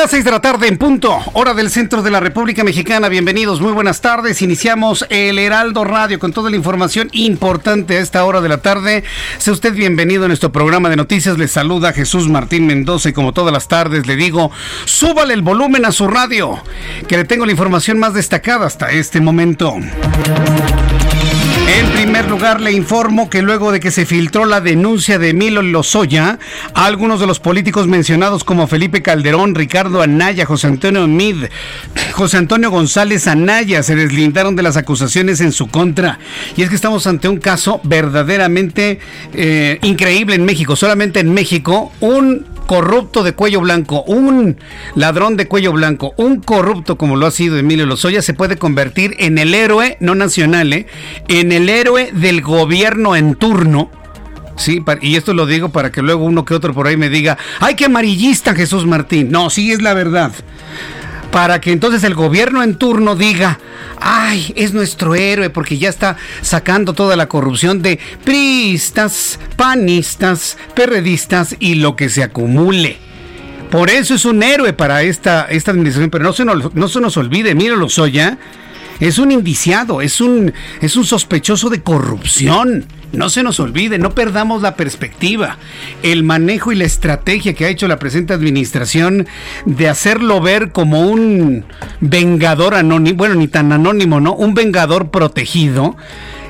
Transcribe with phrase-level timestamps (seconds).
[0.00, 3.08] Las seis de la tarde en punto, hora del centro de la República Mexicana.
[3.08, 4.42] Bienvenidos, muy buenas tardes.
[4.42, 9.02] Iniciamos el Heraldo Radio con toda la información importante a esta hora de la tarde.
[9.38, 11.36] Sea usted bienvenido a nuestro programa de noticias.
[11.36, 14.52] Le saluda Jesús Martín Mendoza y como todas las tardes le digo,
[14.84, 16.62] súbale el volumen a su radio,
[17.08, 19.74] que le tengo la información más destacada hasta este momento.
[21.98, 26.38] En lugar, le informo que luego de que se filtró la denuncia de Emilio Lozoya,
[26.74, 31.46] algunos de los políticos mencionados como Felipe Calderón, Ricardo Anaya, José Antonio Mid,
[32.12, 36.18] José Antonio González Anaya se deslindaron de las acusaciones en su contra.
[36.56, 39.00] Y es que estamos ante un caso verdaderamente
[39.32, 40.76] eh, increíble en México.
[40.76, 44.58] Solamente en México, un corrupto de cuello blanco, un
[44.94, 49.16] ladrón de cuello blanco, un corrupto como lo ha sido Emilio Lozoya, se puede convertir
[49.20, 50.86] en el héroe, no nacional, ¿eh?
[51.28, 53.90] en el héroe del gobierno en turno.
[54.56, 57.38] Sí, y esto lo digo para que luego uno que otro por ahí me diga,
[57.60, 59.30] ¡ay, qué amarillista Jesús Martín!
[59.30, 60.32] No, sí es la verdad
[61.30, 63.58] para que entonces el gobierno en turno diga,
[64.00, 71.56] ay, es nuestro héroe porque ya está sacando toda la corrupción de priistas, panistas, perredistas
[71.60, 72.98] y lo que se acumule.
[73.70, 77.00] Por eso es un héroe para esta, esta administración, pero no se, nos, no se
[77.00, 77.54] nos olvide,
[79.00, 82.86] es un indiciado, es un, es un sospechoso de corrupción.
[83.12, 85.56] No se nos olvide, no perdamos la perspectiva,
[86.02, 89.26] el manejo y la estrategia que ha hecho la presente administración
[89.64, 91.64] de hacerlo ver como un
[92.00, 94.34] vengador anónimo, bueno, ni tan anónimo, ¿no?
[94.34, 95.96] Un vengador protegido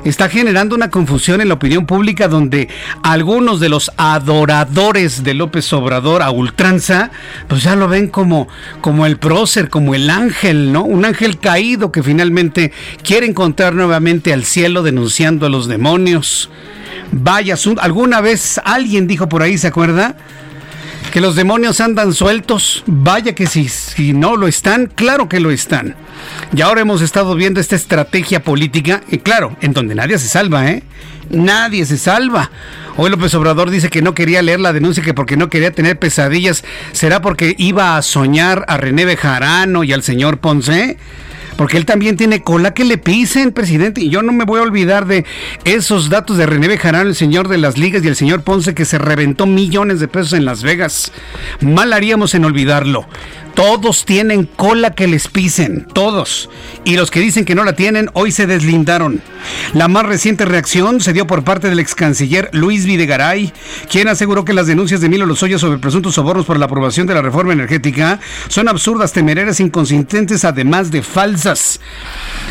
[0.04, 2.68] está generando una confusión en la opinión pública donde
[3.02, 7.10] algunos de los adoradores de López Obrador a ultranza,
[7.48, 8.48] pues ya lo ven como,
[8.80, 10.84] como el prócer, como el ángel, ¿no?
[10.84, 12.72] Un ángel caído que finalmente
[13.02, 16.50] quiere encontrar nuevamente al cielo denunciando a los demonios.
[17.10, 20.16] Vaya, alguna vez alguien dijo por ahí, ¿se acuerda?
[21.18, 22.84] Que los demonios andan sueltos.
[22.86, 25.96] Vaya que si, si no lo están, claro que lo están.
[26.54, 30.70] Y ahora hemos estado viendo esta estrategia política, y claro, en donde nadie se salva,
[30.70, 30.84] ¿eh?
[31.28, 32.52] Nadie se salva.
[32.96, 35.98] Hoy López Obrador dice que no quería leer la denuncia, que porque no quería tener
[35.98, 36.62] pesadillas.
[36.92, 40.98] ¿Será porque iba a soñar a René Bejarano y al señor Ponce?
[41.58, 44.00] Porque él también tiene cola que le pisen, presidente.
[44.00, 45.26] Y yo no me voy a olvidar de
[45.64, 48.84] esos datos de René Bejarano, el señor de las ligas, y el señor Ponce, que
[48.84, 51.10] se reventó millones de pesos en Las Vegas.
[51.60, 53.08] Mal haríamos en olvidarlo.
[53.58, 56.48] Todos tienen cola que les pisen, todos.
[56.84, 59.20] Y los que dicen que no la tienen, hoy se deslindaron.
[59.74, 63.52] La más reciente reacción se dio por parte del ex canciller Luis Videgaray,
[63.90, 67.14] quien aseguró que las denuncias de Milo Lozoya sobre presuntos sobornos por la aprobación de
[67.14, 71.80] la reforma energética son absurdas, temerarias, inconsistentes, además de falsas.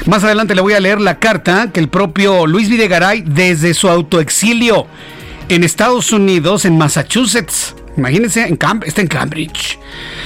[0.07, 3.88] Más adelante le voy a leer la carta que el propio Luis Videgaray, desde su
[3.88, 4.88] autoexilio
[5.47, 9.79] en Estados Unidos, en Massachusetts, Imagínense, en está en Cambridge.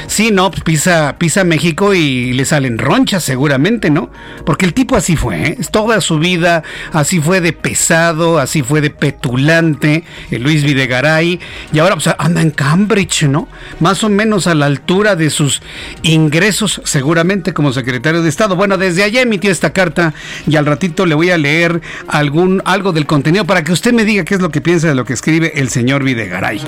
[0.07, 4.09] Sí, no, pues pisa, pisa México y le salen ronchas seguramente, ¿no?
[4.45, 5.57] Porque el tipo así fue, ¿eh?
[5.71, 11.39] Toda su vida así fue de pesado, así fue de petulante, el Luis Videgaray,
[11.71, 13.47] y ahora pues, anda en Cambridge, ¿no?
[13.79, 15.61] Más o menos a la altura de sus
[16.03, 18.55] ingresos, seguramente como secretario de Estado.
[18.55, 20.13] Bueno, desde allá emitió esta carta
[20.45, 24.03] y al ratito le voy a leer algún, algo del contenido para que usted me
[24.03, 26.61] diga qué es lo que piensa de lo que escribe el señor Videgaray.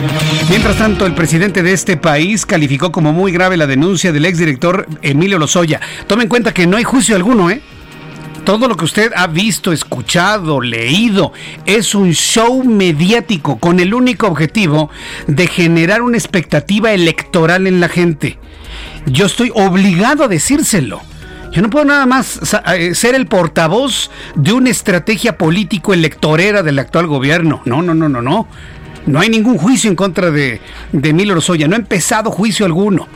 [0.50, 4.88] Mientras tanto, el presidente de este país calificó como muy grave la denuncia del exdirector
[5.02, 5.82] Emilio Lozoya.
[6.08, 7.62] Tome en cuenta que no hay juicio alguno, ¿eh?
[8.46, 11.34] Todo lo que usted ha visto, escuchado, leído,
[11.66, 14.92] es un show mediático con el único objetivo
[15.28, 18.38] de generar una expectativa electoral en la gente.
[19.08, 21.02] Yo estoy obligado a decírselo.
[21.52, 22.40] Yo no puedo nada más
[22.76, 27.62] eh, ser el portavoz de una estrategia político-electorera del actual gobierno.
[27.66, 28.48] No, no, no, no, no.
[29.06, 30.62] No hay ningún juicio en contra de,
[30.92, 31.68] de Emilio Lozoya.
[31.68, 33.08] No ha empezado juicio alguno.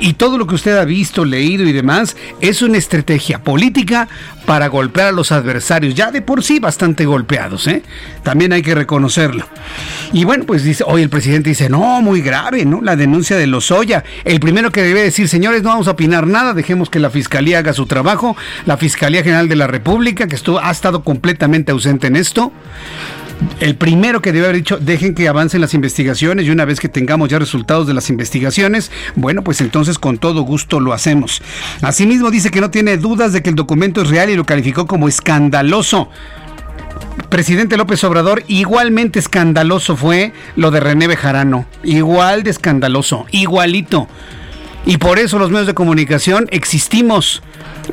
[0.00, 4.08] Y todo lo que usted ha visto, leído y demás es una estrategia política
[4.46, 7.82] para golpear a los adversarios, ya de por sí bastante golpeados, ¿eh?
[8.22, 9.44] También hay que reconocerlo.
[10.12, 12.80] Y bueno, pues dice, hoy el presidente dice, no, muy grave, ¿no?
[12.80, 14.04] La denuncia de Lozoya.
[14.24, 17.58] El primero que debe decir, señores, no vamos a opinar nada, dejemos que la Fiscalía
[17.58, 18.36] haga su trabajo.
[18.66, 22.52] La Fiscalía General de la República, que ha estado completamente ausente en esto
[23.60, 26.88] el primero que debe haber dicho, dejen que avancen las investigaciones y una vez que
[26.88, 31.42] tengamos ya resultados de las investigaciones, bueno, pues entonces con todo gusto lo hacemos.
[31.82, 34.86] Asimismo dice que no tiene dudas de que el documento es real y lo calificó
[34.86, 36.10] como escandaloso.
[37.28, 41.66] Presidente López Obrador, igualmente escandaloso fue lo de René Bejarano.
[41.82, 44.08] Igual de escandaloso, igualito.
[44.86, 47.42] Y por eso los medios de comunicación existimos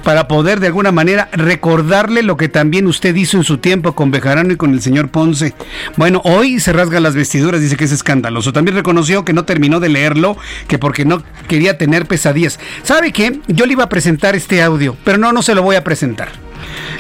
[0.04, 4.12] para poder de alguna manera recordarle lo que también usted hizo en su tiempo con
[4.12, 5.54] Bejarano y con el señor Ponce.
[5.98, 8.54] Bueno, hoy se rasga las vestiduras, dice que es escandaloso.
[8.54, 10.38] También reconoció que no terminó de leerlo,
[10.68, 12.60] que porque no quería tener pesadillas.
[12.84, 13.40] ¿Sabe qué?
[13.48, 16.30] Yo le iba a presentar este audio, pero no, no se lo voy a presentar.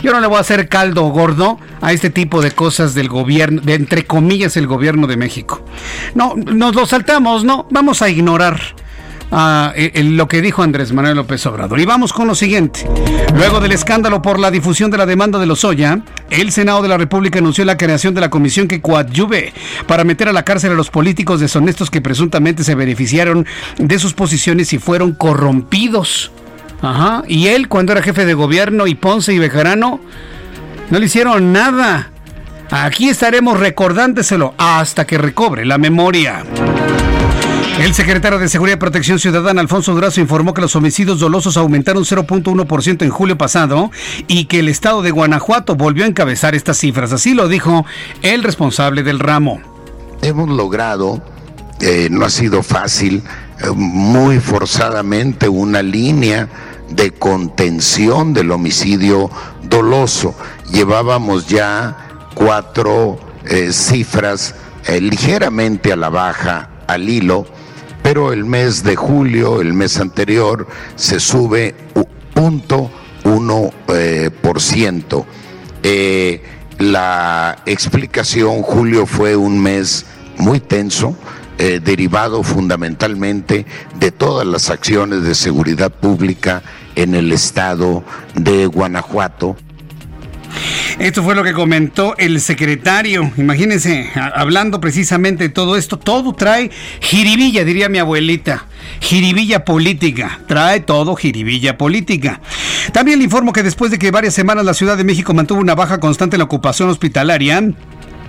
[0.03, 3.61] Yo no le voy a hacer caldo gordo a este tipo de cosas del gobierno,
[3.61, 5.63] de entre comillas el gobierno de México.
[6.13, 8.59] No, nos lo saltamos, no, vamos a ignorar
[9.75, 11.79] eh, lo que dijo Andrés Manuel López Obrador.
[11.79, 12.87] Y vamos con lo siguiente.
[13.35, 16.87] Luego del escándalo por la difusión de la demanda de los Lozoya, el Senado de
[16.87, 19.53] la República anunció la creación de la comisión que coadyuve
[19.87, 23.45] para meter a la cárcel a los políticos deshonestos que presuntamente se beneficiaron
[23.77, 26.31] de sus posiciones y fueron corrompidos.
[26.81, 27.23] Ajá.
[27.27, 29.99] Y él, cuando era jefe de gobierno, y Ponce y Bejarano,
[30.89, 32.11] no le hicieron nada.
[32.69, 36.43] Aquí estaremos recordándoselo hasta que recobre la memoria.
[37.79, 42.05] El secretario de Seguridad y Protección Ciudadana, Alfonso Durazo, informó que los homicidios dolosos aumentaron
[42.05, 43.91] 0.1% en julio pasado
[44.27, 47.11] y que el estado de Guanajuato volvió a encabezar estas cifras.
[47.11, 47.85] Así lo dijo
[48.21, 49.59] el responsable del ramo.
[50.21, 51.21] Hemos logrado,
[51.81, 53.23] eh, no ha sido fácil,
[53.59, 56.47] eh, muy forzadamente una línea
[56.89, 59.29] de contención del homicidio
[59.63, 60.33] doloso.
[60.71, 61.97] Llevábamos ya
[62.35, 64.55] cuatro eh, cifras
[64.87, 67.47] ligeramente a la baja al hilo
[68.05, 71.73] pero el mes de julio, el mes anterior, se sube
[72.35, 72.91] punto
[73.23, 75.25] uno eh, por ciento.
[75.81, 76.43] Eh,
[76.77, 80.05] la explicación, julio fue un mes
[80.37, 81.17] muy tenso,
[81.57, 83.65] eh, derivado fundamentalmente
[83.99, 86.61] de todas las acciones de seguridad pública
[86.93, 88.03] en el estado
[88.35, 89.57] de Guanajuato.
[90.99, 93.31] Esto fue lo que comentó el secretario.
[93.37, 96.71] Imagínense, hablando precisamente de todo esto, todo trae
[97.01, 98.65] jiribilla, diría mi abuelita.
[99.01, 102.39] Jiribilla política, trae todo jiribilla política.
[102.93, 105.75] También le informo que después de que varias semanas la Ciudad de México mantuvo una
[105.75, 107.61] baja constante en la ocupación hospitalaria,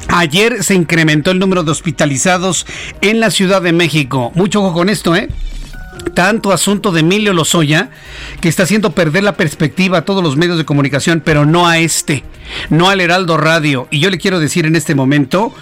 [0.08, 2.64] Ayer se incrementó el número de hospitalizados
[3.00, 4.30] en la Ciudad de México.
[4.34, 5.28] Mucho ojo con esto, ¿eh?
[6.14, 7.90] Tanto asunto de Emilio Lozoya
[8.40, 11.78] que está haciendo perder la perspectiva a todos los medios de comunicación, pero no a
[11.78, 12.24] este,
[12.70, 13.88] no al Heraldo Radio.
[13.90, 15.54] Y yo le quiero decir en este momento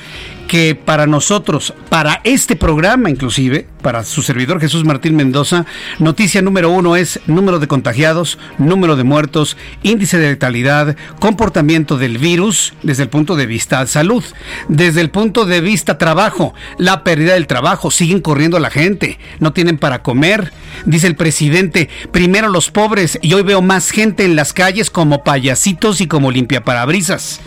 [0.47, 5.67] que para nosotros, para este programa inclusive, para su servidor Jesús Martín Mendoza,
[5.99, 12.19] noticia número uno es número de contagiados, número de muertos, índice de letalidad, comportamiento del
[12.19, 14.25] virus desde el punto de vista salud,
[14.69, 19.53] desde el punto de vista trabajo, la pérdida del trabajo, siguen corriendo la gente, no
[19.53, 20.53] tienen para comer,
[20.87, 25.25] dice el presidente, primero los pobres y hoy veo más gente en las calles como
[25.25, 27.41] payasitos y como limpiaparabrisas.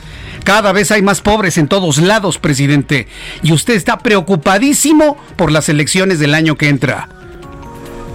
[0.47, 3.09] Cada vez hay más pobres en todos lados, presidente.
[3.43, 7.09] Y usted está preocupadísimo por las elecciones del año que entra.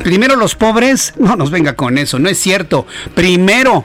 [0.02, 2.86] Primero los pobres, no nos venga con eso, no es cierto.
[3.14, 3.84] Primero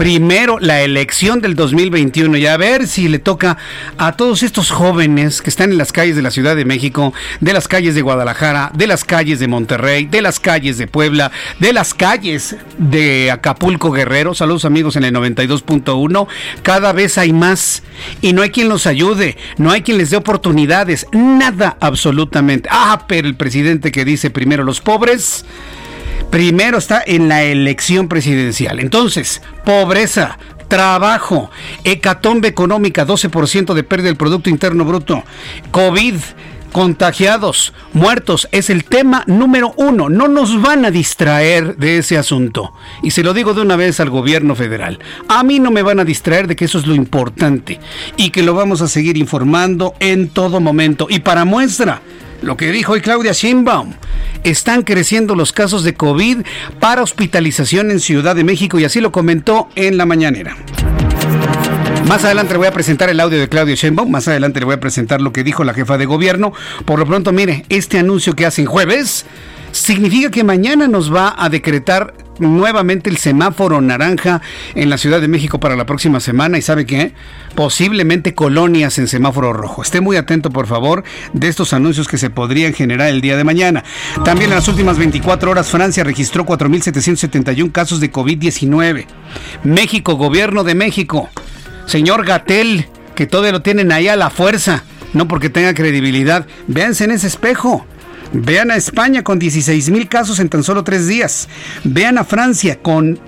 [0.00, 3.58] primero la elección del 2021 y a ver si le toca
[3.98, 7.52] a todos estos jóvenes que están en las calles de la Ciudad de México, de
[7.52, 11.74] las calles de Guadalajara, de las calles de Monterrey, de las calles de Puebla, de
[11.74, 14.32] las calles de Acapulco Guerrero.
[14.32, 16.28] Saludos amigos en el 92.1.
[16.62, 17.82] Cada vez hay más
[18.22, 22.70] y no hay quien los ayude, no hay quien les dé oportunidades, nada absolutamente.
[22.72, 25.44] Ah, pero el presidente que dice primero los pobres
[26.30, 28.80] primero está en la elección presidencial.
[28.80, 31.50] Entonces, pobreza, trabajo,
[31.84, 35.24] hecatombe económica, 12% de pérdida del Producto Interno Bruto,
[35.70, 36.14] COVID,
[36.72, 40.08] contagiados, muertos, es el tema número uno.
[40.08, 42.72] No nos van a distraer de ese asunto.
[43.02, 44.98] Y se lo digo de una vez al gobierno federal.
[45.28, 47.80] A mí no me van a distraer de que eso es lo importante
[48.16, 51.06] y que lo vamos a seguir informando en todo momento.
[51.10, 52.00] Y para muestra,
[52.42, 53.94] lo que dijo hoy Claudia Sheinbaum.
[54.44, 56.38] Están creciendo los casos de COVID
[56.78, 60.56] para hospitalización en Ciudad de México y así lo comentó en la mañanera.
[62.06, 64.74] Más adelante le voy a presentar el audio de Claudio Sheinbaum, más adelante le voy
[64.74, 66.52] a presentar lo que dijo la jefa de gobierno.
[66.84, 69.26] Por lo pronto, mire, este anuncio que hacen jueves
[69.72, 74.40] significa que mañana nos va a decretar nuevamente el semáforo naranja
[74.74, 77.12] en la Ciudad de México para la próxima semana y sabe qué,
[77.54, 79.82] posiblemente colonias en semáforo rojo.
[79.82, 83.44] Esté muy atento por favor de estos anuncios que se podrían generar el día de
[83.44, 83.84] mañana.
[84.24, 89.06] También en las últimas 24 horas Francia registró 4.771 casos de COVID-19.
[89.64, 91.28] México, gobierno de México,
[91.86, 97.04] señor Gatel, que todo lo tienen ahí a la fuerza, no porque tenga credibilidad, véanse
[97.04, 97.86] en ese espejo.
[98.32, 101.48] Vean a España con 16 mil casos en tan solo tres días.
[101.84, 103.18] Vean a Francia con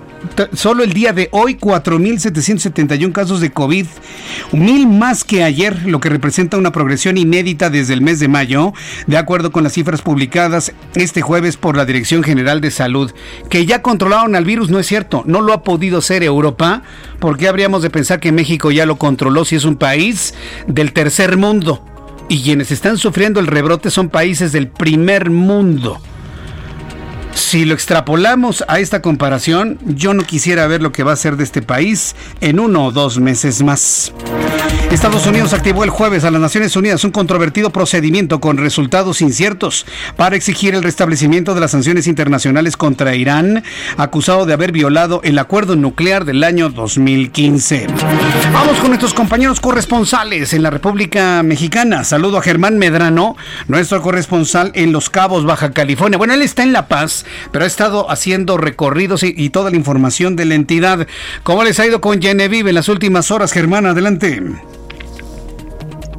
[0.53, 3.85] solo el día de hoy 4.771 casos de COVID,
[4.53, 8.73] mil más que ayer, lo que representa una progresión inédita desde el mes de mayo,
[9.07, 13.11] de acuerdo con las cifras publicadas este jueves por la Dirección General de Salud.
[13.49, 16.83] Que ya controlaron al virus, no es cierto, no lo ha podido ser Europa,
[17.19, 20.33] porque habríamos de pensar que México ya lo controló si es un país
[20.67, 21.83] del tercer mundo
[22.29, 26.01] y quienes están sufriendo el rebrote son países del primer mundo.
[27.33, 31.37] Si lo extrapolamos a esta comparación, yo no quisiera ver lo que va a ser
[31.37, 34.13] de este país en uno o dos meses más.
[34.93, 39.87] Estados Unidos activó el jueves a las Naciones Unidas un controvertido procedimiento con resultados inciertos
[40.15, 43.63] para exigir el restablecimiento de las sanciones internacionales contra Irán,
[43.97, 47.87] acusado de haber violado el acuerdo nuclear del año 2015.
[48.53, 52.03] Vamos con nuestros compañeros corresponsales en la República Mexicana.
[52.03, 53.35] Saludo a Germán Medrano,
[53.67, 56.19] nuestro corresponsal en Los Cabos, Baja California.
[56.19, 59.77] Bueno, él está en La Paz, pero ha estado haciendo recorridos y, y toda la
[59.77, 61.07] información de la entidad.
[61.43, 63.85] ¿Cómo les ha ido con Genevieve en las últimas horas, Germán?
[63.85, 64.41] Adelante.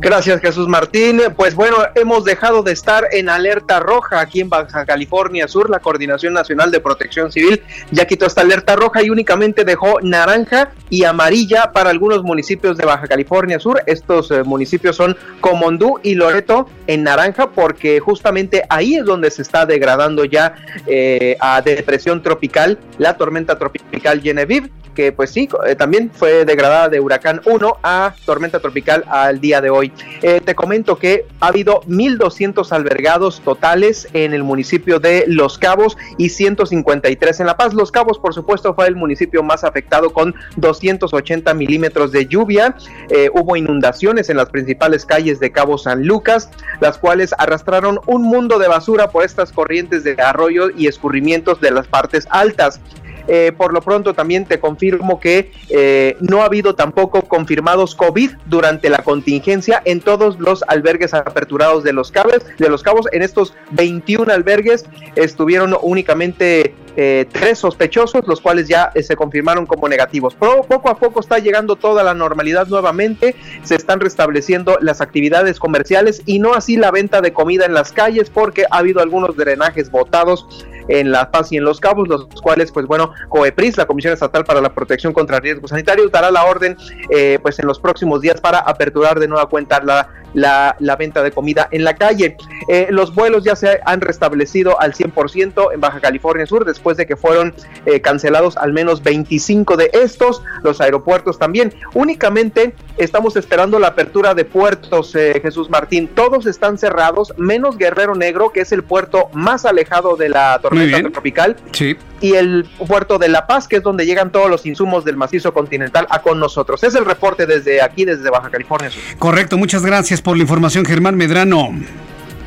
[0.04, 1.18] Gracias Jesús Martín.
[1.34, 5.70] Pues bueno, hemos dejado de estar en alerta roja aquí en Baja California Sur.
[5.70, 10.72] La Coordinación Nacional de Protección Civil ya quitó esta alerta roja y únicamente dejó naranja
[10.90, 13.82] y amarilla para algunos municipios de Baja California Sur.
[13.86, 19.40] Estos eh, municipios son Comondú y Loreto en naranja porque justamente ahí es donde se
[19.40, 20.54] está degradando ya
[20.86, 26.88] eh, a depresión tropical la tormenta tropical Genevieve que pues sí, eh, también fue degradada
[26.88, 29.92] de huracán 1 a tormenta tropical al día de hoy.
[30.22, 35.96] Eh, te comento que ha habido 1.200 albergados totales en el municipio de Los Cabos
[36.16, 37.74] y 153 en La Paz.
[37.74, 42.76] Los Cabos, por supuesto, fue el municipio más afectado con 280 milímetros de lluvia.
[43.10, 48.22] Eh, hubo inundaciones en las principales calles de Cabo San Lucas, las cuales arrastraron un
[48.22, 52.80] mundo de basura por estas corrientes de arroyo y escurrimientos de las partes altas.
[53.26, 58.30] Eh, por lo pronto también te confirmo que eh, no ha habido tampoco confirmados COVID
[58.46, 62.12] durante la contingencia en todos los albergues aperturados de los.
[62.58, 64.84] De los cabos en estos 21 albergues
[65.16, 70.36] estuvieron únicamente eh, tres sospechosos, los cuales ya se confirmaron como negativos.
[70.38, 75.58] Pero poco a poco está llegando toda la normalidad nuevamente, se están restableciendo las actividades
[75.58, 79.36] comerciales y no así la venta de comida en las calles porque ha habido algunos
[79.36, 80.46] drenajes botados
[80.88, 84.44] en La Paz y en Los Cabos, los cuales, pues bueno, COEPRIS, la Comisión Estatal
[84.44, 86.76] para la Protección contra Riesgos Sanitarios, dará la orden
[87.10, 91.30] eh, pues en los próximos días para aperturar de nueva cuenta la la, venta de
[91.30, 92.36] comida en la calle.
[92.68, 97.06] Eh, los vuelos ya se han restablecido al 100% en Baja California Sur después de
[97.06, 97.54] que fueron
[97.86, 101.72] eh, cancelados al menos 25 de estos, los aeropuertos también.
[101.94, 106.08] Únicamente estamos esperando la apertura de puertos, eh, Jesús Martín.
[106.14, 111.10] Todos están cerrados, menos Guerrero Negro, que es el puerto más alejado de la tormenta
[111.10, 111.56] tropical.
[111.72, 111.96] Sí.
[112.20, 115.52] Y el puerto de La Paz, que es donde llegan todos los insumos del macizo
[115.52, 116.82] continental a con nosotros.
[116.84, 118.90] Es el reporte desde aquí, desde Baja California.
[119.18, 121.70] Correcto, muchas gracias por la información, Germán Medrano.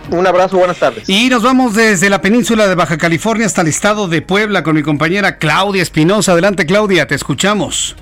[0.09, 1.09] Un abrazo, buenas tardes.
[1.09, 4.75] Y nos vamos desde la península de Baja California hasta el estado de Puebla con
[4.75, 6.31] mi compañera Claudia Espinosa.
[6.31, 7.95] Adelante, Claudia, te escuchamos.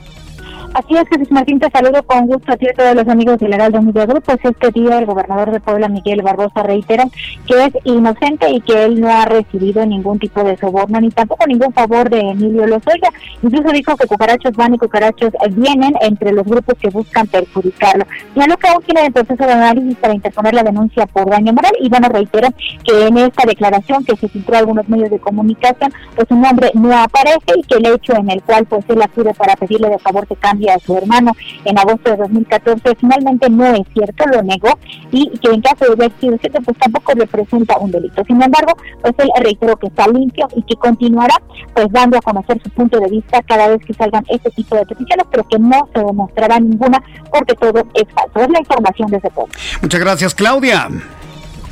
[0.76, 3.38] Así es, Jesús Martín, te saludo con gusto a ti y a todos los amigos
[3.38, 4.24] del Heraldo Media Group.
[4.26, 7.06] Pues este día el gobernador de Puebla, Miguel Barbosa, reitera
[7.48, 11.48] que es inocente y que él no ha recibido ningún tipo de soborno ni tampoco
[11.48, 13.10] ningún favor de Emilio Lozoya.
[13.42, 18.06] Incluso dijo que cucarachos van y cucarachos vienen entre los grupos que buscan perjudicarlo.
[18.36, 21.72] lo que aún tiene el proceso de análisis para interponer la denuncia por daño moral
[21.80, 22.50] y bueno, reitera
[22.84, 26.70] que en esta declaración que se filtró a algunos medios de comunicación, pues su nombre
[26.74, 30.00] no aparece y que el hecho en el cual pues él acude para pedirle de
[30.00, 31.32] favor que cambie a su hermano
[31.64, 34.70] en agosto de 2014 finalmente no es cierto, lo negó
[35.12, 38.24] y que en caso de haber sido cierto pues tampoco representa un delito.
[38.26, 41.36] Sin embargo, pues él reiteró que está limpio y que continuará
[41.74, 44.86] pues dando a conocer su punto de vista cada vez que salgan este tipo de
[44.86, 48.40] peticiones, pero que no se demostrará ninguna porque todo es falso.
[48.40, 49.54] Es la información de ese pueblo.
[49.82, 50.90] Muchas gracias, Claudia.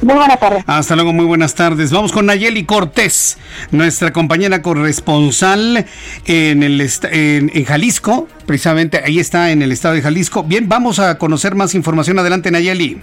[0.02, 0.64] Muy buenas tardes.
[0.68, 1.92] Hasta luego, muy buenas tardes.
[1.92, 3.38] Vamos con Nayeli Cortés,
[3.72, 5.86] nuestra compañera corresponsal
[6.26, 10.44] en, el en, en, Jalisco, precisamente ahí está en el estado de Jalisco.
[10.44, 12.20] Bien, vamos a conocer más información.
[12.20, 13.02] Adelante, Nayeli.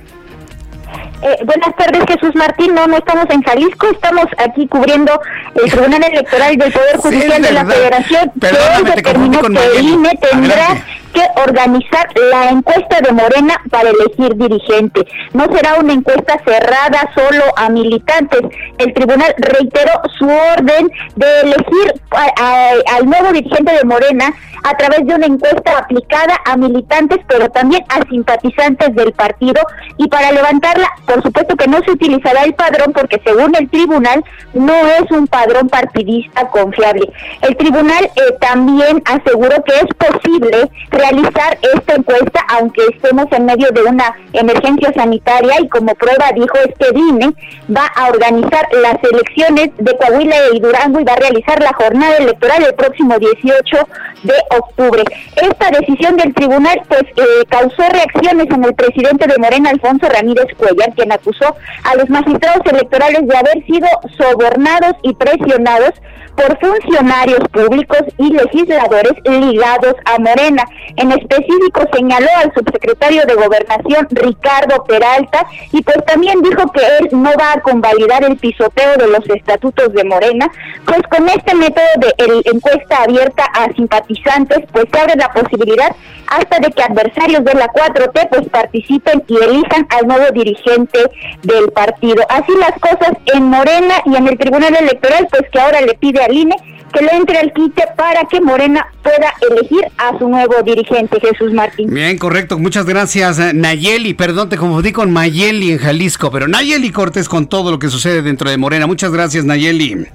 [1.23, 2.75] Eh, buenas tardes, Jesús Martín.
[2.75, 5.21] No, no estamos en Jalisco, estamos aquí cubriendo
[5.63, 7.67] el Tribunal Electoral del Poder Judicial Sí, de la.
[7.67, 8.33] Federación.
[8.41, 9.89] Perdóname, que hoy te confundí determinó con que el.
[9.89, 11.00] INE tendrá Adelante.
[11.13, 15.07] Que organizar la encuesta de Morena para elegir dirigente.
[15.33, 18.41] No será una encuesta cerrada solo a militantes.
[18.79, 25.15] El tribunal reiteró su orden de elegir al nuevo dirigente de Morena a través de
[25.15, 29.61] una encuesta aplicada a militantes, pero también a simpatizantes del partido.
[29.97, 34.25] Y para levantarla, por supuesto que no se utilizará el padrón, porque según el tribunal
[34.55, 37.11] no es un padrón partidista confiable.
[37.43, 43.69] El tribunal eh, también aseguró que es posible realizar esta encuesta, aunque estemos en medio
[43.71, 47.35] de una emergencia sanitaria, y como prueba dijo es que DINE
[47.75, 52.17] va a organizar las elecciones de Coahuila y Durango y va a realizar la jornada
[52.17, 53.77] electoral el próximo 18
[54.25, 55.03] de octubre.
[55.37, 60.47] Esta decisión del tribunal pues eh, causó reacciones en el presidente de Morena, Alfonso Ramírez
[60.57, 63.89] Cuellar, quien acusó a los magistrados electorales de haber sido
[64.19, 65.95] sobornados y presionados
[66.37, 70.65] por funcionarios públicos y legisladores ligados a Morena.
[70.97, 77.09] En específico señaló al subsecretario de Gobernación Ricardo Peralta y pues también dijo que él
[77.13, 80.51] no va a convalidar el pisoteo de los estatutos de Morena,
[80.85, 85.95] pues con este método de encuesta abierta a simpatizantes pues se abre la posibilidad
[86.29, 90.99] hasta de que adversarios de la 4T pues participen y elijan al nuevo dirigente
[91.43, 92.25] del partido.
[92.29, 96.23] Así las cosas en Morena y en el Tribunal Electoral pues que ahora le pide
[96.23, 96.57] al INE
[96.93, 101.53] que le entre al quite para que Morena pueda elegir a su nuevo dirigente, Jesús
[101.53, 101.93] Martín.
[101.93, 102.59] Bien, correcto.
[102.59, 104.15] Muchas gracias, eh, Nayeli.
[104.15, 108.23] Perdón, te confundí con Mayeli en Jalisco, pero Nayeli Cortés con todo lo que sucede
[108.23, 108.87] dentro de Morena.
[108.87, 110.07] Muchas gracias, Nayeli.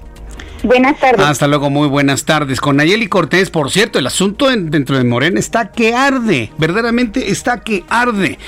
[0.66, 1.24] Buenas tardes.
[1.24, 2.60] Hasta luego, muy buenas tardes.
[2.60, 7.30] Con Nayeli Cortés, por cierto, el asunto en- dentro de Morena está que arde, verdaderamente
[7.30, 8.38] está que arde.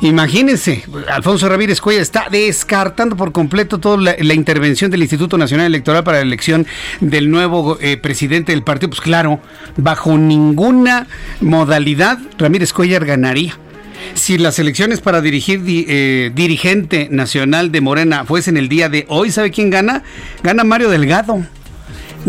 [0.00, 6.04] Imagínense, Alfonso Ramírez Cuella está descartando por completo toda la, intervención del Instituto Nacional Electoral
[6.04, 6.66] para la elección
[7.00, 8.90] del nuevo eh, presidente del partido.
[8.90, 9.40] Pues claro,
[9.76, 11.06] bajo ninguna
[11.40, 13.58] modalidad Ramírez Cuellar ganaría.
[14.14, 19.04] Si las elecciones para dirigir di- eh, dirigente nacional de Morena fuesen el día de
[19.08, 20.02] hoy, ¿sabe quién gana?
[20.42, 21.44] Gana Mario Delgado.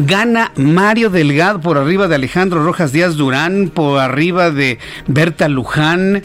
[0.06, 6.24] Gana Mario Delgado por arriba de Alejandro Rojas Díaz Durán, por arriba de Berta Luján.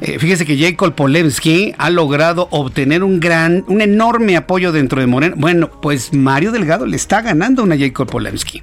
[0.00, 5.08] Eh, fíjese que Jacob Polensky ha logrado obtener un gran, un enorme apoyo dentro de
[5.08, 5.34] Morena.
[5.36, 8.62] Bueno, pues Mario Delgado le está ganando a una Jacob Polensky.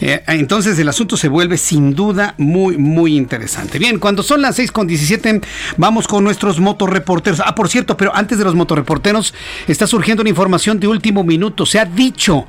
[0.00, 3.78] Eh, entonces el asunto se vuelve sin duda muy, muy interesante.
[3.78, 5.40] Bien, cuando son las 6 con 17,
[5.76, 7.40] vamos con nuestros motorreporteros.
[7.44, 9.34] Ah, por cierto, pero antes de los motorreporteros,
[9.68, 11.66] está surgiendo una información de último minuto.
[11.66, 12.46] Se ha dicho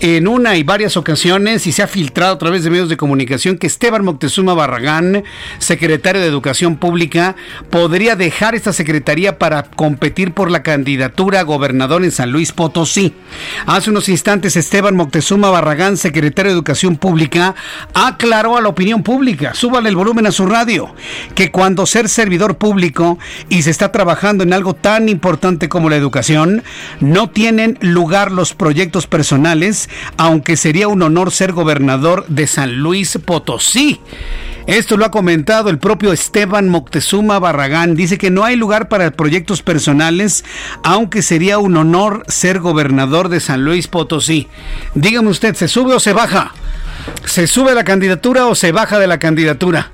[0.00, 3.58] en una y varias ocasiones y se ha filtrado a través de medios de comunicación
[3.58, 5.24] que Esteban Moctezuma Barragán,
[5.58, 7.36] secretario de Educación Pública,
[7.70, 13.14] podría dejar esta secretaría para competir por la candidatura a gobernador en San Luis Potosí.
[13.66, 17.56] Hace unos instantes, Esteban Moctezuma Barragán, secretario de Educación Pública,
[17.92, 20.94] aclaró a la opinión pública, súbale el volumen a su radio,
[21.34, 23.18] que cuando ser servidor público
[23.48, 26.62] y se está trabajando en algo tan importante como la educación,
[27.00, 33.18] no tienen lugar los proyectos personales, aunque sería un honor ser gobernador de San Luis
[33.24, 34.00] Potosí.
[34.66, 37.94] Esto lo ha comentado el propio Esteban Moctezuma Barragán.
[37.94, 40.44] Dice que no hay lugar para proyectos personales,
[40.82, 44.48] aunque sería un honor ser gobernador de San Luis Potosí.
[44.94, 46.52] Dígame usted, ¿se sube o se baja?
[47.24, 49.90] ¿Se sube la candidatura o se baja de la candidatura?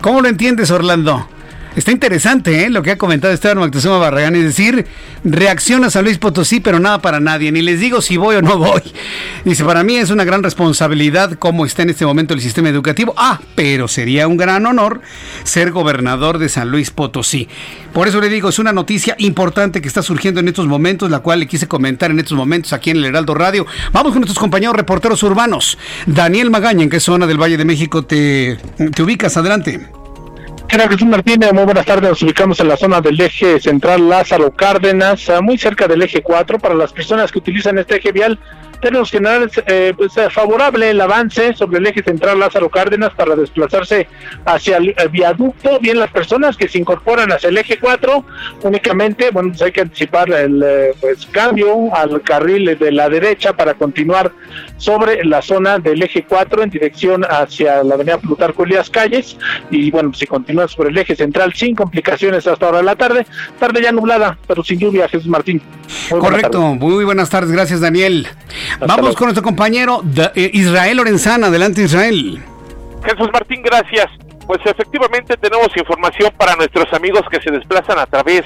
[0.00, 1.28] ¿Cómo lo entiendes, Orlando?
[1.76, 2.70] Está interesante ¿eh?
[2.70, 4.86] lo que ha comentado Esteban Moctezuma Barragán, es decir,
[5.24, 8.56] reacciona San Luis Potosí, pero nada para nadie, ni les digo si voy o no
[8.56, 8.80] voy.
[9.44, 13.12] Dice, para mí es una gran responsabilidad cómo está en este momento el sistema educativo.
[13.18, 15.02] Ah, pero sería un gran honor
[15.44, 17.46] ser gobernador de San Luis Potosí.
[17.92, 21.18] Por eso le digo, es una noticia importante que está surgiendo en estos momentos, la
[21.18, 23.66] cual le quise comentar en estos momentos aquí en el Heraldo Radio.
[23.92, 25.76] Vamos con nuestros compañeros reporteros urbanos.
[26.06, 28.56] Daniel Magaña, ¿en qué zona del Valle de México te
[28.98, 29.36] ubicas?
[29.36, 30.05] Adelante.
[31.06, 32.10] Martínez, muy buenas tardes.
[32.10, 36.58] Nos ubicamos en la zona del eje central Lázaro Cárdenas, muy cerca del eje 4.
[36.58, 38.38] Para las personas que utilizan este eje vial,
[38.80, 44.08] términos generales, eh, pues, favorable el avance sobre el eje central Lázaro Cárdenas para desplazarse
[44.44, 45.78] hacia el, viaducto.
[45.80, 48.24] Bien, las personas que se incorporan hacia el eje 4,
[48.62, 53.52] únicamente, bueno, pues hay que anticipar el eh, pues, cambio al carril de la derecha
[53.52, 54.32] para continuar
[54.76, 59.36] sobre la zona del eje 4 en dirección hacia la avenida Plutarco Elías Calles.
[59.70, 63.26] Y bueno, si continúa sobre el eje central sin complicaciones hasta ahora de la tarde,
[63.58, 65.62] tarde ya nublada, pero sin lluvia, Jesús Martín.
[66.08, 68.26] Correcto, muy buenas tardes, gracias Daniel.
[68.80, 70.02] Vamos con nuestro compañero
[70.34, 71.48] eh, Israel Lorenzana.
[71.48, 72.42] Adelante, Israel.
[73.04, 74.06] Jesús Martín, gracias.
[74.46, 78.42] Pues efectivamente tenemos información para nuestros amigos que se desplazan a través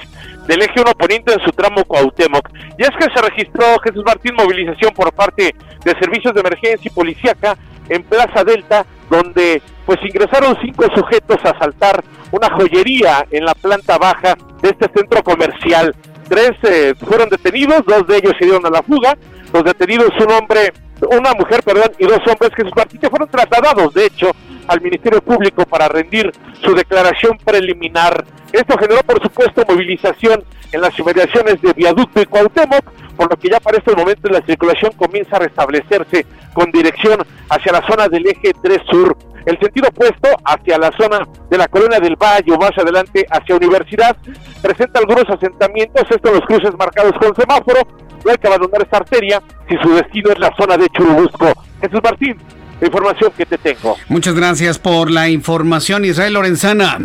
[0.47, 2.49] del eje 1 poniente en su tramo Cuauhtémoc.
[2.79, 5.55] Y es que se registró Jesús Martín movilización por parte
[5.85, 7.57] de servicios de emergencia y policíaca
[7.91, 12.03] en Plaza Delta, donde pues ingresaron cinco sujetos a asaltar
[12.33, 15.95] una joyería en la planta baja de este centro comercial.
[16.29, 19.19] Tres eh, fueron detenidos, dos de ellos se dieron a la fuga.
[19.53, 20.73] Los detenidos, un hombre,
[21.09, 24.31] una mujer, perdón, y dos hombres que sus partidos fueron trasladados, de hecho,
[24.69, 26.33] al Ministerio Público para rendir
[26.63, 28.25] su declaración preliminar.
[28.53, 32.85] Esto generó, por supuesto, movilización en las inmediaciones de Viaducto y Cuauhtémoc,
[33.17, 37.73] por lo que ya para este momento la circulación comienza a restablecerse con dirección hacia
[37.73, 39.17] la zona del eje 3 Sur.
[39.47, 43.57] El sentido opuesto hacia la zona de la colonia del Valle o más adelante hacia
[43.57, 44.17] Universidad
[44.63, 47.81] presenta algunos asentamientos, estos los cruces marcados con semáforo,
[48.25, 51.53] no hay que abandonar esta arteria si su destino es la zona de Churubusco.
[51.81, 52.37] Jesús Martín,
[52.81, 53.97] la información que te tengo.
[54.09, 56.99] Muchas gracias por la información, Israel Lorenzana.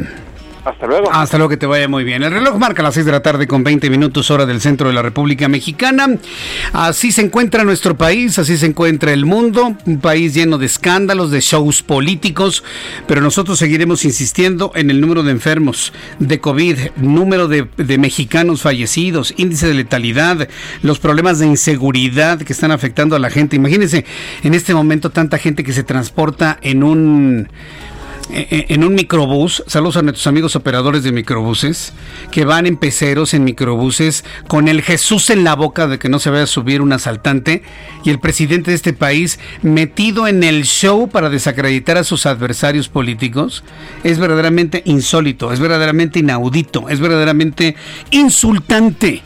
[0.66, 1.12] Hasta luego.
[1.12, 2.24] Hasta luego, que te vaya muy bien.
[2.24, 4.96] El reloj marca las 6 de la tarde con 20 minutos hora del centro de
[4.96, 6.08] la República Mexicana.
[6.74, 11.30] Así se encuentra nuestro país, así se encuentra el mundo, un país lleno de escándalos,
[11.30, 12.64] de shows políticos,
[13.08, 17.68] pero nosotros seguiremos insistiendo en el número de enfermos de COVID, número de,
[18.00, 20.50] mexicanos fallecidos, índice de letalidad,
[20.82, 23.56] los problemas de inseguridad que están afectando a la gente.
[23.56, 24.06] Imagínense
[24.44, 27.50] en este momento tanta gente que se transporta en un
[28.30, 31.94] en un microbús, saludos a nuestros amigos operadores de microbuses,
[32.32, 36.20] que van en peceros, en microbuses, con el Jesús en la boca de que no
[36.20, 37.64] se vaya a subir un asaltante,
[38.04, 42.90] y el presidente de este país metido en el show para desacreditar a sus adversarios
[42.90, 43.64] políticos,
[44.04, 47.76] es verdaderamente insólito, es verdaderamente inaudito, es verdaderamente
[48.12, 49.22] insultante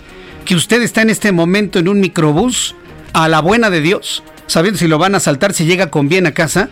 [0.45, 2.75] que usted está en este momento en un microbús
[3.13, 6.25] a la buena de Dios, sabiendo si lo van a asaltar, si llega con bien
[6.25, 6.69] a casa,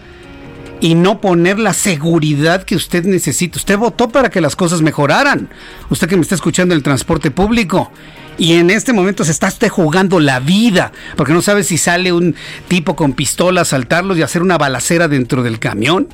[0.82, 3.58] y no poner la seguridad que usted necesita.
[3.58, 5.50] Usted votó para que las cosas mejoraran.
[5.90, 7.92] Usted que me está escuchando en el transporte público.
[8.38, 12.14] Y en este momento se está usted jugando la vida, porque no sabe si sale
[12.14, 12.36] un
[12.68, 16.08] tipo con pistola a saltarlos y hacer una balacera dentro del camión.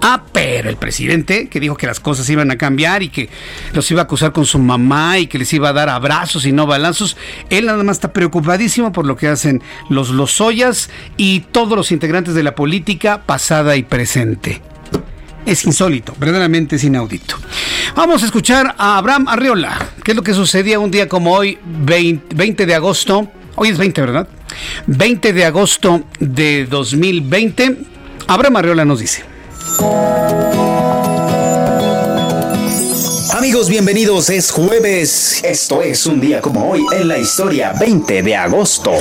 [0.00, 3.28] Ah, pero el presidente que dijo que las cosas iban a cambiar y que
[3.72, 6.52] los iba a acusar con su mamá y que les iba a dar abrazos y
[6.52, 7.16] no balazos,
[7.50, 12.34] él nada más está preocupadísimo por lo que hacen los Lozoyas y todos los integrantes
[12.34, 14.62] de la política pasada y presente.
[15.46, 17.36] Es insólito, verdaderamente es inaudito.
[17.96, 21.58] Vamos a escuchar a Abraham Arriola, qué es lo que sucedía un día como hoy,
[21.64, 23.30] 20 de agosto.
[23.56, 24.28] Hoy es 20, ¿verdad?
[24.86, 27.78] 20 de agosto de 2020.
[28.28, 29.27] Abraham Arriola nos dice.
[33.32, 34.30] Amigos, bienvenidos.
[34.30, 35.40] Es jueves.
[35.42, 38.92] Esto es un día como hoy en la historia, 20 de agosto.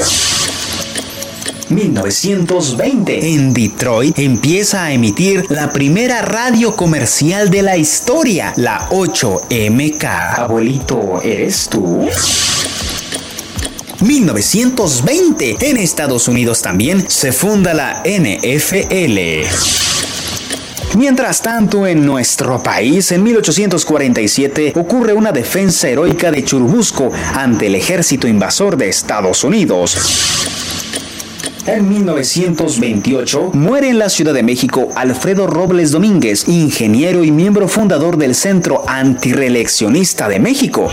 [1.69, 10.37] 1920, en Detroit empieza a emitir la primera radio comercial de la historia, la 8MK.
[10.37, 12.07] Abuelito, ¿eres tú?
[13.99, 19.86] 1920, en Estados Unidos también se funda la NFL.
[20.95, 27.75] Mientras tanto, en nuestro país, en 1847, ocurre una defensa heroica de Churubusco ante el
[27.75, 29.97] ejército invasor de Estados Unidos.
[31.67, 38.17] En 1928 muere en la Ciudad de México Alfredo Robles Domínguez, ingeniero y miembro fundador
[38.17, 40.89] del Centro Antireeleccionista de México.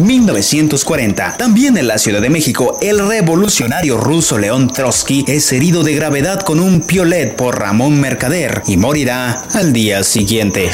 [0.00, 1.36] 1940.
[1.36, 6.40] También en la Ciudad de México, el revolucionario ruso León Trotsky es herido de gravedad
[6.40, 10.70] con un piolet por Ramón Mercader y morirá al día siguiente.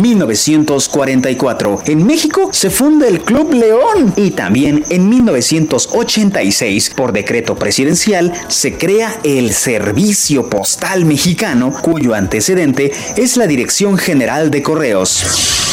[0.00, 1.82] 1944.
[1.86, 8.76] En México se funda el Club León y también en 1986, por decreto presidencial, se
[8.76, 15.63] crea el Servicio Postal Mexicano, cuyo antecedente es la Dirección General de Correos.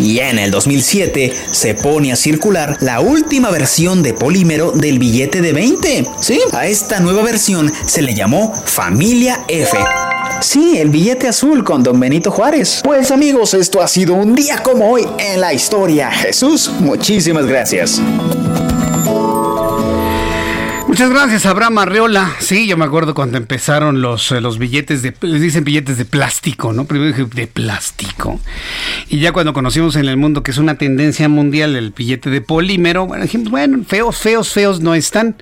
[0.00, 5.42] Y en el 2007 se pone a circular la última versión de polímero del billete
[5.42, 6.06] de 20.
[6.20, 9.76] Sí, a esta nueva versión se le llamó Familia F.
[10.40, 12.80] Sí, el billete azul con Don Benito Juárez.
[12.82, 16.10] Pues amigos, esto ha sido un día como hoy en la historia.
[16.10, 18.00] Jesús, muchísimas gracias.
[20.90, 22.32] Muchas gracias, Abraham Arreola.
[22.40, 26.04] Sí, yo me acuerdo cuando empezaron los, eh, los billetes de, les dicen billetes de
[26.04, 26.84] plástico, ¿no?
[26.86, 28.40] Primero dije de plástico.
[29.08, 32.40] Y ya cuando conocimos en el mundo que es una tendencia mundial el billete de
[32.40, 35.36] polímero, bueno, dijimos, bueno, feos, feos, feos no están.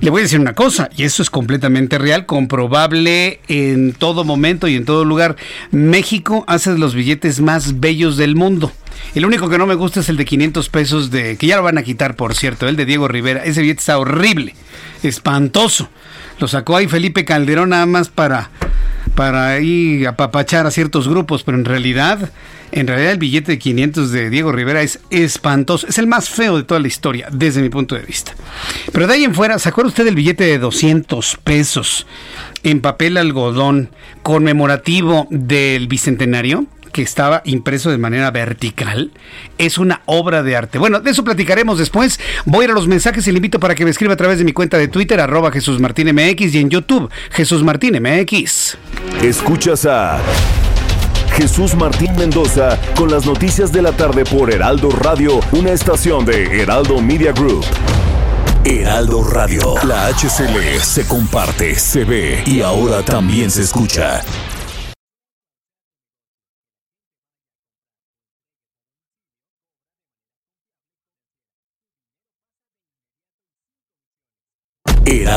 [0.00, 4.66] Le voy a decir una cosa, y eso es completamente real, comprobable en todo momento
[4.66, 5.36] y en todo lugar.
[5.72, 8.72] México hace los billetes más bellos del mundo.
[9.14, 11.62] El único que no me gusta es el de 500 pesos, de que ya lo
[11.62, 13.44] van a quitar, por cierto, el de Diego Rivera.
[13.44, 14.54] Ese billete está horrible,
[15.02, 15.88] espantoso.
[16.38, 18.50] Lo sacó ahí Felipe Calderón nada más para,
[19.14, 22.30] para ahí apapachar a ciertos grupos, pero en realidad
[22.74, 25.86] en realidad el billete de 500 de Diego Rivera es espantoso.
[25.86, 28.34] Es el más feo de toda la historia, desde mi punto de vista.
[28.92, 32.04] Pero de ahí en fuera, ¿se acuerda usted del billete de 200 pesos
[32.64, 33.90] en papel algodón
[34.24, 36.66] conmemorativo del Bicentenario?
[36.94, 39.10] Que estaba impreso de manera vertical.
[39.58, 40.78] Es una obra de arte.
[40.78, 42.20] Bueno, de eso platicaremos después.
[42.46, 44.38] Voy a ir a los mensajes y le invito para que me escriba a través
[44.38, 48.78] de mi cuenta de Twitter, arroba Jesús Martín MX y en YouTube, Jesús Martín MX.
[49.22, 50.20] Escuchas a
[51.32, 56.62] Jesús Martín Mendoza con las noticias de la tarde por Heraldo Radio, una estación de
[56.62, 57.64] Heraldo Media Group.
[58.64, 64.22] Heraldo Radio, la HCL se comparte, se ve y ahora también se escucha.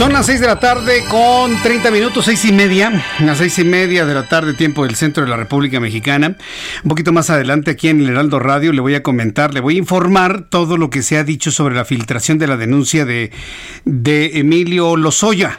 [0.00, 3.64] Son las 6 de la tarde con 30 minutos, seis y media, las seis y
[3.64, 6.38] media de la tarde, tiempo del centro de la República Mexicana.
[6.82, 9.74] Un poquito más adelante aquí en el Heraldo Radio le voy a comentar, le voy
[9.74, 13.30] a informar todo lo que se ha dicho sobre la filtración de la denuncia de,
[13.84, 15.58] de Emilio Lozoya.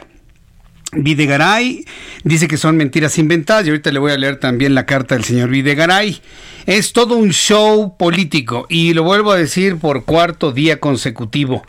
[0.94, 1.86] Videgaray
[2.22, 5.24] dice que son mentiras inventadas y ahorita le voy a leer también la carta del
[5.24, 6.20] señor Videgaray.
[6.66, 11.66] Es todo un show político y lo vuelvo a decir por cuarto día consecutivo.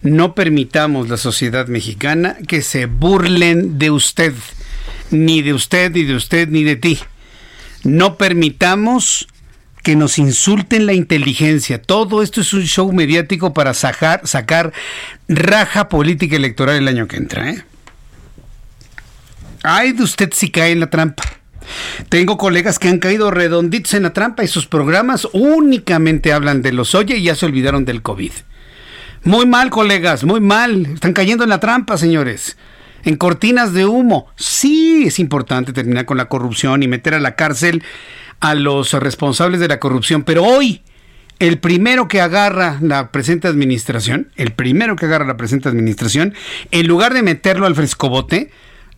[0.00, 4.32] No permitamos la sociedad mexicana que se burlen de usted,
[5.10, 6.98] ni de usted, ni de usted, ni de ti.
[7.84, 9.28] No permitamos
[9.82, 11.82] que nos insulten la inteligencia.
[11.82, 14.72] Todo esto es un show mediático para sacar,
[15.28, 17.50] raja política electoral el año que entra.
[17.50, 17.64] ¿eh?
[19.62, 21.22] Ay de usted si cae en la trampa.
[22.08, 26.72] Tengo colegas que han caído redonditos en la trampa y sus programas únicamente hablan de
[26.72, 28.32] los oye y ya se olvidaron del COVID.
[29.24, 30.86] Muy mal, colegas, muy mal.
[30.86, 32.56] Están cayendo en la trampa, señores.
[33.04, 34.26] En cortinas de humo.
[34.36, 37.84] Sí, es importante terminar con la corrupción y meter a la cárcel
[38.40, 40.24] a los responsables de la corrupción.
[40.24, 40.82] Pero hoy,
[41.38, 46.34] el primero que agarra la presente administración, el primero que agarra la presente administración,
[46.72, 48.50] en lugar de meterlo al frescobote,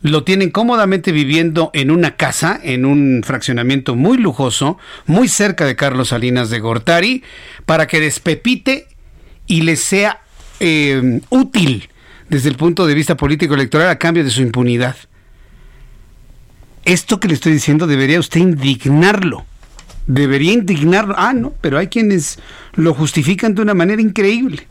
[0.04, 5.76] lo tienen cómodamente viviendo en una casa, en un fraccionamiento muy lujoso, muy cerca de
[5.76, 7.22] Carlos Salinas de Gortari,
[7.64, 8.86] para que despepite
[9.46, 10.20] y les sea
[10.60, 11.88] eh, útil
[12.28, 14.94] desde el punto de vista político electoral a cambio de su impunidad.
[16.84, 19.46] Esto que le estoy diciendo debería usted indignarlo.
[20.06, 21.14] Debería indignarlo.
[21.16, 22.38] Ah, no, pero hay quienes
[22.74, 24.66] lo justifican de una manera increíble.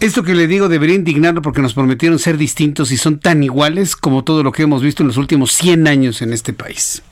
[0.00, 3.96] Esto que le digo debería indignarlo porque nos prometieron ser distintos y son tan iguales
[3.96, 7.02] como todo lo que hemos visto en los últimos 100 años en este país.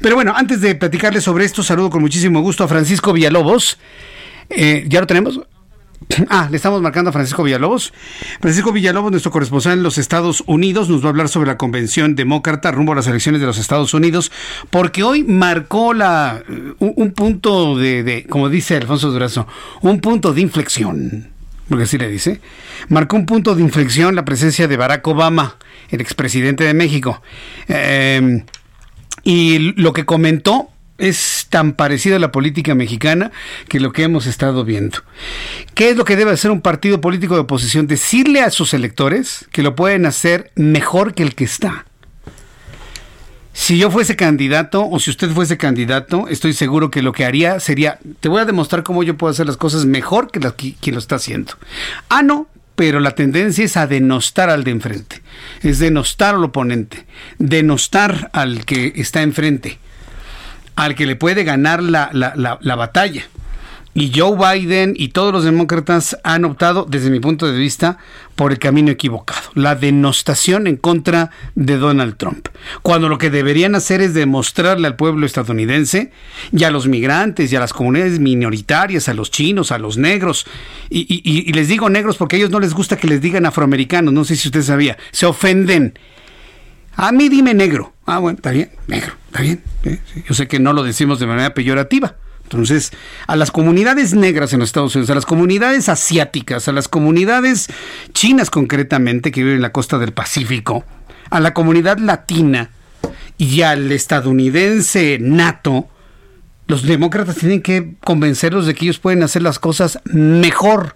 [0.00, 3.78] Pero bueno, antes de platicarles sobre esto, saludo con muchísimo gusto a Francisco Villalobos.
[4.48, 5.40] Eh, ¿Ya lo tenemos?
[6.28, 7.92] Ah, le estamos marcando a Francisco Villalobos.
[8.40, 12.14] Francisco Villalobos, nuestro corresponsal en los Estados Unidos, nos va a hablar sobre la convención
[12.14, 14.30] demócrata rumbo a las elecciones de los Estados Unidos,
[14.70, 16.42] porque hoy marcó la,
[16.78, 19.46] un, punto de, como dice Alfonso Durazo,
[19.80, 21.35] un punto de inflexión
[21.68, 22.40] porque así le dice,
[22.88, 25.56] marcó un punto de inflexión la presencia de Barack Obama,
[25.90, 27.22] el expresidente de México.
[27.68, 28.44] Eh,
[29.24, 33.32] y lo que comentó es tan parecido a la política mexicana
[33.68, 34.98] que lo que hemos estado viendo.
[35.74, 37.86] ¿Qué es lo que debe hacer un partido político de oposición?
[37.86, 41.85] Decirle a sus electores que lo pueden hacer mejor que el que está.
[43.56, 47.58] Si yo fuese candidato o si usted fuese candidato, estoy seguro que lo que haría
[47.58, 50.40] sería, te voy a demostrar cómo yo puedo hacer las cosas mejor que
[50.78, 51.54] quien lo está haciendo.
[52.10, 55.22] Ah, no, pero la tendencia es a denostar al de enfrente,
[55.62, 57.06] es denostar al oponente,
[57.38, 59.78] denostar al que está enfrente,
[60.76, 63.26] al que le puede ganar la, la, la batalla.
[63.96, 67.96] Y Joe Biden y todos los demócratas han optado, desde mi punto de vista,
[68.34, 72.48] por el camino equivocado, la denostación en contra de Donald Trump.
[72.82, 76.12] Cuando lo que deberían hacer es demostrarle al pueblo estadounidense
[76.52, 80.44] y a los migrantes y a las comunidades minoritarias, a los chinos, a los negros,
[80.90, 84.26] y, les digo negros porque a ellos no les gusta que les digan afroamericanos, no
[84.26, 85.98] sé si usted sabía, se ofenden.
[86.96, 87.94] A mí dime negro.
[88.04, 89.62] Ah, bueno, está bien, negro, está bien.
[90.28, 92.92] Yo sé que no lo decimos de manera peyorativa entonces,
[93.26, 97.66] a las comunidades negras en los Estados Unidos, a las comunidades asiáticas, a las comunidades
[98.12, 100.84] chinas concretamente que viven en la costa del Pacífico,
[101.28, 102.70] a la comunidad latina
[103.36, 105.88] y al estadounidense nato,
[106.68, 110.94] los demócratas tienen que convencerlos de que ellos pueden hacer las cosas mejor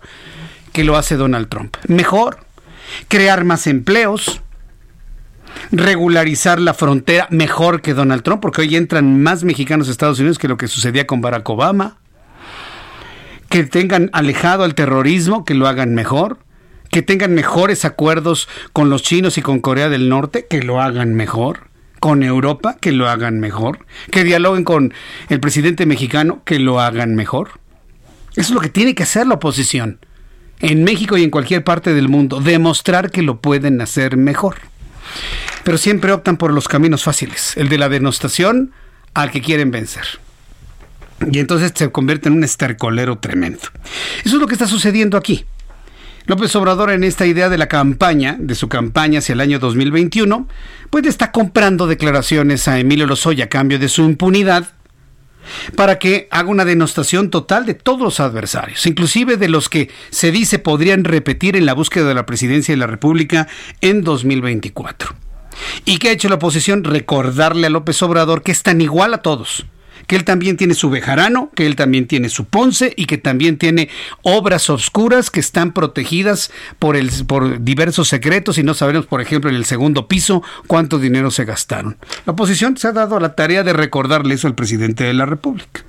[0.72, 1.76] que lo hace Donald Trump.
[1.88, 2.38] Mejor.
[3.08, 4.40] Crear más empleos,
[5.72, 10.38] regularizar la frontera mejor que Donald Trump, porque hoy entran más mexicanos a Estados Unidos
[10.38, 11.98] que lo que sucedía con Barack Obama.
[13.48, 16.38] Que tengan alejado al terrorismo, que lo hagan mejor.
[16.90, 21.14] Que tengan mejores acuerdos con los chinos y con Corea del Norte, que lo hagan
[21.14, 21.68] mejor.
[22.00, 23.86] Con Europa, que lo hagan mejor.
[24.10, 24.94] Que dialoguen con
[25.28, 27.50] el presidente mexicano, que lo hagan mejor.
[28.32, 29.98] Eso es lo que tiene que hacer la oposición
[30.60, 34.56] en México y en cualquier parte del mundo, demostrar que lo pueden hacer mejor
[35.64, 38.72] pero siempre optan por los caminos fáciles, el de la denostación
[39.14, 40.04] al que quieren vencer.
[41.30, 43.60] Y entonces se convierte en un estercolero tremendo.
[44.24, 45.44] Eso es lo que está sucediendo aquí.
[46.26, 50.46] López Obrador en esta idea de la campaña, de su campaña hacia el año 2021,
[50.88, 54.68] pues está comprando declaraciones a Emilio Lozoya a cambio de su impunidad
[55.76, 60.30] para que haga una denostación total de todos los adversarios, inclusive de los que se
[60.30, 63.48] dice podrían repetir en la búsqueda de la presidencia de la República
[63.80, 65.14] en 2024.
[65.84, 66.84] ¿Y qué ha hecho la oposición?
[66.84, 69.66] Recordarle a López Obrador que es tan igual a todos
[70.06, 73.58] que él también tiene su Bejarano, que él también tiene su Ponce y que también
[73.58, 73.88] tiene
[74.22, 79.50] obras obscuras que están protegidas por, el, por diversos secretos y no sabemos, por ejemplo,
[79.50, 81.96] en el segundo piso cuánto dinero se gastaron.
[82.26, 85.26] La oposición se ha dado a la tarea de recordarle eso al presidente de la
[85.26, 85.84] República.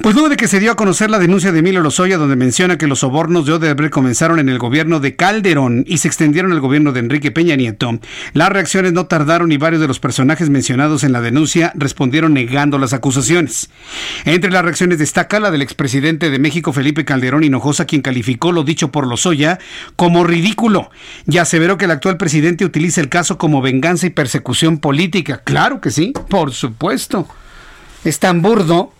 [0.00, 2.78] Pues luego de que se dio a conocer la denuncia de Emilio Lozoya, donde menciona
[2.78, 6.60] que los sobornos de Odebrecht comenzaron en el gobierno de Calderón y se extendieron al
[6.60, 7.98] gobierno de Enrique Peña Nieto,
[8.32, 12.78] las reacciones no tardaron y varios de los personajes mencionados en la denuncia respondieron negando
[12.78, 13.70] las acusaciones.
[14.24, 18.64] Entre las reacciones destaca la del expresidente de México, Felipe Calderón Hinojosa, quien calificó lo
[18.64, 19.58] dicho por Lozoya
[19.96, 20.90] como ridículo
[21.26, 25.42] y aseveró que el actual presidente utiliza el caso como venganza y persecución política.
[25.44, 27.28] Claro que sí, por supuesto.
[28.04, 28.92] Es tan burdo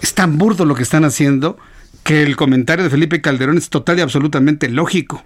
[0.00, 1.58] es tan burdo lo que están haciendo
[2.02, 5.24] que el comentario de Felipe Calderón es total y absolutamente lógico.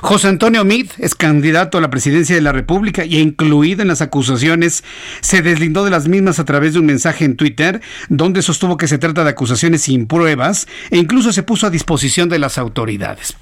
[0.00, 4.00] José Antonio Mid es candidato a la presidencia de la República y incluido en las
[4.00, 4.82] acusaciones,
[5.20, 8.88] se deslindó de las mismas a través de un mensaje en Twitter donde sostuvo que
[8.88, 13.36] se trata de acusaciones sin pruebas e incluso se puso a disposición de las autoridades.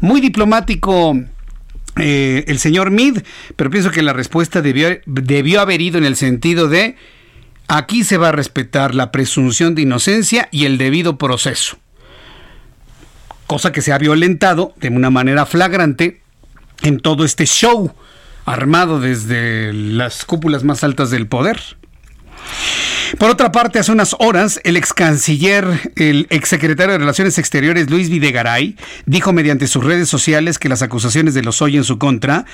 [0.00, 1.18] Muy diplomático
[1.98, 3.20] eh, el señor Mid,
[3.56, 6.96] pero pienso que la respuesta debió haber ido en el sentido de
[7.68, 11.78] Aquí se va a respetar la presunción de inocencia y el debido proceso.
[13.46, 16.20] Cosa que se ha violentado de una manera flagrante
[16.82, 17.92] en todo este show
[18.44, 21.60] armado desde las cúpulas más altas del poder.
[23.18, 27.88] Por otra parte, hace unas horas, el ex canciller, el ex secretario de Relaciones Exteriores,
[27.88, 31.98] Luis Videgaray, dijo mediante sus redes sociales que las acusaciones de los hoy en su
[31.98, 32.44] contra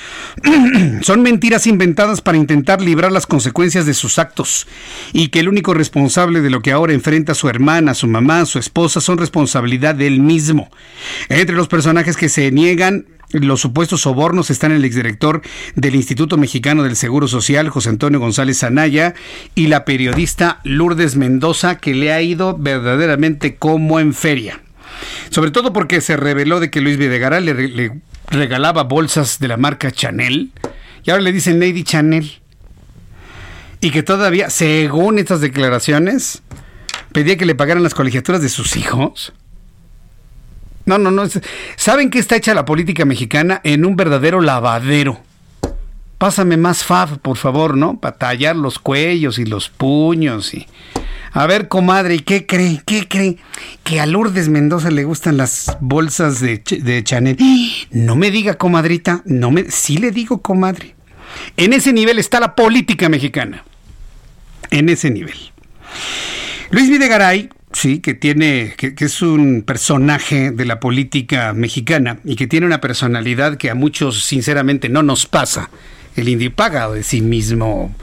[1.03, 4.67] son mentiras inventadas para intentar librar las consecuencias de sus actos
[5.13, 8.59] y que el único responsable de lo que ahora enfrenta su hermana, su mamá, su
[8.59, 10.71] esposa son responsabilidad de él mismo.
[11.29, 15.43] Entre los personajes que se niegan los supuestos sobornos están el exdirector
[15.75, 19.15] del Instituto Mexicano del Seguro Social, José Antonio González Anaya,
[19.55, 24.61] y la periodista Lourdes Mendoza, que le ha ido verdaderamente como en feria.
[25.31, 29.91] Sobre todo porque se reveló de que Luis Videgaray le, regalaba bolsas de la marca
[29.91, 30.53] Chanel,
[31.05, 32.41] y ahora le dicen Lady Chanel.
[33.81, 36.43] Y que todavía, según estas declaraciones,
[37.13, 39.33] pedía que le pagaran las colegiaturas de sus hijos.
[40.85, 41.25] No, no, no.
[41.77, 43.61] ¿Saben que está hecha la política mexicana?
[43.65, 45.21] En un verdadero lavadero.
[46.19, 47.99] Pásame más fab, por favor, ¿no?
[47.99, 50.67] Para tallar los cuellos y los puños y...
[51.35, 52.83] A ver, comadre, ¿y qué cree?
[52.85, 53.39] ¿Qué cree?
[53.85, 57.39] Que a Lourdes Mendoza le gustan las bolsas de, de Chanel.
[57.91, 59.23] No me diga, comadrita.
[59.25, 59.71] No me...
[59.71, 60.95] Sí le digo, comadre.
[61.57, 63.65] En ese nivel está la política mexicana.
[64.71, 65.39] En ese nivel.
[66.71, 72.47] Luis Videgaray Sí, que tiene, que, es un personaje de la política mexicana y que
[72.47, 75.71] tiene una personalidad que a muchos sinceramente no nos pasa.
[76.15, 77.95] El indio paga de sí mismo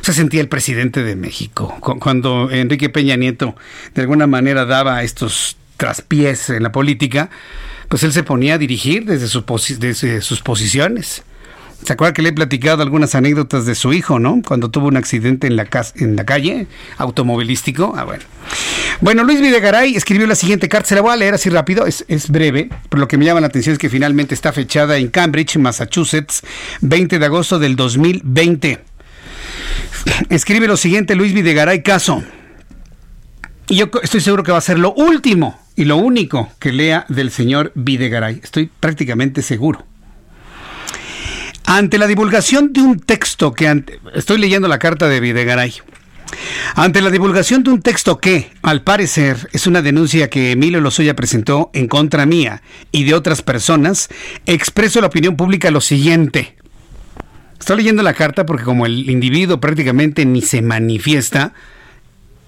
[0.00, 1.76] se sentía el presidente de México.
[1.80, 3.54] Cuando Enrique Peña Nieto
[3.94, 7.30] de alguna manera daba estos traspiés en la política,
[7.88, 11.22] pues él se ponía a dirigir desde sus posiciones.
[11.84, 14.40] ¿Se acuerda que le he platicado algunas anécdotas de su hijo, no?
[14.46, 16.66] Cuando tuvo un accidente en la, en la calle
[16.96, 17.94] automovilístico.
[17.96, 18.24] Ah, bueno.
[19.00, 20.88] Bueno, Luis Videgaray escribió la siguiente carta.
[20.88, 21.86] Se la voy a leer así rápido.
[21.86, 24.96] Es, es breve, pero lo que me llama la atención es que finalmente está fechada
[24.96, 26.42] en Cambridge, Massachusetts,
[26.80, 28.82] 20 de agosto del 2020.
[30.30, 32.22] Escribe lo siguiente Luis Videgaray Caso.
[33.68, 37.06] Y yo estoy seguro que va a ser lo último y lo único que lea
[37.08, 38.40] del señor Videgaray.
[38.42, 39.84] Estoy prácticamente seguro.
[41.66, 43.84] Ante la divulgación de un texto que...
[44.14, 45.74] estoy leyendo la carta de Videgaray.
[46.74, 51.14] Ante la divulgación de un texto que, al parecer, es una denuncia que Emilio Lozoya
[51.14, 52.62] presentó en contra mía
[52.92, 54.08] y de otras personas,
[54.46, 56.56] expreso a la opinión pública lo siguiente.
[57.58, 61.54] Estoy leyendo la carta porque como el individuo prácticamente ni se manifiesta,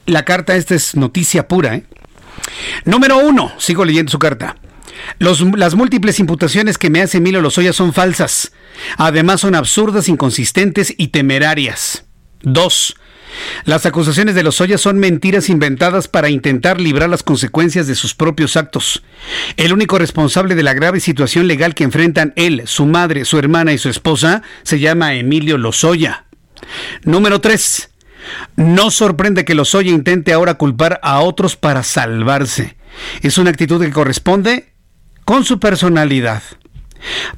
[0.05, 1.77] la carta esta es noticia pura.
[1.77, 1.85] ¿eh?
[2.85, 4.57] Número uno, sigo leyendo su carta.
[5.19, 8.53] Las múltiples imputaciones que me hace Emilio Lozoya son falsas.
[8.97, 12.05] Además son absurdas, inconsistentes y temerarias.
[12.43, 12.97] Dos,
[13.65, 18.57] las acusaciones de Lozoya son mentiras inventadas para intentar librar las consecuencias de sus propios
[18.57, 19.03] actos.
[19.57, 23.73] El único responsable de la grave situación legal que enfrentan él, su madre, su hermana
[23.73, 26.27] y su esposa se llama Emilio Lozoya.
[27.05, 27.91] Número 3.
[28.57, 32.77] No sorprende que Lozoya intente ahora culpar a otros para salvarse.
[33.23, 34.73] Es una actitud que corresponde
[35.27, 36.43] con su personalidad.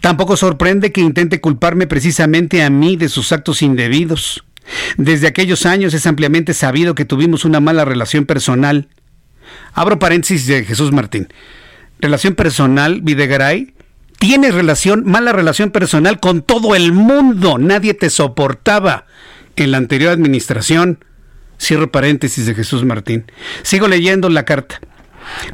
[0.02, 4.44] Tampoco sorprende que intente culparme precisamente a mí de sus actos indebidos.
[4.98, 8.88] Desde aquellos años es ampliamente sabido que tuvimos una mala relación personal.
[9.72, 11.28] Abro paréntesis de Jesús Martín.
[11.98, 13.74] Relación personal, Videgaray.
[14.18, 17.56] Tienes relación, mala relación personal con todo el mundo.
[17.56, 19.06] Nadie te soportaba
[19.56, 21.04] en la anterior administración.
[21.58, 23.24] Cierro paréntesis de Jesús Martín.
[23.62, 24.78] Sigo leyendo la carta.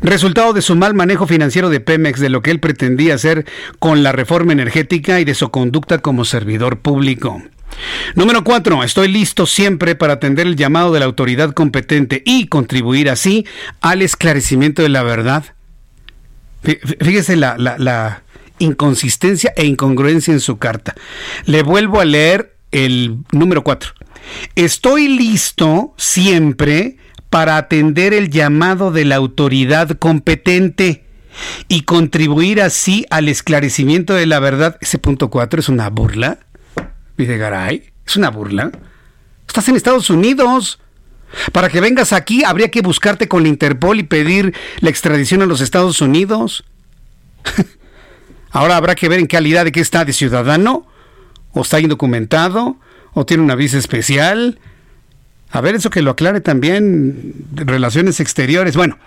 [0.02, 3.46] Resultado de su mal manejo financiero de Pemex, de lo que él pretendía hacer
[3.78, 7.42] con la reforma energética y de su conducta como servidor público.
[8.14, 8.84] Número 4.
[8.84, 13.46] Estoy listo siempre para atender el llamado de la autoridad competente y contribuir así
[13.80, 15.44] al esclarecimiento de la verdad.
[16.62, 18.22] Fíjese la,
[18.58, 20.94] inconsistencia e incongruencia en su carta.
[21.44, 23.92] Le vuelvo a leer el número 4.
[24.54, 26.96] Estoy listo siempre
[27.34, 31.04] para atender el llamado de la autoridad competente
[31.66, 34.76] y contribuir así al esclarecimiento de la verdad.
[34.80, 36.38] Ese punto 4 es una burla.
[37.16, 38.70] Videgaray, es una burla.
[39.48, 40.78] Estás en Estados Unidos.
[41.50, 45.46] Para que vengas aquí habría que buscarte con la Interpol y pedir la extradición a
[45.46, 46.62] los Estados Unidos.
[48.52, 50.86] Ahora habrá que ver en calidad de qué está de ciudadano,
[51.50, 52.76] o está indocumentado,
[53.12, 54.60] o tiene una visa especial,
[55.54, 58.76] a ver, eso que lo aclare también, relaciones exteriores.
[58.76, 58.98] Bueno,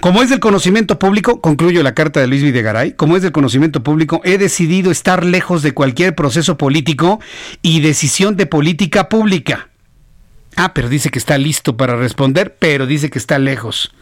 [0.00, 3.82] como es del conocimiento público, concluyo la carta de Luis Videgaray, como es del conocimiento
[3.82, 7.20] público, he decidido estar lejos de cualquier proceso político
[7.60, 9.68] y decisión de política pública.
[10.56, 13.92] Ah, pero dice que está listo para responder, pero dice que está lejos.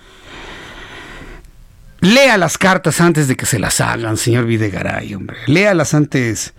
[2.01, 5.37] Lea las cartas antes de que se las hagan, señor Videgaray, hombre.
[5.47, 6.55] Léalas antes.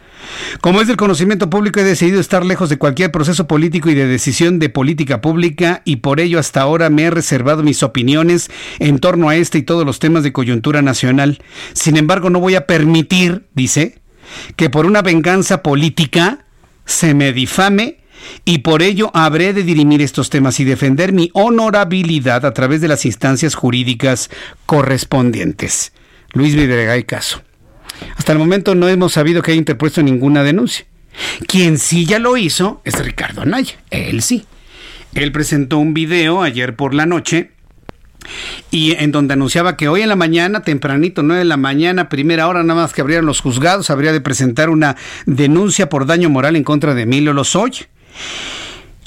[0.59, 4.05] Como es del conocimiento público, he decidido estar lejos de cualquier proceso político y de
[4.05, 8.99] decisión de política pública y por ello hasta ahora me he reservado mis opiniones en
[8.99, 11.41] torno a este y todos los temas de coyuntura nacional.
[11.71, 14.01] Sin embargo, no voy a permitir, dice,
[14.57, 16.45] que por una venganza política
[16.83, 17.99] se me difame
[18.45, 22.87] y por ello habré de dirimir estos temas y defender mi honorabilidad a través de
[22.87, 24.29] las instancias jurídicas
[24.65, 25.93] correspondientes.
[26.33, 27.41] Luis Videgaray Caso.
[28.15, 30.85] Hasta el momento no hemos sabido que haya interpuesto ninguna denuncia.
[31.47, 33.75] Quien sí ya lo hizo es Ricardo Anaya.
[33.89, 34.45] Él sí.
[35.13, 37.51] Él presentó un video ayer por la noche
[38.69, 42.47] y en donde anunciaba que hoy en la mañana, tempranito, 9 de la mañana, primera
[42.47, 44.95] hora, nada más que abrieron los juzgados, habría de presentar una
[45.25, 47.87] denuncia por daño moral en contra de Emilio Lozoya.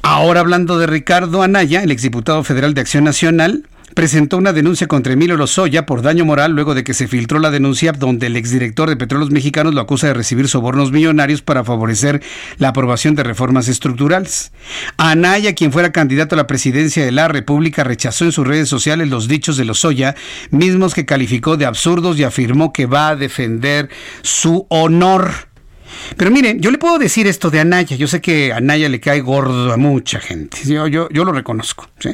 [0.03, 5.13] Ahora hablando de Ricardo Anaya, el exdiputado federal de Acción Nacional, presentó una denuncia contra
[5.13, 8.89] Emilio Lozoya por daño moral luego de que se filtró la denuncia donde el exdirector
[8.89, 12.23] de Petróleos Mexicanos lo acusa de recibir sobornos millonarios para favorecer
[12.59, 14.53] la aprobación de reformas estructurales.
[14.97, 19.09] Anaya, quien fuera candidato a la presidencia de la República, rechazó en sus redes sociales
[19.09, 20.15] los dichos de Lozoya,
[20.51, 23.89] mismos que calificó de absurdos y afirmó que va a defender
[24.23, 25.52] su honor.
[26.17, 27.97] Pero miren, yo le puedo decir esto de Anaya.
[27.97, 30.59] Yo sé que Anaya le cae gordo a mucha gente.
[30.65, 31.89] Yo, yo, yo lo reconozco.
[31.99, 32.11] ¿sí?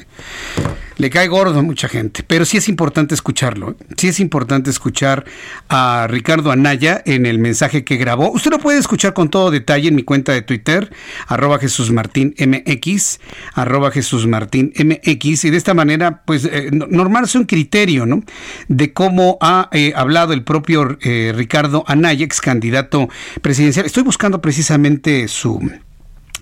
[0.98, 3.70] Le cae gordo a mucha gente, pero sí es importante escucharlo.
[3.70, 3.74] ¿eh?
[3.96, 5.24] Sí es importante escuchar
[5.68, 8.30] a Ricardo Anaya en el mensaje que grabó.
[8.30, 10.92] Usted lo puede escuchar con todo detalle en mi cuenta de Twitter,
[11.26, 13.20] arroba Jesús Martín MX,
[13.54, 18.22] arroba Jesús Martín MX, y de esta manera, pues, eh, normarse un criterio, ¿no?
[18.66, 23.08] De cómo ha eh, hablado el propio Ricardo Anaya, ex candidato
[23.40, 23.86] presidencial.
[23.86, 25.60] Estoy buscando precisamente su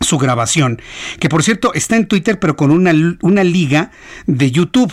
[0.01, 0.80] su grabación,
[1.20, 2.92] que por cierto está en Twitter pero con una,
[3.22, 3.90] una liga
[4.26, 4.92] de YouTube.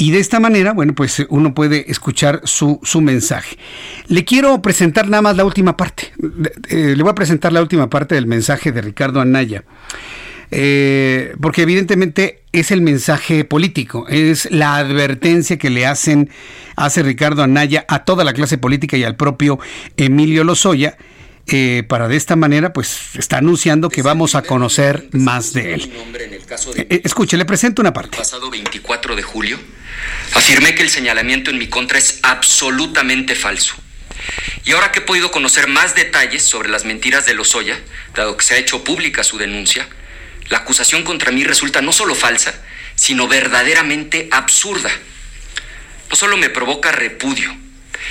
[0.00, 3.58] Y de esta manera, bueno, pues uno puede escuchar su, su mensaje.
[4.06, 6.12] Le quiero presentar nada más la última parte.
[6.68, 9.64] Eh, le voy a presentar la última parte del mensaje de Ricardo Anaya.
[10.52, 16.30] Eh, porque evidentemente es el mensaje político, es la advertencia que le hacen,
[16.76, 19.58] hace Ricardo Anaya a toda la clase política y al propio
[19.96, 20.96] Emilio Lozoya
[21.50, 25.92] eh, para de esta manera, pues está anunciando que vamos a conocer más de él.
[26.76, 28.18] Eh, eh, escuche, le presento una parte.
[28.18, 29.58] Pasado 24 de julio,
[30.34, 33.74] afirmé que el señalamiento en mi contra es absolutamente falso.
[34.64, 37.80] Y ahora que he podido conocer más detalles sobre las mentiras de Lozoya,
[38.14, 39.88] dado que se ha hecho pública su denuncia,
[40.48, 42.54] la acusación contra mí resulta no solo falsa,
[42.94, 44.90] sino verdaderamente absurda.
[46.10, 47.54] No solo me provoca repudio,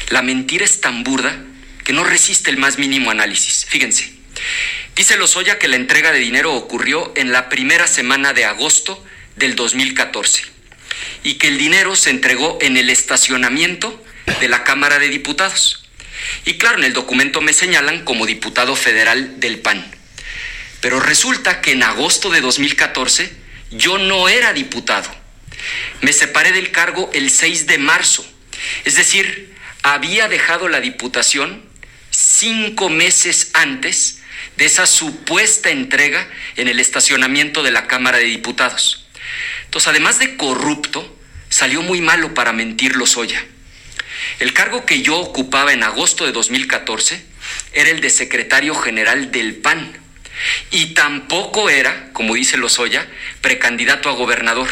[0.09, 1.43] la mentira es tan burda
[1.87, 3.65] que no resiste el más mínimo análisis.
[3.65, 4.11] Fíjense,
[4.97, 9.01] dice Lozoya que la entrega de dinero ocurrió en la primera semana de agosto
[9.37, 10.43] del 2014
[11.23, 14.03] y que el dinero se entregó en el estacionamiento
[14.41, 15.87] de la Cámara de Diputados.
[16.43, 19.89] Y claro, en el documento me señalan como diputado federal del PAN.
[20.81, 23.31] Pero resulta que en agosto de 2014
[23.71, 25.09] yo no era diputado.
[26.01, 28.29] Me separé del cargo el 6 de marzo.
[28.83, 31.65] Es decir, había dejado la diputación
[32.17, 34.23] cinco meses antes
[34.55, 39.05] de esa supuesta entrega en el estacionamiento de la Cámara de Diputados.
[39.65, 41.15] Entonces, además de corrupto,
[41.49, 43.45] salió muy malo para mentir Lozoya.
[44.39, 47.23] El cargo que yo ocupaba en agosto de 2014
[47.73, 49.95] era el de secretario general del PAN.
[50.71, 53.07] Y tampoco era, como dice Lozoya,
[53.41, 54.69] precandidato a gobernador,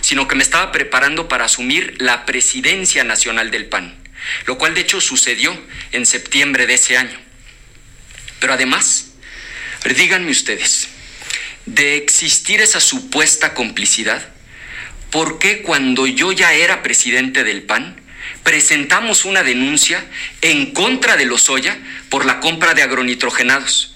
[0.00, 4.05] sino que me estaba preparando para asumir la presidencia nacional del PAN
[4.46, 5.58] lo cual de hecho sucedió
[5.92, 7.18] en septiembre de ese año.
[8.40, 9.12] Pero además,
[9.94, 10.88] díganme ustedes,
[11.66, 14.28] de existir esa supuesta complicidad,
[15.10, 18.00] ¿por qué cuando yo ya era presidente del PAN
[18.42, 20.04] presentamos una denuncia
[20.42, 21.76] en contra de Lozoya
[22.08, 23.94] por la compra de agronitrogenados?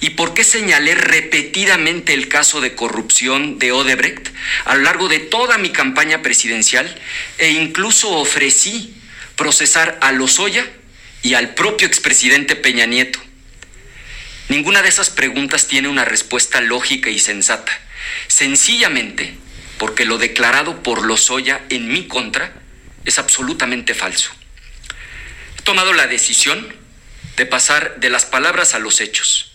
[0.00, 4.28] ¿Y por qué señalé repetidamente el caso de corrupción de Odebrecht
[4.66, 6.94] a lo largo de toda mi campaña presidencial
[7.38, 8.94] e incluso ofrecí
[9.36, 10.64] procesar a Lozoya
[11.22, 13.20] y al propio expresidente Peña Nieto.
[14.48, 17.72] Ninguna de esas preguntas tiene una respuesta lógica y sensata,
[18.26, 19.34] sencillamente
[19.78, 22.52] porque lo declarado por Lozoya en mi contra
[23.04, 24.30] es absolutamente falso.
[25.58, 26.74] He tomado la decisión
[27.36, 29.51] de pasar de las palabras a los hechos.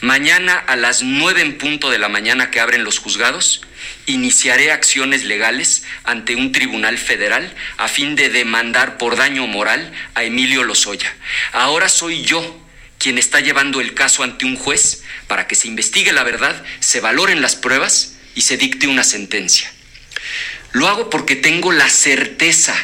[0.00, 3.62] Mañana a las nueve en punto de la mañana que abren los juzgados,
[4.06, 10.24] iniciaré acciones legales ante un tribunal federal a fin de demandar por daño moral a
[10.24, 11.14] Emilio Lozoya.
[11.52, 12.60] Ahora soy yo
[12.98, 17.00] quien está llevando el caso ante un juez para que se investigue la verdad, se
[17.00, 19.70] valoren las pruebas y se dicte una sentencia.
[20.72, 22.74] Lo hago porque tengo la certeza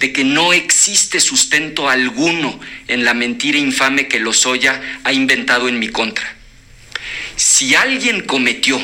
[0.00, 5.78] de que no existe sustento alguno en la mentira infame que Lozoya ha inventado en
[5.78, 6.35] mi contra.
[7.36, 8.80] Si alguien cometió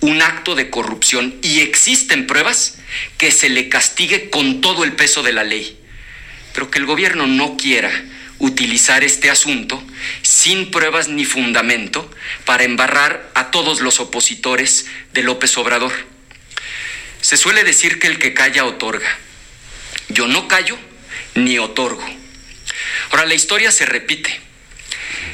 [0.00, 2.78] un acto de corrupción y existen pruebas,
[3.18, 5.78] que se le castigue con todo el peso de la ley.
[6.52, 7.90] Pero que el gobierno no quiera
[8.38, 9.82] utilizar este asunto
[10.22, 12.10] sin pruebas ni fundamento
[12.44, 15.92] para embarrar a todos los opositores de López Obrador.
[17.20, 19.18] Se suele decir que el que calla otorga.
[20.08, 20.78] Yo no callo
[21.34, 22.04] ni otorgo.
[23.10, 24.40] Ahora, la historia se repite.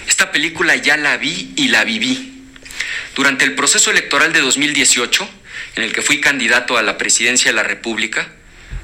[0.08, 2.35] Esta película ya la vi y la viví.
[3.14, 5.28] Durante el proceso electoral de 2018,
[5.76, 8.28] en el que fui candidato a la presidencia de la República,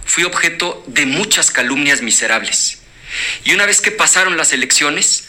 [0.04, 2.82] fui objeto de muchas calumnias miserables.
[3.44, 5.28] Y una vez que pasaron las elecciones,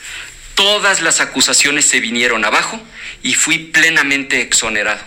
[0.55, 2.81] todas las acusaciones se vinieron abajo
[3.21, 5.01] y fui plenamente exonerado,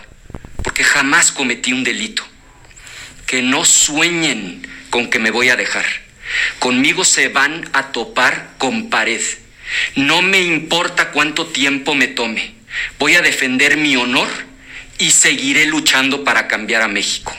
[0.63, 2.27] porque jamás cometí un delito.
[3.25, 5.85] Que no sueñen con que me voy a dejar.
[6.59, 9.21] Conmigo se van a topar con pared.
[9.95, 12.56] No me importa cuánto tiempo me tome.
[12.99, 14.27] Voy a defender mi honor
[14.97, 17.33] y seguiré luchando para cambiar a México.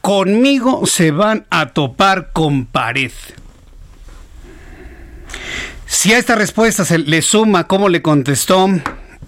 [0.00, 3.10] Conmigo se van a topar con pared.
[5.86, 8.68] Si a esta respuesta se le suma cómo le contestó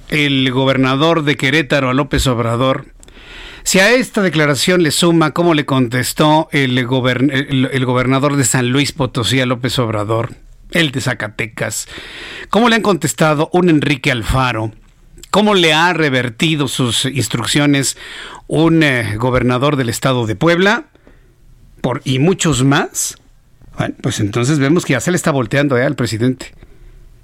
[0.08, 2.86] el gobernador de Querétaro a López Obrador,
[3.64, 8.92] Si a esta declaración le suma cómo le contestó el, el, gobernador de San Luis
[8.92, 10.30] Potosí a López Obrador,
[10.70, 11.88] el de Zacatecas,
[12.50, 14.72] cómo le han contestado un Enrique Alfaro,
[15.30, 17.96] cómo le ha revertido sus instrucciones
[18.46, 20.86] un eh, gobernador del estado de Puebla,
[22.04, 23.16] y muchos más,
[23.76, 26.54] bueno, pues entonces vemos que ya se le está volteando eh, al presidente.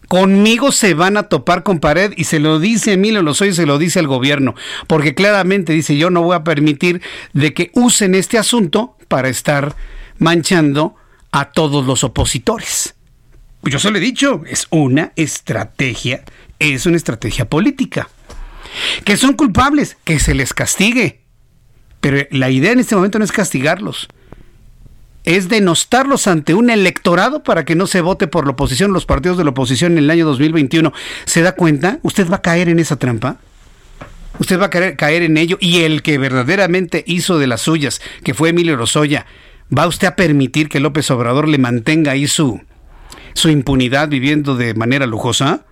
[0.08, 3.66] Conmigo se van a topar con pared y se lo dice Emilio Lozoya y se
[3.66, 4.54] lo dice al gobierno,
[4.86, 7.00] porque claramente dice yo no voy a permitir
[7.32, 9.74] de que usen este asunto para estar
[10.18, 10.94] manchando
[11.32, 12.94] a todos los opositores.
[13.66, 16.22] Yo se lo he dicho, es una estrategia,
[16.58, 18.08] es una estrategia política.
[19.04, 21.20] Que son culpables, que se les castigue.
[22.00, 24.08] Pero la idea en este momento no es castigarlos
[25.24, 29.38] es denostarlos ante un electorado para que no se vote por la oposición, los partidos
[29.38, 30.92] de la oposición en el año 2021.
[31.24, 31.98] ¿Se da cuenta?
[32.02, 33.38] ¿Usted va a caer en esa trampa?
[34.38, 38.02] Usted va a caer, caer en ello y el que verdaderamente hizo de las suyas,
[38.22, 39.26] que fue Emilio Rosoya,
[39.76, 42.60] ¿va usted a permitir que López Obrador le mantenga ahí su,
[43.34, 45.64] su impunidad viviendo de manera lujosa?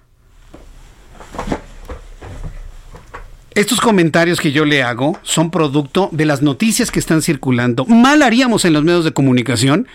[3.54, 7.84] Estos comentarios que yo le hago son producto de las noticias que están circulando.
[7.84, 9.86] Mal haríamos en los medios de comunicación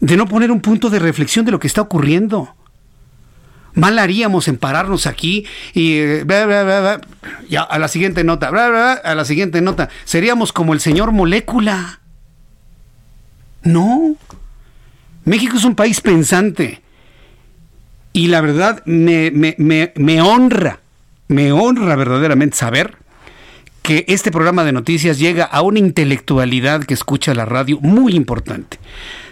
[0.00, 2.54] de no poner un punto de reflexión de lo que está ocurriendo.
[3.74, 6.24] Mal haríamos en pararnos aquí y eh,
[7.48, 9.90] ya, a la siguiente nota, a la siguiente nota.
[10.04, 12.00] Seríamos como el señor molécula.
[13.62, 14.16] No.
[15.24, 16.82] México es un país pensante.
[18.12, 20.80] Y la verdad me, me, me honra
[21.30, 22.96] me honra verdaderamente saber
[23.82, 28.78] que este programa de noticias llega a una intelectualidad que escucha la radio muy importante.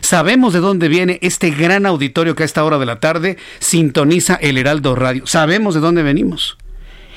[0.01, 4.36] Sabemos de dónde viene este gran auditorio que a esta hora de la tarde sintoniza
[4.36, 5.26] el Heraldo Radio.
[5.26, 6.57] Sabemos de dónde venimos.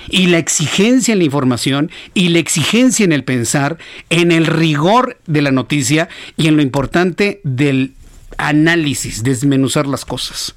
[0.10, 3.78] Y la exigencia en la información y la exigencia en el pensar,
[4.10, 7.94] en el rigor de la noticia y en lo importante del
[8.38, 10.56] análisis, desmenuzar las cosas.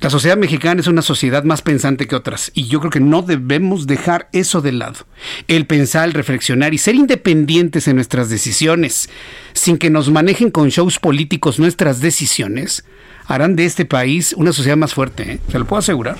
[0.00, 3.22] La sociedad mexicana es una sociedad más pensante que otras y yo creo que no
[3.22, 5.06] debemos dejar eso de lado.
[5.48, 9.08] El pensar, el reflexionar y ser independientes en nuestras decisiones,
[9.54, 12.84] sin que nos manejen con shows políticos nuestras decisiones,
[13.26, 15.40] harán de este país una sociedad más fuerte, ¿eh?
[15.50, 16.18] se lo puedo asegurar.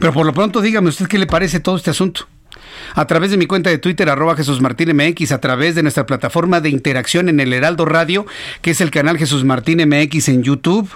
[0.00, 2.26] Pero por lo pronto dígame usted qué le parece todo este asunto
[2.94, 6.06] a través de mi cuenta de Twitter, arroba Jesús Martín MX, a través de nuestra
[6.06, 8.26] plataforma de interacción en el Heraldo Radio,
[8.62, 10.90] que es el canal Jesús Martín MX en YouTube.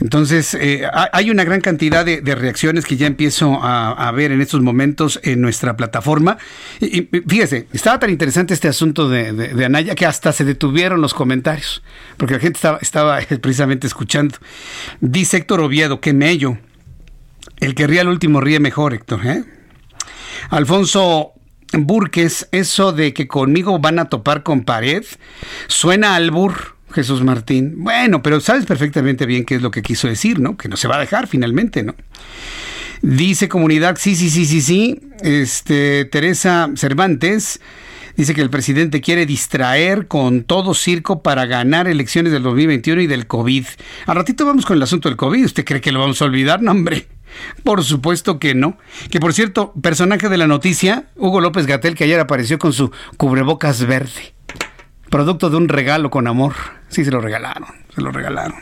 [0.00, 4.60] Entonces, eh, hay una gran cantidad de, reacciones que ya empiezo a, ver en estos
[4.60, 6.38] momentos en nuestra plataforma.
[6.80, 11.82] Y, fíjese, estaba tan interesante este asunto de, Anaya que hasta se detuvieron los comentarios,
[12.16, 14.36] porque la gente estaba, estaba precisamente escuchando.
[15.00, 16.58] Dice Héctor Oviedo, que mello.
[17.58, 19.26] El que ríe al último ríe mejor, Héctor.
[19.26, 19.44] ¿eh?
[20.50, 21.32] Alfonso
[21.72, 25.04] Burques, eso de que conmigo van a topar con pared,
[25.66, 27.74] suena al bur Jesús Martín.
[27.78, 30.56] Bueno, pero sabes perfectamente bien qué es lo que quiso decir, ¿no?
[30.56, 31.94] Que no se va a dejar finalmente, ¿no?
[33.02, 35.00] Dice comunidad, sí, sí, sí, sí, sí.
[35.20, 37.60] Este, Teresa Cervantes
[38.16, 43.06] dice que el presidente quiere distraer con todo circo para ganar elecciones del 2021 y
[43.06, 43.64] del COVID.
[44.06, 45.44] Al ratito vamos con el asunto del COVID.
[45.44, 46.60] ¿Usted cree que lo vamos a olvidar?
[46.62, 47.06] No, hombre.
[47.64, 48.78] Por supuesto que no.
[49.10, 52.90] Que por cierto, personaje de la noticia, Hugo López Gatel, que ayer apareció con su
[53.16, 54.34] cubrebocas verde
[55.08, 56.54] producto de un regalo con amor.
[56.88, 58.56] Sí, se lo regalaron, se lo regalaron.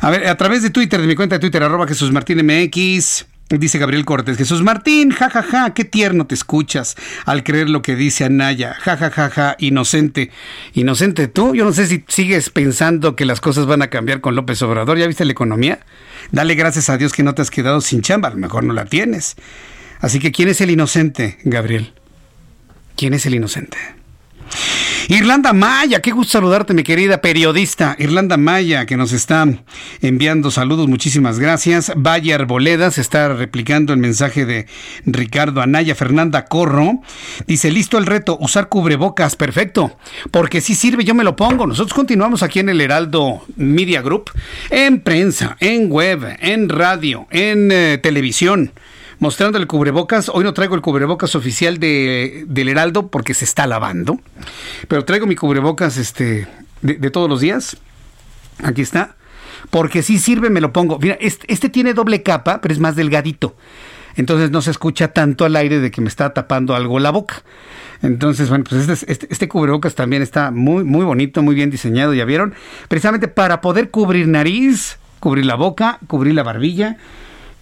[0.00, 3.26] A ver, a través de Twitter, de mi cuenta de Twitter, arroba Jesús Martín MX,
[3.50, 7.82] dice Gabriel Cortés, Jesús Martín, jajaja, ja, ja, qué tierno te escuchas al creer lo
[7.82, 10.30] que dice Anaya, jajajaja, ja, inocente.
[10.74, 14.34] Inocente tú, yo no sé si sigues pensando que las cosas van a cambiar con
[14.36, 15.80] López Obrador, ¿ya viste la economía?
[16.32, 18.72] Dale gracias a Dios que no te has quedado sin chamba, a lo mejor no
[18.72, 19.36] la tienes.
[20.00, 21.92] Así que, ¿quién es el inocente, Gabriel?
[22.96, 23.78] ¿Quién es el inocente?
[25.08, 27.94] Irlanda Maya, qué gusto saludarte, mi querida periodista.
[27.98, 29.46] Irlanda Maya, que nos está
[30.00, 31.92] enviando saludos, muchísimas gracias.
[31.94, 34.66] Valle Arboledas está replicando el mensaje de
[35.04, 35.94] Ricardo Anaya.
[35.94, 37.02] Fernanda Corro
[37.46, 39.94] dice: Listo el reto, usar cubrebocas, perfecto.
[40.30, 41.66] Porque si sirve, yo me lo pongo.
[41.66, 44.30] Nosotros continuamos aquí en el Heraldo Media Group,
[44.70, 48.72] en prensa, en web, en radio, en eh, televisión
[49.18, 50.30] mostrando el cubrebocas.
[50.32, 54.20] Hoy no traigo el cubrebocas oficial de, del Heraldo porque se está lavando,
[54.88, 56.46] pero traigo mi cubrebocas este,
[56.82, 57.76] de, todos los días.
[58.62, 59.16] Aquí está.
[59.70, 60.98] Porque si sirve, me lo pongo.
[60.98, 63.56] Mira, este, este, tiene doble capa, pero es más delgadito.
[64.16, 67.42] Entonces no se escucha tanto al aire de que me está tapando algo la boca.
[68.02, 72.12] Entonces, bueno, pues este, este, este, cubrebocas también está muy, muy bonito, muy bien diseñado,
[72.14, 72.54] ya vieron.
[72.88, 76.98] Precisamente para poder cubrir nariz, cubrir la boca, cubrir la barbilla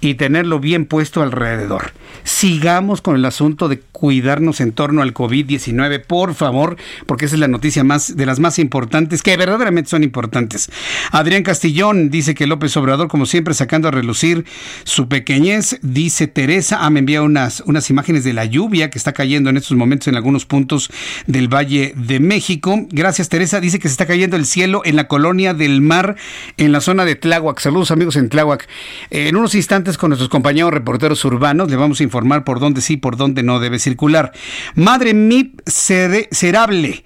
[0.02, 1.92] y tenerlo bien puesto alrededor.
[2.24, 6.76] Sigamos con el asunto de cuidarnos en torno al COVID-19, por favor,
[7.06, 10.70] porque esa es la noticia más de las más importantes, que verdaderamente son importantes.
[11.12, 14.44] Adrián Castillón dice que López Obrador, como siempre, sacando a relucir
[14.82, 19.12] su pequeñez, dice Teresa, ah, me envía unas, unas imágenes de la lluvia que está
[19.12, 20.90] cayendo en estos momentos en algunos puntos
[21.28, 22.86] del Valle de México.
[22.90, 23.60] Gracias, Teresa.
[23.60, 26.16] Dice que se está cayendo el cielo en la colonia del mar,
[26.56, 27.60] en la zona de Tláhuac.
[27.60, 28.68] Saludos, amigos en Tláhuac.
[29.10, 32.96] en unos instantes, con nuestros compañeros reporteros urbanos, le vamos a informar por dónde sí,
[32.96, 34.32] por dónde no debe circular.
[34.74, 37.04] Madre miserable.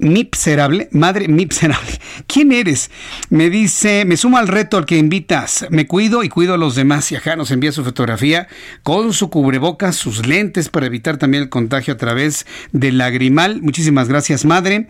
[0.00, 2.00] Mipserable, madre mipserable.
[2.26, 2.90] ¿Quién eres?
[3.30, 5.66] Me dice, me sumo al reto al que invitas.
[5.70, 7.12] Me cuido y cuido a los demás.
[7.12, 8.48] Y acá nos envía su fotografía
[8.82, 13.62] con su cubrebocas, sus lentes para evitar también el contagio a través del lagrimal.
[13.62, 14.88] Muchísimas gracias, madre.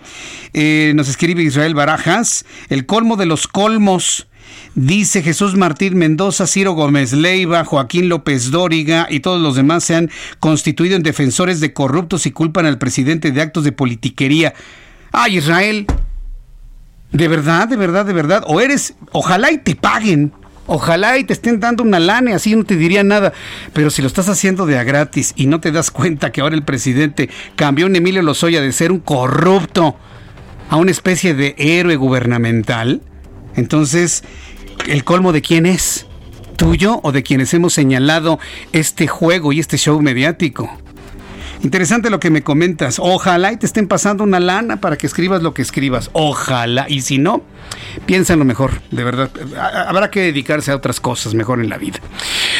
[0.54, 2.46] Eh, nos escribe Israel Barajas.
[2.70, 4.26] El colmo de los colmos.
[4.74, 9.94] Dice Jesús Martín Mendoza, Ciro Gómez Leiva, Joaquín López Dóriga y todos los demás se
[9.94, 14.54] han constituido en defensores de corruptos y culpan al presidente de actos de politiquería.
[15.12, 15.86] Ay, Israel,
[17.12, 18.42] de verdad, de verdad, de verdad.
[18.46, 20.32] O eres, ojalá y te paguen.
[20.66, 23.32] Ojalá y te estén dando una lana, así no te diría nada.
[23.72, 26.56] Pero si lo estás haciendo de a gratis y no te das cuenta que ahora
[26.56, 29.96] el presidente cambió en Emilio Lozoya de ser un corrupto
[30.70, 33.02] a una especie de héroe gubernamental,
[33.56, 34.24] entonces,
[34.86, 36.06] ¿el colmo de quién es?
[36.56, 38.38] ¿Tuyo o de quienes hemos señalado
[38.72, 40.70] este juego y este show mediático?
[41.64, 42.98] Interesante lo que me comentas.
[42.98, 46.10] Ojalá y te estén pasando una lana para que escribas lo que escribas.
[46.12, 46.84] Ojalá.
[46.90, 47.42] Y si no,
[48.04, 48.82] piensa en lo mejor.
[48.90, 49.30] De verdad.
[49.88, 52.00] Habrá que dedicarse a otras cosas mejor en la vida.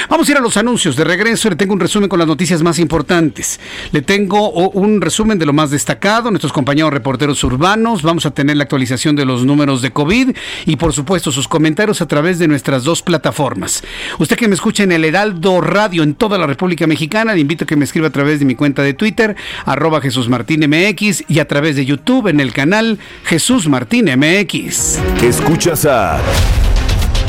[0.08, 0.96] Vamos a ir a los anuncios.
[0.96, 3.60] De regreso le tengo un resumen con las noticias más importantes.
[3.92, 6.30] Le tengo un resumen de lo más destacado.
[6.30, 8.02] Nuestros compañeros reporteros urbanos.
[8.02, 10.34] Vamos a tener la actualización de los números de COVID.
[10.64, 13.84] Y por supuesto sus comentarios a través de nuestras dos plataformas.
[14.18, 17.64] Usted que me escucha en el Heraldo Radio en toda la República Mexicana, le invito
[17.64, 21.24] a que me escriba a través de mi cuenta de Twitter, arroba Jesús Martín MX
[21.28, 24.98] y a través de YouTube en el canal Jesús Martín MX.
[25.22, 26.20] Escuchas a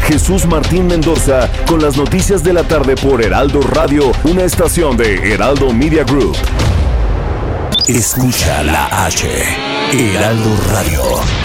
[0.08, 5.34] Jesús Martín Mendoza con las noticias de la tarde por Heraldo Radio, una estación de
[5.34, 6.36] Heraldo Media Group.
[7.88, 9.28] Escucha la H,
[9.94, 11.45] Heraldo Radio.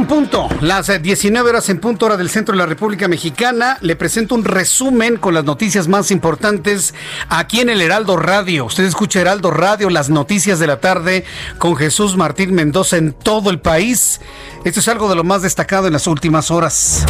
[0.00, 3.76] En punto, las 19 horas en punto hora del centro de la República Mexicana.
[3.82, 6.94] Le presento un resumen con las noticias más importantes
[7.28, 8.64] aquí en el Heraldo Radio.
[8.64, 11.24] Usted escucha Heraldo Radio, las noticias de la tarde
[11.58, 14.22] con Jesús Martín Mendoza en todo el país.
[14.64, 17.04] Esto es algo de lo más destacado en las últimas horas.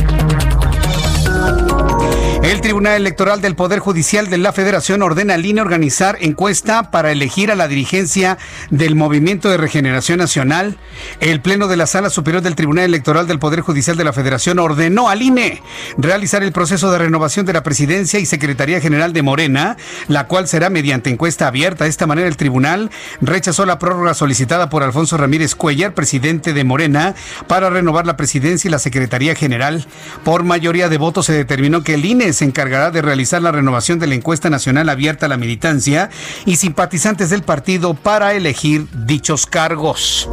[2.51, 7.12] El Tribunal Electoral del Poder Judicial de la Federación ordena al INE organizar encuesta para
[7.12, 8.38] elegir a la dirigencia
[8.70, 10.76] del Movimiento de Regeneración Nacional.
[11.20, 14.59] El Pleno de la Sala Superior del Tribunal Electoral del Poder Judicial de la Federación
[14.59, 15.62] ordenó al INE
[15.96, 19.76] realizar el proceso de renovación de la presidencia y Secretaría General de Morena,
[20.09, 21.84] la cual será mediante encuesta abierta.
[21.84, 22.90] De esta manera, el tribunal
[23.20, 27.14] rechazó la prórroga solicitada por Alfonso Ramírez Cuellar, presidente de Morena,
[27.46, 29.86] para renovar la presidencia y la Secretaría General.
[30.24, 33.99] Por mayoría de votos se determinó que el INE se encargará de realizar la renovación
[33.99, 36.09] de la encuesta nacional abierta a la militancia
[36.47, 40.26] y simpatizantes del partido para elegir dichos cargos.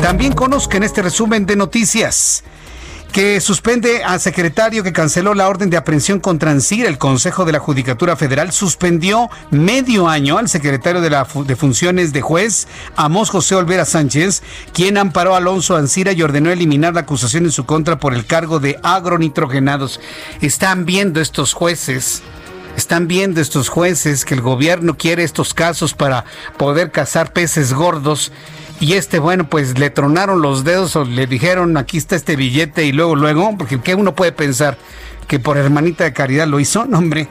[0.00, 2.44] También conozcan este resumen de noticias
[3.12, 6.86] que suspende al secretario que canceló la orden de aprehensión contra Ansir.
[6.86, 12.66] El Consejo de la Judicatura Federal suspendió medio año al secretario de, Funciones de Juez,
[12.96, 14.42] Amos José Olvera Sánchez,
[14.72, 18.24] quien amparó a Alonso Ansira y ordenó eliminar la acusación en su contra por el
[18.24, 20.00] cargo de agronitrogenados.
[20.40, 22.22] Están viendo estos jueces.
[22.76, 26.24] Están viendo estos jueces que el gobierno quiere estos casos para
[26.56, 28.32] poder cazar peces gordos
[28.82, 32.84] y este, bueno, pues le tronaron los dedos o le dijeron, aquí está este billete
[32.84, 34.76] y luego, luego, porque ¿qué uno puede pensar?
[35.26, 36.84] Que por hermanita de caridad lo hizo.
[36.86, 37.28] No, hombre.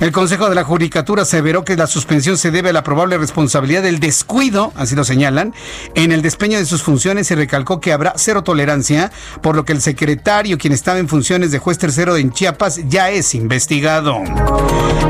[0.00, 3.82] El Consejo de la Judicatura aseveró que la suspensión se debe a la probable responsabilidad
[3.82, 5.54] del descuido, así lo señalan,
[5.94, 9.72] en el despeño de sus funciones y recalcó que habrá cero tolerancia, por lo que
[9.72, 14.18] el secretario, quien estaba en funciones de juez tercero en Chiapas, ya es investigado.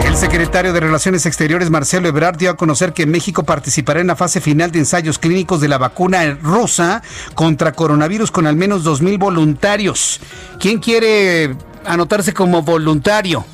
[0.04, 4.16] El secretario de Relaciones Exteriores, Marcelo Ebrard, dio a conocer que México participará en la
[4.16, 7.02] fase final de ensayos clínicos de la vacuna rusa
[7.34, 10.20] contra coronavirus con al menos 2.000 voluntarios.
[10.58, 11.56] ¿Quién quiere
[11.86, 13.44] anotarse como voluntario,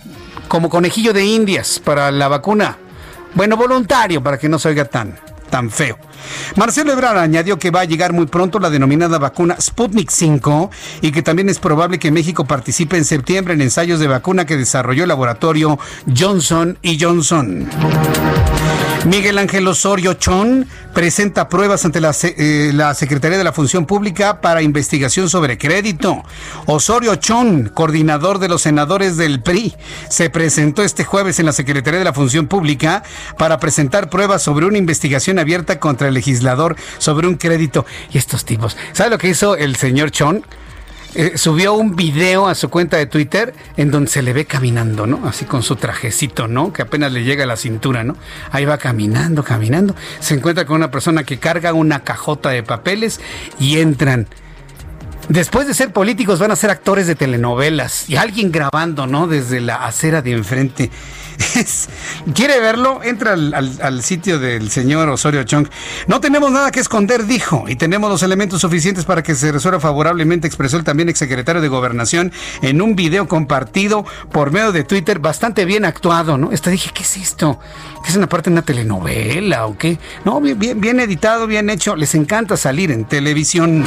[0.48, 2.76] como conejillo de indias para la vacuna.
[3.34, 5.18] Bueno, voluntario para que no se oiga tan,
[5.50, 5.98] tan feo.
[6.56, 10.70] Marcelo Ebrard añadió que va a llegar muy pronto la denominada vacuna Sputnik 5
[11.02, 14.56] y que también es probable que México participe en septiembre en ensayos de vacuna que
[14.56, 15.78] desarrolló el laboratorio
[16.16, 17.68] Johnson y Johnson.
[19.08, 24.42] Miguel Ángel Osorio Chón presenta pruebas ante la, eh, la, Secretaría de la Función Pública
[24.42, 26.22] para investigación sobre crédito.
[26.66, 29.74] Osorio Chón, coordinador de los senadores del PRI,
[30.10, 33.02] se presentó este jueves en la Secretaría de la Función Pública
[33.38, 37.86] para presentar pruebas sobre una investigación abierta contra el legislador sobre un crédito.
[38.12, 40.44] Y estos tipos, ¿sabe lo que hizo el señor Chón?
[41.18, 45.04] Eh, subió un video a su cuenta de Twitter en donde se le ve caminando,
[45.04, 45.26] ¿no?
[45.26, 46.72] Así con su trajecito, ¿no?
[46.72, 48.16] Que apenas le llega a la cintura, ¿no?
[48.52, 49.96] Ahí va caminando, caminando.
[50.20, 53.20] Se encuentra con una persona que carga una cajota de papeles
[53.58, 54.28] y entran.
[55.28, 59.26] Después de ser políticos van a ser actores de telenovelas y alguien grabando, ¿no?
[59.26, 60.88] Desde la acera de enfrente.
[62.34, 63.00] ¿Quiere verlo?
[63.02, 65.68] Entra al, sitio del señor Osorio Chong.
[66.06, 69.80] No tenemos nada que esconder, dijo, y tenemos los elementos suficientes para que se resuelva
[69.80, 72.32] favorablemente, expresó el también exsecretario de Gobernación
[72.62, 76.52] en un video compartido por medio de Twitter, bastante bien actuado, ¿no?
[76.52, 77.58] Esta dije, ¿qué es esto?
[78.04, 79.98] ¿Qué es una parte de una telenovela o qué?
[80.24, 81.96] No, bien, bien editado, bien hecho.
[81.96, 83.84] Les encanta salir en televisión.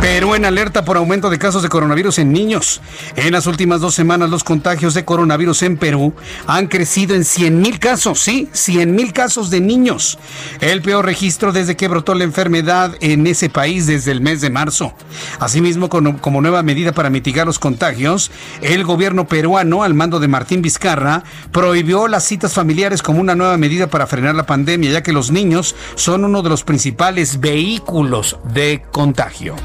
[0.00, 2.80] Pero en alerta por aumento de casos de coronavirus en niños.
[3.16, 6.14] En las últimas dos semanas, los contagios de coronavirus en Perú
[6.46, 10.16] han crecido en 100 mil casos, sí, 100 mil casos de niños.
[10.60, 14.50] El peor registro desde que brotó la enfermedad en ese país desde el mes de
[14.50, 14.94] marzo.
[15.40, 18.30] Asimismo, como nueva medida para mitigar los contagios,
[18.62, 23.56] el gobierno peruano, al mando de Martín Vizcarra, prohibió las citas familiares como una nueva
[23.56, 28.38] medida para frenar la pandemia, ya que los niños son uno de los principales vehículos
[28.54, 29.56] de contagio.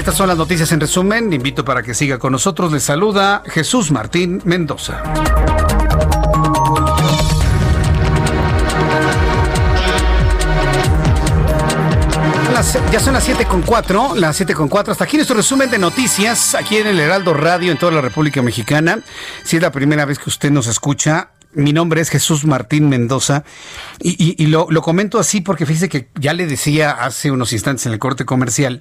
[0.00, 1.30] Estas son las noticias en resumen.
[1.30, 2.72] invito para que siga con nosotros.
[2.72, 5.02] Les saluda Jesús Martín Mendoza.
[12.90, 14.92] ya son las 7 con 4, las 7 con 4.
[14.92, 18.40] Hasta aquí nuestro resumen de noticias, aquí en el Heraldo Radio, en toda la República
[18.40, 19.00] Mexicana.
[19.44, 23.44] Si es la primera vez que usted nos escucha, mi nombre es Jesús Martín Mendoza
[23.98, 27.92] y, lo, lo, comento así porque fíjese que ya le decía hace unos instantes en
[27.92, 28.80] el corte comercial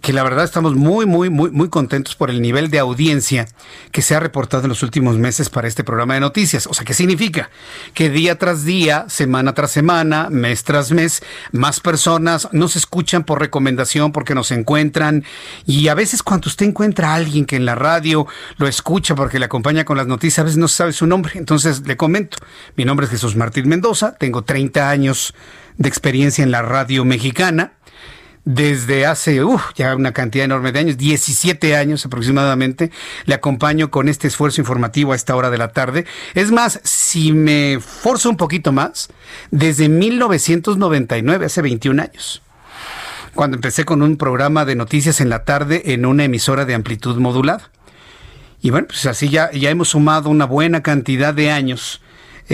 [0.00, 3.46] que la verdad estamos muy, muy, muy, muy contentos por el nivel de audiencia
[3.92, 6.66] que se ha reportado en los últimos meses para este programa de noticias.
[6.66, 7.50] O sea, ¿qué significa?
[7.94, 11.22] Que día tras día, semana tras semana, mes tras mes,
[11.52, 15.24] más personas nos escuchan por recomendación porque nos encuentran
[15.66, 18.26] y a veces cuando usted encuentra a alguien que en la radio
[18.56, 21.32] lo escucha porque le acompaña con las noticias, a veces no sabe su nombre.
[21.34, 22.38] Entonces comento,
[22.76, 25.34] mi nombre es Jesús Martín Mendoza, tengo 30 años
[25.78, 27.74] de experiencia en la radio mexicana
[28.44, 29.40] desde hace
[29.76, 32.90] ya una cantidad enorme de años, 17 años aproximadamente,
[33.24, 36.06] le acompaño con este esfuerzo informativo a esta hora de la tarde.
[36.34, 39.08] Es más, si me forzo un poquito más,
[39.50, 42.42] desde 1999, hace 21 años,
[43.34, 47.16] cuando empecé con un programa de noticias en la tarde en una emisora de amplitud
[47.18, 47.70] modulada.
[48.62, 52.00] Y bueno, pues así ya, ya hemos sumado una buena cantidad de años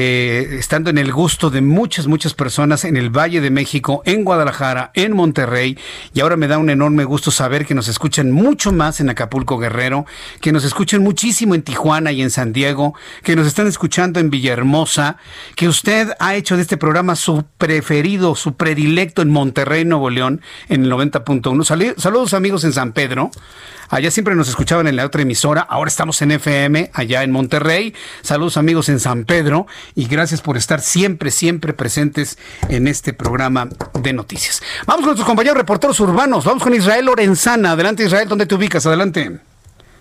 [0.00, 4.22] eh, estando en el gusto de muchas, muchas personas en el Valle de México, en
[4.22, 5.76] Guadalajara, en Monterrey.
[6.14, 9.58] Y ahora me da un enorme gusto saber que nos escuchan mucho más en Acapulco
[9.58, 10.06] Guerrero,
[10.40, 12.94] que nos escuchan muchísimo en Tijuana y en San Diego,
[13.24, 15.16] que nos están escuchando en Villahermosa,
[15.56, 20.42] que usted ha hecho de este programa su preferido, su predilecto en Monterrey, Nuevo León,
[20.68, 21.96] en el 90.1.
[21.96, 23.32] Saludos amigos en San Pedro.
[23.90, 27.94] Allá siempre nos escuchaban en la otra emisora, ahora estamos en FM, allá en Monterrey.
[28.20, 33.68] Saludos amigos en San Pedro y gracias por estar siempre, siempre presentes en este programa
[34.00, 34.62] de noticias.
[34.86, 37.72] Vamos con nuestros compañeros reporteros urbanos, vamos con Israel Lorenzana.
[37.72, 38.86] Adelante Israel, ¿dónde te ubicas?
[38.86, 39.47] Adelante.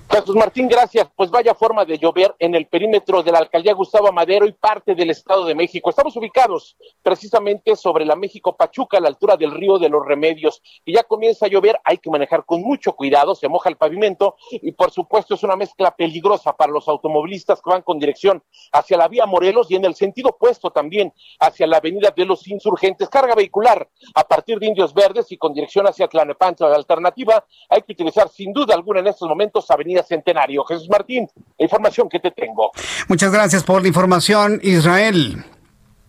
[0.09, 1.09] Jesús Martín, gracias.
[1.15, 4.95] Pues vaya forma de llover en el perímetro de la alcaldía Gustavo Madero y parte
[4.95, 5.89] del Estado de México.
[5.89, 10.61] Estamos ubicados precisamente sobre la México Pachuca, a la altura del río de los Remedios.
[10.85, 14.37] Y ya comienza a llover, hay que manejar con mucho cuidado, se moja el pavimento
[14.51, 18.41] y por supuesto es una mezcla peligrosa para los automovilistas que van con dirección
[18.71, 22.47] hacia la vía Morelos y en el sentido opuesto también hacia la avenida de los
[22.47, 23.09] insurgentes.
[23.09, 26.69] Carga vehicular a partir de Indios Verdes y con dirección hacia Tlanepantla.
[26.69, 30.63] La alternativa hay que utilizar sin duda alguna en estos momentos avenida Avenida Centenario.
[30.65, 31.27] Jesús Martín,
[31.57, 32.71] la información que te tengo.
[33.07, 35.43] Muchas gracias por la información, Israel.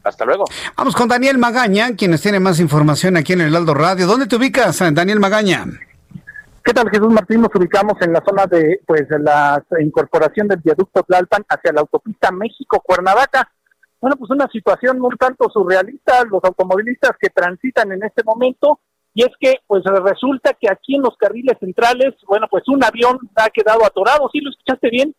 [0.04, 0.44] Hasta luego.
[0.76, 4.06] Vamos con Daniel Magaña, quienes tiene más información aquí en el Aldo Radio.
[4.06, 5.66] ¿Dónde te ubicas, Daniel Magaña?
[6.64, 7.40] ¿Qué tal, Jesús Martín?
[7.40, 12.30] Nos ubicamos en la zona de pues la incorporación del viaducto Tlalpan hacia la autopista
[12.30, 13.50] México-Cuernavaca.
[14.00, 18.80] Bueno, pues una situación un tanto surrealista, los automovilistas que transitan en este momento,
[19.18, 23.18] y es que pues resulta que aquí en los carriles centrales, bueno, pues un avión
[23.34, 25.12] ha quedado atorado, ¿sí lo escuchaste bien?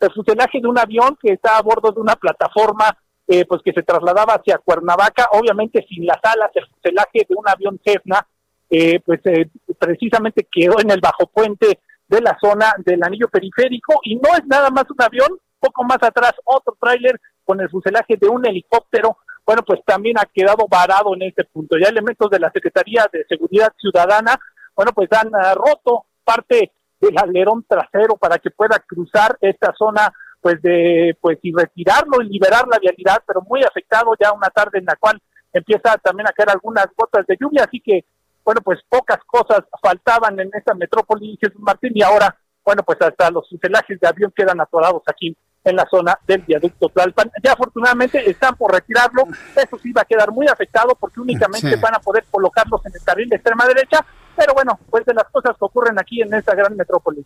[0.00, 2.86] El fuselaje de un avión que está a bordo de una plataforma
[3.28, 7.48] eh, pues que se trasladaba hacia Cuernavaca, obviamente sin las alas, el fuselaje de un
[7.48, 8.26] avión Cessna,
[8.68, 9.48] eh, pues eh,
[9.78, 11.78] precisamente quedó en el bajo puente
[12.08, 15.28] de la zona del anillo periférico y no es nada más un avión,
[15.60, 19.16] poco más atrás otro tráiler con el fuselaje de un helicóptero,
[19.46, 21.76] bueno, pues también ha quedado varado en este punto.
[21.78, 24.38] Ya elementos de la Secretaría de Seguridad Ciudadana,
[24.74, 30.12] bueno, pues han uh, roto parte del alerón trasero para que pueda cruzar esta zona
[30.40, 34.78] pues de pues y retirarlo y liberar la vialidad, pero muy afectado ya una tarde
[34.78, 35.20] en la cual
[35.52, 38.04] empieza también a caer algunas gotas de lluvia, así que
[38.44, 43.30] bueno, pues pocas cosas faltaban en esta metrópoli Jesús Martín y ahora, bueno, pues hasta
[43.30, 45.34] los fuselajes de avión quedan atorados aquí
[45.64, 47.30] en la zona del viaducto Tlalpan.
[47.42, 49.24] Ya afortunadamente están por retirarlo,
[49.56, 53.02] eso sí va a quedar muy afectado porque únicamente van a poder colocarlos en el
[53.02, 54.04] carril de extrema derecha,
[54.36, 57.24] pero bueno, pues de las cosas que ocurren aquí en esta gran metrópoli.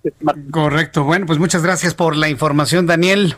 [0.51, 3.37] Correcto, bueno, pues muchas gracias por la información, Daniel.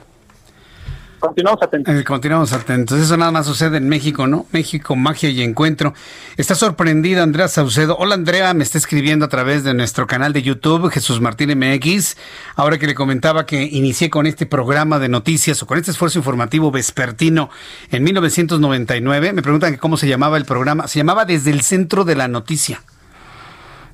[1.20, 1.94] Continuamos atentos.
[1.94, 2.98] Eh, continuamos atentos.
[2.98, 4.46] Eso nada más sucede en México, ¿no?
[4.52, 5.92] México, magia y encuentro.
[6.38, 7.94] Está sorprendida Andrea Saucedo.
[7.98, 12.16] Hola Andrea, me está escribiendo a través de nuestro canal de YouTube, Jesús Martín MX.
[12.56, 16.18] Ahora que le comentaba que inicié con este programa de noticias o con este esfuerzo
[16.18, 17.50] informativo vespertino
[17.90, 20.88] en 1999, me preguntan cómo se llamaba el programa.
[20.88, 22.82] Se llamaba Desde el Centro de la Noticia.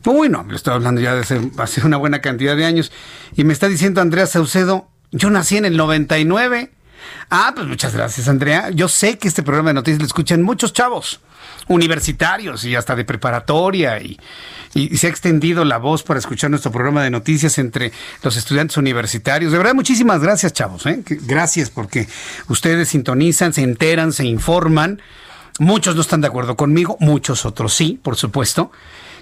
[0.05, 2.93] Uy, no, lo estoy hablando ya de hace, hace una buena cantidad de años.
[3.35, 6.76] Y me está diciendo Andrea Saucedo, yo nací en el 99
[7.31, 8.71] Ah, pues muchas gracias, Andrea.
[8.71, 11.21] Yo sé que este programa de noticias lo escuchan muchos chavos
[11.69, 14.19] universitarios y hasta de preparatoria y,
[14.97, 17.93] se ha extendido la voz para escuchar nuestro programa de noticias entre
[18.23, 19.51] los estudiantes universitarios.
[19.51, 20.85] De verdad, muchísimas gracias, chavos.
[20.85, 21.03] ¿eh?
[21.07, 22.07] Gracias porque
[22.49, 25.01] ustedes sintonizan, se enteran, se informan.
[25.59, 28.71] Muchos no están de acuerdo conmigo, muchos otros sí, por supuesto.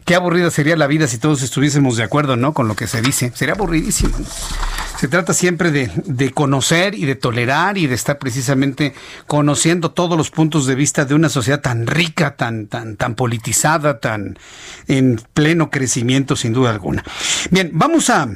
[0.05, 2.53] Qué aburrida sería la vida si todos estuviésemos de acuerdo, ¿no?
[2.53, 3.31] Con lo que se dice.
[3.35, 4.17] Sería aburridísimo.
[4.99, 8.95] Se trata siempre de, de, conocer y de tolerar y de estar precisamente
[9.27, 14.01] conociendo todos los puntos de vista de una sociedad tan rica, tan, tan, tan politizada,
[14.01, 14.39] tan
[14.87, 17.05] en pleno crecimiento, sin duda alguna.
[17.51, 18.29] Bien, vamos a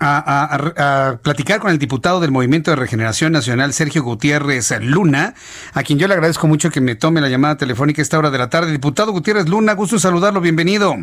[0.00, 5.34] a, platicar con el diputado del Movimiento de Regeneración Nacional, Sergio Gutiérrez Luna,
[5.74, 8.30] a quien yo le agradezco mucho que me tome la llamada telefónica a esta hora
[8.30, 8.72] de la tarde.
[8.72, 10.96] Diputado Gutiérrez Luna, gusto saludarlo, bienvenido.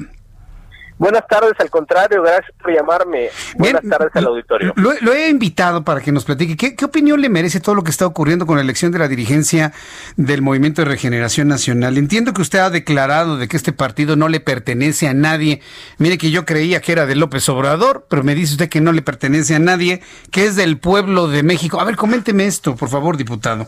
[1.00, 3.30] Buenas tardes, al contrario, gracias por llamarme.
[3.56, 4.74] Buenas tardes al auditorio.
[4.76, 6.58] Lo, he invitado para que nos platique.
[6.76, 9.72] ¿Qué, opinión le merece todo lo que está ocurriendo con la elección de la dirigencia
[10.18, 11.98] del Movimiento de Regeneración Nacional?
[11.98, 15.62] Entiendo que usted ha declarado de que este partido no le pertenece a nadie.
[16.00, 18.92] Mire que yo creía que era de López Obrador, pero me dice usted que no
[18.92, 21.80] le pertenece a nadie, que es del pueblo de México.
[21.80, 23.68] A ver, coménteme esto, por favor, diputado.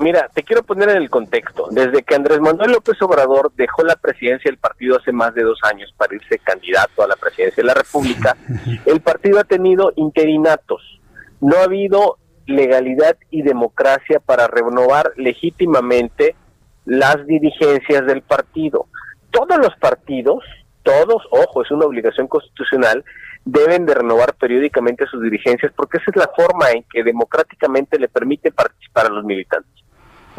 [0.00, 1.68] Mira, te quiero poner en el contexto.
[1.70, 5.58] Desde que Andrés Manuel López Obrador dejó la presidencia del partido hace más de dos
[5.64, 8.36] años para irse candidato a la presidencia de la República,
[8.86, 11.00] el partido ha tenido interinatos.
[11.40, 16.36] No ha habido legalidad y democracia para renovar legítimamente
[16.84, 18.86] las dirigencias del partido.
[19.30, 20.42] Todos los partidos,
[20.82, 23.04] todos, ojo, es una obligación constitucional,
[23.44, 28.08] deben de renovar periódicamente sus dirigencias porque esa es la forma en que democráticamente le
[28.08, 29.77] permite participar a los militantes.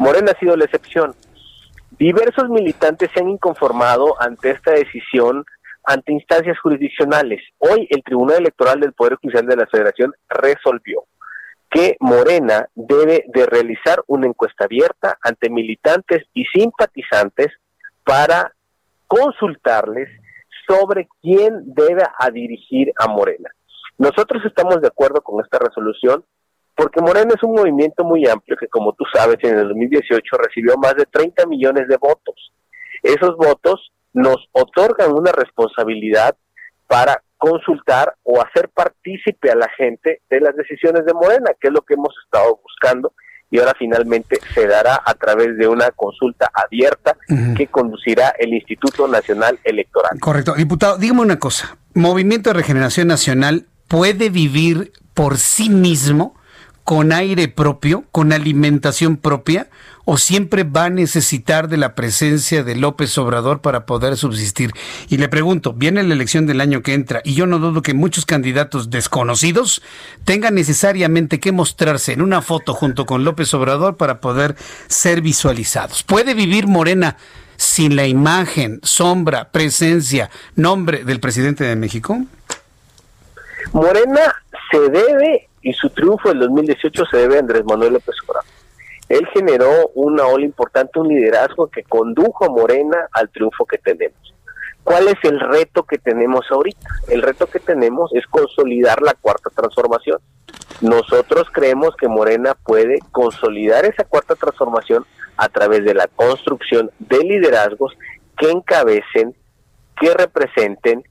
[0.00, 1.14] Morena ha sido la excepción.
[1.98, 5.44] Diversos militantes se han inconformado ante esta decisión
[5.84, 7.42] ante instancias jurisdiccionales.
[7.58, 11.04] Hoy el Tribunal Electoral del Poder Judicial de la Federación resolvió
[11.70, 17.48] que Morena debe de realizar una encuesta abierta ante militantes y simpatizantes
[18.02, 18.54] para
[19.06, 20.08] consultarles
[20.66, 23.50] sobre quién debe dirigir a Morena.
[23.98, 26.24] Nosotros estamos de acuerdo con esta resolución
[26.80, 30.78] porque Morena es un movimiento muy amplio que, como tú sabes, en el 2018 recibió
[30.78, 32.54] más de 30 millones de votos.
[33.02, 36.34] Esos votos nos otorgan una responsabilidad
[36.86, 41.74] para consultar o hacer partícipe a la gente de las decisiones de Morena, que es
[41.74, 43.12] lo que hemos estado buscando
[43.50, 47.14] y ahora finalmente se dará a través de una consulta abierta
[47.58, 50.18] que conducirá el Instituto Nacional Electoral.
[50.18, 50.54] Correcto.
[50.54, 51.76] Diputado, dígame una cosa.
[51.92, 56.39] ¿Movimiento de Regeneración Nacional puede vivir por sí mismo
[56.84, 59.68] con aire propio, con alimentación propia,
[60.04, 64.72] o siempre va a necesitar de la presencia de López Obrador para poder subsistir?
[65.08, 67.94] Y le pregunto, viene la elección del año que entra y yo no dudo que
[67.94, 69.82] muchos candidatos desconocidos
[70.24, 74.56] tengan necesariamente que mostrarse en una foto junto con López Obrador para poder
[74.88, 76.02] ser visualizados.
[76.02, 77.16] ¿Puede vivir Morena
[77.56, 82.18] sin la imagen, sombra, presencia, nombre del presidente de México?
[83.72, 84.34] Morena
[84.70, 88.50] se debe, y su triunfo en 2018 se debe a Andrés Manuel López Obrador.
[89.08, 94.34] Él generó una ola importante, un liderazgo que condujo a Morena al triunfo que tenemos.
[94.84, 96.88] ¿Cuál es el reto que tenemos ahorita?
[97.08, 100.18] El reto que tenemos es consolidar la cuarta transformación.
[100.80, 105.04] Nosotros creemos que Morena puede consolidar esa cuarta transformación
[105.36, 107.92] a través de la construcción de liderazgos
[108.38, 109.34] que encabecen,
[110.00, 111.02] que representen,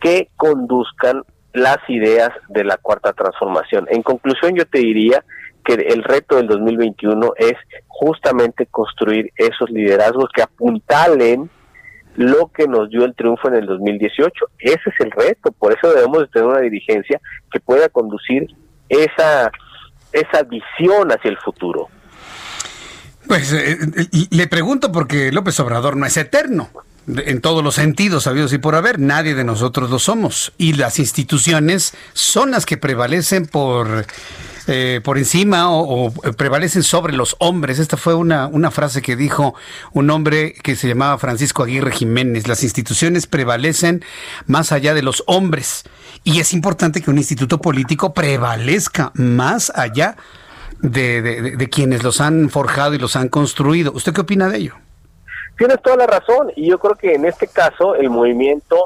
[0.00, 1.24] que conduzcan
[1.58, 3.86] las ideas de la cuarta transformación.
[3.90, 5.24] En conclusión, yo te diría
[5.64, 7.54] que el reto del 2021 es
[7.86, 11.50] justamente construir esos liderazgos que apuntalen
[12.16, 14.32] lo que nos dio el triunfo en el 2018.
[14.58, 17.20] Ese es el reto, por eso debemos de tener una dirigencia
[17.52, 18.48] que pueda conducir
[18.88, 19.52] esa,
[20.12, 21.88] esa visión hacia el futuro.
[23.26, 26.70] Pues eh, eh, le pregunto porque López Obrador no es eterno
[27.16, 30.52] en todos los sentidos sabidos y por haber, nadie de nosotros lo somos.
[30.58, 34.06] Y las instituciones son las que prevalecen por,
[34.66, 37.78] eh, por encima o, prevalecen sobre los hombres.
[37.78, 39.54] Esta fue una, una frase que dijo
[39.92, 42.46] un hombre que se llamaba Francisco Aguirre Jiménez.
[42.46, 44.04] Las instituciones prevalecen
[44.46, 45.84] más allá de los hombres.
[46.24, 50.16] Y es importante que un instituto político prevalezca más allá
[50.80, 53.92] de, de quienes los han forjado y los han construido.
[53.92, 54.87] ¿Usted qué opina de ello?
[55.58, 58.84] Tienes toda la razón y yo creo que en este caso el movimiento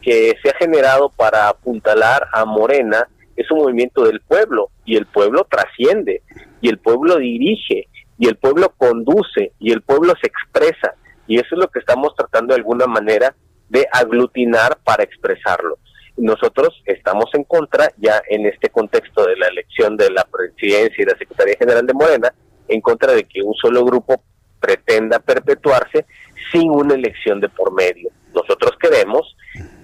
[0.00, 3.06] que se ha generado para apuntalar a Morena
[3.36, 6.22] es un movimiento del pueblo y el pueblo trasciende
[6.62, 10.94] y el pueblo dirige y el pueblo conduce y el pueblo se expresa
[11.26, 13.34] y eso es lo que estamos tratando de alguna manera
[13.68, 15.76] de aglutinar para expresarlo.
[16.16, 21.06] Nosotros estamos en contra ya en este contexto de la elección de la presidencia y
[21.06, 22.32] la Secretaría General de Morena,
[22.68, 24.22] en contra de que un solo grupo
[24.64, 26.06] pretenda perpetuarse
[26.50, 28.08] sin una elección de por medio.
[28.34, 29.36] Nosotros queremos,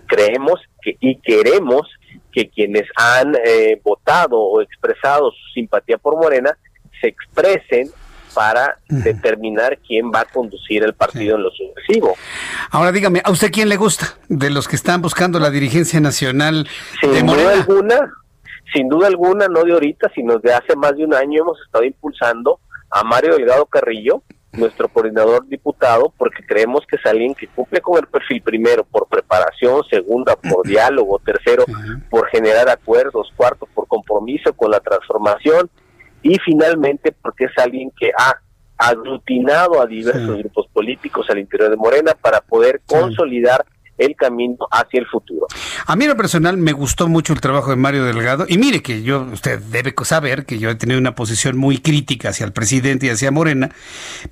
[0.06, 1.86] creemos que, y queremos
[2.32, 6.56] que quienes han eh, votado o expresado su simpatía por Morena
[6.98, 7.90] se expresen
[8.34, 12.16] para determinar quién va a conducir el partido en lo sucesivo.
[12.70, 16.66] Ahora dígame, ¿a usted quién le gusta de los que están buscando la dirigencia nacional
[17.00, 17.42] sin de Morena?
[17.42, 18.12] Duda alguna,
[18.72, 21.84] sin duda alguna, no de ahorita, sino de hace más de un año hemos estado
[21.84, 22.60] impulsando
[22.90, 24.22] a Mario Delgado Carrillo,
[24.52, 29.06] nuestro coordinador diputado, porque creemos que es alguien que cumple con el perfil primero por
[29.06, 31.64] preparación, segunda por diálogo, tercero
[32.08, 35.70] por generar acuerdos, cuarto por compromiso con la transformación
[36.22, 38.40] y finalmente porque es alguien que ha
[38.76, 43.64] aglutinado a diversos grupos políticos al interior de Morena para poder consolidar
[44.00, 45.46] el camino hacia el futuro.
[45.86, 48.82] A mí en lo personal me gustó mucho el trabajo de Mario Delgado y mire
[48.82, 52.52] que yo, usted debe saber que yo he tenido una posición muy crítica hacia el
[52.52, 53.70] presidente y hacia Morena,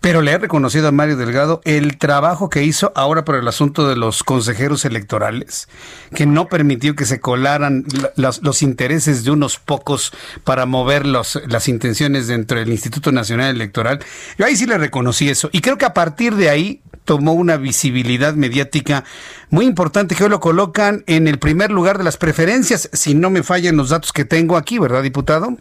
[0.00, 3.86] pero le he reconocido a Mario Delgado el trabajo que hizo ahora por el asunto
[3.88, 5.68] de los consejeros electorales,
[6.14, 7.84] que no permitió que se colaran
[8.16, 10.12] los, intereses de unos pocos
[10.44, 14.00] para mover las intenciones dentro del Instituto Nacional Electoral.
[14.38, 17.56] Yo ahí sí le reconocí eso y creo que a partir de ahí tomó una
[17.56, 19.02] visibilidad mediática
[19.48, 23.30] muy importante que hoy lo colocan en el primer lugar de las preferencias, si no
[23.30, 25.56] me fallan los datos que tengo aquí, ¿verdad, diputado?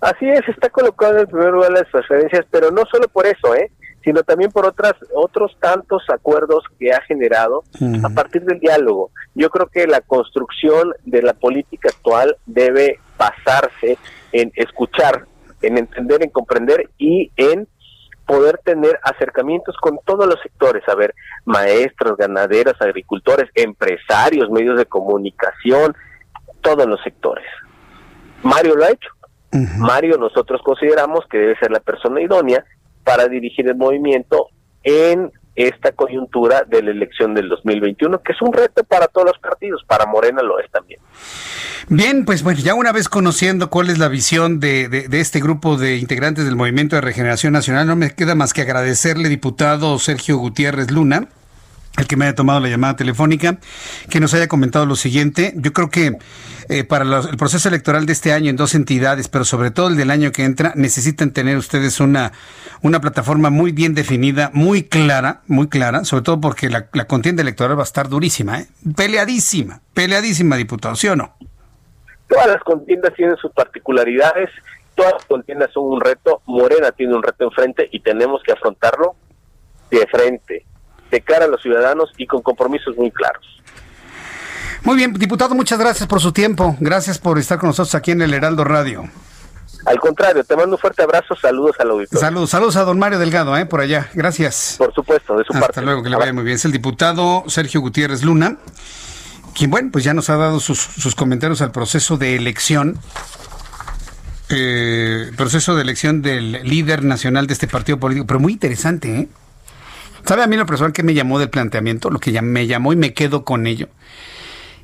[0.00, 3.26] Así es, está colocado en el primer lugar de las preferencias, pero no solo por
[3.26, 3.70] eso, ¿eh?
[4.02, 7.62] sino también por otras otros tantos acuerdos que ha generado
[8.02, 9.10] a partir del diálogo.
[9.34, 13.98] Yo creo que la construcción de la política actual debe basarse
[14.32, 15.26] en escuchar,
[15.60, 17.68] en entender, en comprender y en
[18.26, 21.14] poder tener acercamientos con todos los sectores, a ver,
[21.44, 25.94] maestros, ganaderos, agricultores, empresarios, medios de comunicación,
[26.60, 27.46] todos los sectores.
[28.42, 29.10] Mario lo ha hecho.
[29.78, 32.64] Mario nosotros consideramos que debe ser la persona idónea
[33.04, 34.48] para dirigir el movimiento
[34.82, 39.38] en esta coyuntura de la elección del 2021, que es un reto para todos los
[39.38, 41.00] partidos, para Morena lo es también.
[41.88, 45.76] Bien, pues bueno, ya una vez conociendo cuál es la visión de, de, este grupo
[45.76, 50.36] de integrantes del Movimiento de Regeneración Nacional, no me queda más que agradecerle, diputado Sergio
[50.36, 51.28] Gutiérrez Luna,
[51.96, 53.58] el que me haya tomado la llamada telefónica,
[54.10, 55.52] que nos haya comentado lo siguiente.
[55.56, 56.16] Yo creo que
[56.68, 59.96] eh, para el proceso electoral de este año en dos entidades, pero sobre todo el
[59.96, 62.32] del año que entra, necesitan tener ustedes una,
[62.82, 67.78] una plataforma muy bien definida, muy clara, muy clara, sobre todo porque la, contienda electoral
[67.78, 68.66] va a estar durísima, ¿eh?
[68.96, 71.34] peleadísima, peleadísima, diputado, ¿sí o no?
[72.28, 74.50] Todas las contiendas tienen sus particularidades
[74.96, 79.14] Todas las contiendas son un reto, Morena tiene un reto enfrente y tenemos que afrontarlo
[79.90, 80.64] de frente,
[81.10, 83.44] de cara a los ciudadanos y con compromisos muy claros.
[84.82, 86.76] Muy bien, diputado, muchas gracias por su tiempo.
[86.80, 89.08] Gracias por estar con nosotros aquí en el Heraldo Radio.
[89.84, 92.20] Al contrario, te mando un fuerte abrazo, saludos al auditorio.
[92.20, 93.66] Saludos, saludos a don Mario Delgado, ¿eh?
[93.66, 94.08] por allá.
[94.14, 94.76] Gracias.
[94.78, 95.66] Por supuesto, de su parte.
[95.66, 96.56] Hasta luego, que le vaya muy bien.
[96.56, 98.58] Es el diputado Sergio Gutiérrez Luna,
[99.54, 102.98] quien, bueno, pues ya nos ha dado sus, sus comentarios al proceso de elección
[104.48, 109.28] eh, proceso de elección del líder nacional de este partido político, pero muy interesante, ¿eh?
[110.26, 112.10] ¿Sabe a mí lo personal que me llamó del planteamiento?
[112.10, 113.88] Lo que me llamó y me quedo con ello.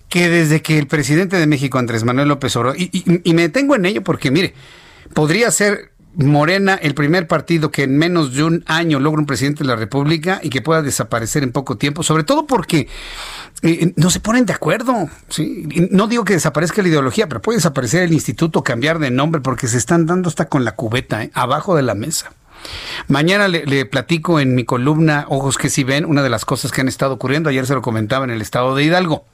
[0.09, 3.87] Que desde que el presidente de México, Andrés Manuel López Obrador, y, me detengo en
[3.87, 4.55] ello porque, mire,
[5.15, 9.65] podría ser Morena el primer partido que en menos de un año logra un presidente
[9.65, 12.87] de la República y que pueda desaparecer en poco tiempo, sobre todo porque
[13.63, 15.09] eh, no se ponen de acuerdo.
[15.29, 15.67] ¿sí?
[15.91, 19.67] No digo que desaparezca la ideología, pero puede desaparecer el instituto, cambiar de nombre, porque
[19.67, 21.31] se están dando hasta con la cubeta, ¿eh?
[21.35, 22.33] abajo de la mesa.
[23.09, 26.81] Mañana le, platico en mi columna Ojos que si ven una de las cosas que
[26.81, 27.51] han estado ocurriendo.
[27.51, 29.25] Ayer se lo comentaba en el estado de Hidalgo.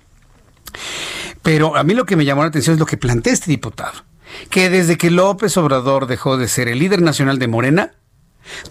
[1.42, 4.04] Pero a mí lo que me llamó la atención es lo que plantea este diputado.
[4.50, 7.92] Que desde que López Obrador dejó de ser el líder nacional de Morena,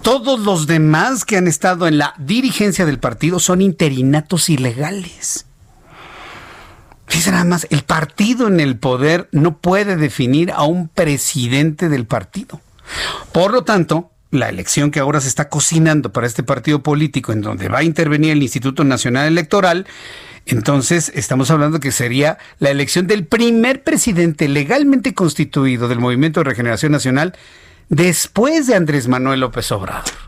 [0.02, 5.46] todos los demás que han estado en la dirigencia del partido son interinatos ilegales.
[7.08, 12.06] Fíjense nada más, el partido en el poder no puede definir a un presidente del
[12.06, 12.60] partido.
[13.32, 17.42] Por lo tanto, la elección que ahora se está cocinando para este partido político, en
[17.42, 19.88] donde va a intervenir el Instituto Nacional Electoral,
[20.46, 26.46] entonces estamos hablando que sería la elección del primer presidente legalmente constituido del Movimiento de
[26.46, 27.34] Regeneración Nacional
[27.90, 30.27] después de Andrés Manuel López Obrador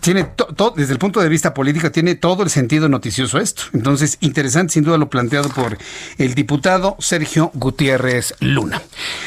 [0.00, 3.62] tiene todo, desde el punto de vista político, tiene todo el sentido noticioso esto.
[3.72, 5.78] Entonces, interesante sin duda lo planteado por
[6.18, 8.82] el diputado Sergio Gutiérrez Luna.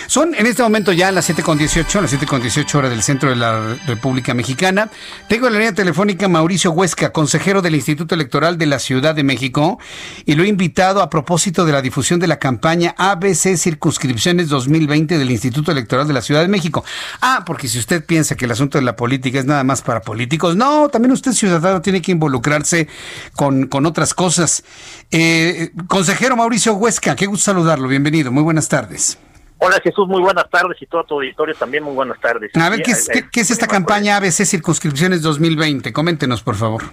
[0.07, 4.33] Son en este momento ya las 7.18, las 7.18 horas del centro de la República
[4.33, 4.89] Mexicana.
[5.27, 9.23] Tengo en la línea telefónica Mauricio Huesca, consejero del Instituto Electoral de la Ciudad de
[9.23, 9.79] México,
[10.25, 15.17] y lo he invitado a propósito de la difusión de la campaña ABC Circunscripciones 2020
[15.17, 16.83] del Instituto Electoral de la Ciudad de México.
[17.21, 20.01] Ah, porque si usted piensa que el asunto de la política es nada más para
[20.01, 22.87] políticos, no, también usted ciudadano tiene que involucrarse
[23.35, 24.63] con, otras cosas.
[25.09, 29.17] Eh, consejero Mauricio Huesca, qué gusto saludarlo, bienvenido, muy buenas tardes.
[29.57, 32.51] Hola Jesús, muy buenas tardes y todo tu auditorio también muy buenas tardes.
[32.55, 35.91] A ver, ¿qué es, eh, qué, es esta campaña ABC Circunscripciones 2020?
[35.93, 36.83] Coméntenos, por favor.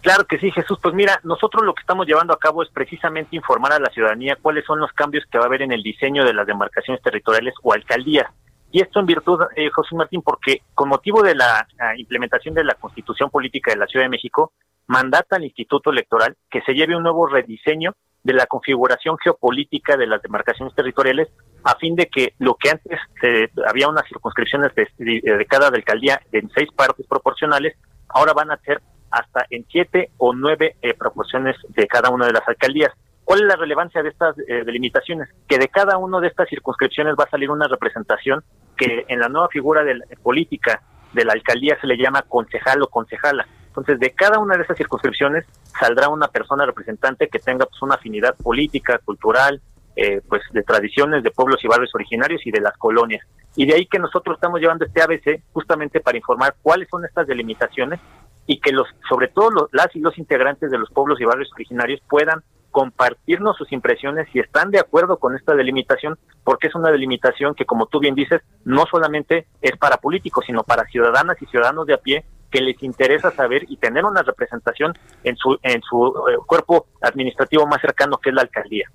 [0.00, 0.78] Claro que sí, Jesús.
[0.82, 4.36] Pues mira, nosotros lo que estamos llevando a cabo es precisamente informar a la ciudadanía
[4.40, 7.54] cuáles son los cambios que va a haber en el diseño de las demarcaciones territoriales
[7.62, 8.26] o alcaldías.
[8.72, 12.64] Y esto en virtud, eh, José Martín, porque con motivo de la ah, implementación de
[12.64, 14.52] la Constitución Política de la Ciudad de México,
[14.86, 20.06] mandata al Instituto Electoral que se lleve un nuevo rediseño de la configuración geopolítica de
[20.06, 21.28] las demarcaciones territoriales
[21.64, 22.98] a fin de que lo que antes
[23.66, 27.76] había unas circunscripciones de, cada alcaldía en seis partes proporcionales,
[28.08, 28.80] ahora van a ser
[29.10, 32.92] hasta en siete o nueve eh, proporciones de cada una de las alcaldías.
[33.24, 35.28] ¿Cuál es la relevancia de estas eh, delimitaciones?
[35.48, 38.42] Que de cada una de estas circunscripciones va a salir una representación
[38.76, 40.82] que en la nueva figura de política
[41.12, 43.46] de la alcaldía se le llama concejal o concejala.
[43.66, 45.46] Entonces, de cada una de esas circunscripciones
[45.78, 49.62] saldrá una persona representante que tenga pues una afinidad política, cultural,
[49.96, 53.26] eh, pues de tradiciones de pueblos y barrios originarios y de las colonias.
[53.56, 57.26] Y de ahí que nosotros estamos llevando este ABC justamente para informar cuáles son estas
[57.26, 58.00] delimitaciones
[58.46, 61.50] y que los, sobre todo los, las y los integrantes de los pueblos y barrios
[61.54, 62.42] originarios puedan
[62.72, 67.66] compartirnos sus impresiones si están de acuerdo con esta delimitación, porque es una delimitación que,
[67.66, 71.94] como tú bien dices, no solamente es para políticos, sino para ciudadanas y ciudadanos de
[71.94, 74.92] a pie que les interesa saber y tener una representación
[75.24, 78.90] en su en su eh, cuerpo administrativo más cercano que es la alcaldía.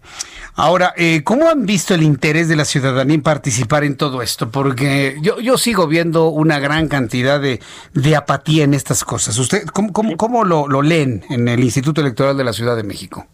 [0.56, 4.52] Ahora, eh, ¿cómo han visto el interés de la ciudadanía en participar en todo esto?
[4.52, 7.60] Porque yo, yo sigo viendo una gran cantidad de,
[7.94, 9.38] de apatía en estas cosas.
[9.40, 12.84] ¿Usted cómo, cómo, cómo lo, lo leen en el Instituto Electoral de la Ciudad de
[12.84, 13.26] México?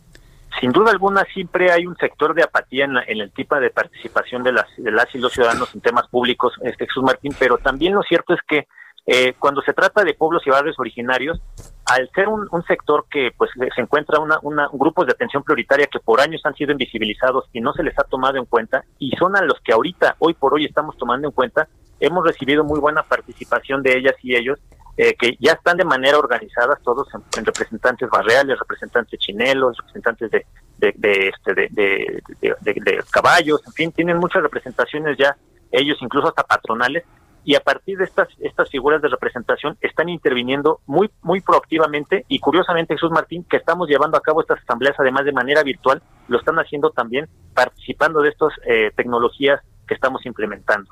[0.60, 4.54] Sin duda alguna siempre hay un sector de apatía en, el tipo de participación de
[4.54, 8.02] las, de las y los ciudadanos en temas públicos, este Jesús Martín, pero también lo
[8.04, 8.68] cierto es que
[9.06, 11.42] eh, cuando se trata de pueblos y barrios originarios,
[11.86, 16.00] al ser un, sector que pues se encuentra una, una, grupos de atención prioritaria que
[16.00, 19.36] por años han sido invisibilizados y no se les ha tomado en cuenta y son
[19.36, 21.68] a los que ahorita, hoy por hoy estamos tomando en cuenta,
[22.00, 24.60] hemos recibido muy buena participación de ellas y ellos
[24.96, 27.08] eh, que ya están de manera organizada todos
[27.38, 30.46] en, representantes barriales, representantes chinelos, representantes de,
[30.78, 35.36] de, este, de, caballos, en fin, tienen muchas representaciones ya,
[35.72, 37.04] ellos incluso hasta patronales,
[37.46, 42.40] y a partir de estas, estas figuras de representación están interviniendo muy, muy proactivamente y
[42.40, 46.38] curiosamente Jesús Martín, que estamos llevando a cabo estas asambleas además de manera virtual, lo
[46.38, 50.90] están haciendo también participando de estas eh, tecnologías que estamos implementando.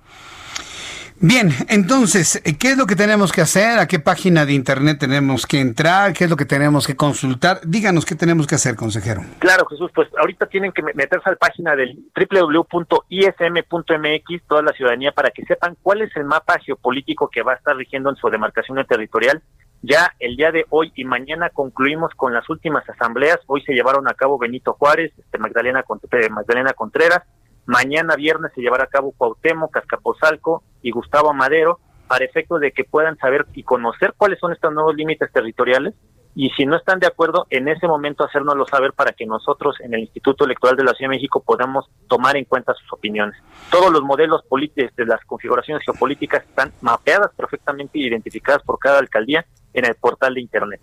[1.19, 3.79] Bien, entonces, ¿qué es lo que tenemos que hacer?
[3.79, 6.13] ¿A qué página de internet tenemos que entrar?
[6.13, 7.59] ¿Qué es lo que tenemos que consultar?
[7.63, 9.21] Díganos qué tenemos que hacer, consejero.
[9.39, 12.88] Claro, Jesús, pues ahorita tienen que meterse a la página del www.ism.mx,
[14.47, 17.75] toda la ciudadanía, para que sepan cuál es el mapa geopolítico que va a estar
[17.75, 19.41] rigiendo en su demarcación territorial.
[19.83, 23.39] Ya el día de hoy y mañana concluimos con las últimas asambleas.
[23.47, 27.23] Hoy se llevaron a cabo Benito Juárez, este, Magdalena, eh, Magdalena Contreras,
[27.65, 32.84] Mañana viernes se llevará a cabo Cuauhtémoc, Cascapozalco y Gustavo Madero para efecto de que
[32.84, 35.94] puedan saber y conocer cuáles son estos nuevos límites territoriales
[36.34, 39.94] y si no están de acuerdo, en ese momento hacérnoslo saber para que nosotros en
[39.94, 43.36] el Instituto Electoral de la Ciudad de México podamos tomar en cuenta sus opiniones.
[43.70, 49.45] Todos los modelos políticos de las configuraciones geopolíticas están mapeadas perfectamente identificadas por cada alcaldía
[49.73, 50.81] en el portal de Internet.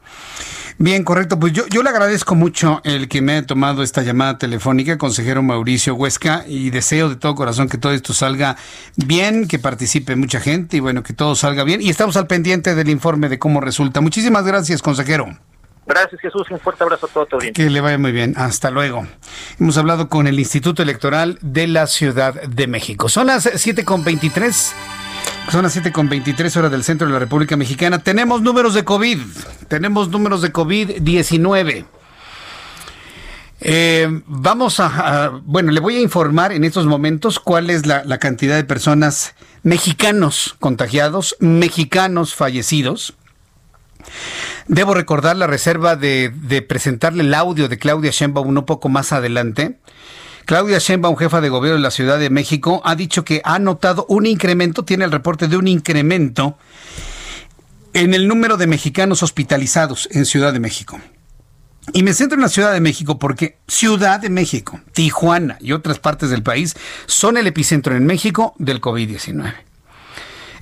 [0.79, 1.39] Bien, correcto.
[1.41, 5.43] Pues yo, yo le agradezco mucho el que me haya tomado esta llamada telefónica, consejero
[5.43, 8.57] Mauricio Huesca, y deseo de todo corazón que todo esto salga
[8.97, 11.83] bien, que participe mucha gente y bueno, que todo salga bien.
[11.83, 14.01] Y estamos al pendiente del informe de cómo resulta.
[14.01, 15.29] Muchísimas gracias, consejero.
[15.89, 16.47] Gracias, Jesús.
[16.51, 18.35] Un fuerte abrazo a todo tu Que le vaya muy bien.
[18.37, 19.07] Hasta luego.
[19.59, 23.09] Hemos hablado con el Instituto Electoral de la Ciudad de México.
[23.09, 25.08] Son las 7.23.
[25.51, 28.01] Son las 7.23 horas del centro de la República Mexicana.
[28.01, 29.19] Tenemos números de COVID.
[29.69, 31.87] Tenemos números de COVID-19.
[33.61, 38.57] Eh, vamos a, bueno, le voy a informar en estos momentos cuál es la, cantidad
[38.57, 43.15] de personas mexicanos contagiados, mexicanos fallecidos.
[44.69, 49.13] Debo recordar la reserva de, de presentarle el audio de Claudia Sheinbaum un poco más
[49.13, 49.79] adelante.
[50.49, 54.07] Claudia Sheinbaum, jefa de gobierno de la Ciudad de México, ha dicho que ha notado
[54.09, 56.57] un incremento, tiene el reporte de un incremento
[57.93, 60.99] en el número de mexicanos hospitalizados en Ciudad de México.
[61.93, 65.99] Y me centro en la Ciudad de México porque Ciudad de México, Tijuana y otras
[65.99, 69.53] partes del país son el epicentro en México del COVID-19.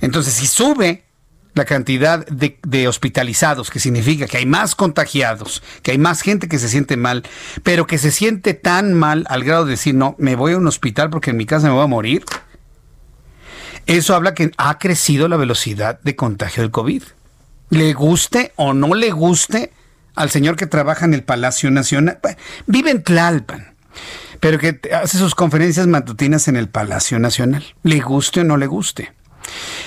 [0.01, 1.05] Entonces, si sube
[1.57, 6.59] la cantidad de, hospitalizados, que significa que hay más contagiados, que hay más gente que
[6.59, 7.23] se siente mal,
[7.63, 10.67] pero que se siente tan mal al grado de decir, no, me voy a un
[10.67, 12.23] hospital porque en mi casa me voy a morir.
[13.85, 17.03] Eso habla que ha crecido la velocidad de contagio del COVID.
[17.69, 19.71] Le guste o no le guste
[20.15, 22.19] al señor que trabaja en el Palacio Nacional,
[22.65, 23.75] vive en Tlalpan,
[24.39, 28.67] pero que hace sus conferencias matutinas en el Palacio Nacional, le guste o no le
[28.67, 29.16] guste.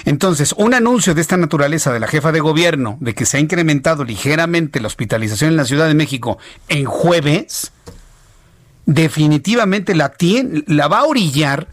[0.05, 3.41] Entonces, un anuncio de esta naturaleza de la jefa de gobierno de que se ha
[3.41, 6.39] incrementado ligeramente la hospitalización en la Ciudad de México
[6.69, 7.73] en jueves,
[8.87, 10.12] definitivamente la,
[10.66, 11.69] la va a orillar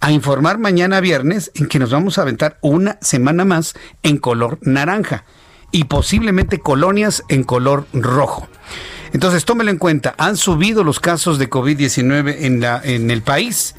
[0.00, 4.58] a informar mañana viernes en que nos vamos a aventar una semana más en color
[4.62, 5.24] naranja
[5.70, 8.48] y posiblemente colonias en color rojo.
[9.12, 13.74] Entonces, tómelo en cuenta, han subido los casos de COVID-19 en, en el país.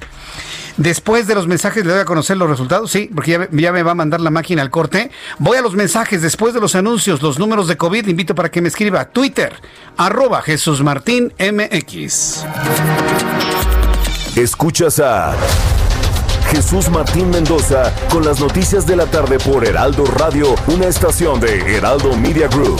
[0.78, 2.90] Después de los mensajes, ¿le doy a conocer los resultados?
[2.90, 5.12] Sí, porque ya, me va a mandar la máquina al corte.
[5.38, 8.08] Voy a los mensajes después de los anuncios, los números de COVID.
[8.08, 9.54] Invito para que me escriba Twitter,
[9.98, 12.44] arroba Jesús Martín MX.
[14.36, 15.36] Escuchas a
[16.50, 21.78] Jesús Martín Mendoza con las noticias de la tarde por Heraldo Radio, una estación de
[21.78, 22.80] Heraldo Media Group.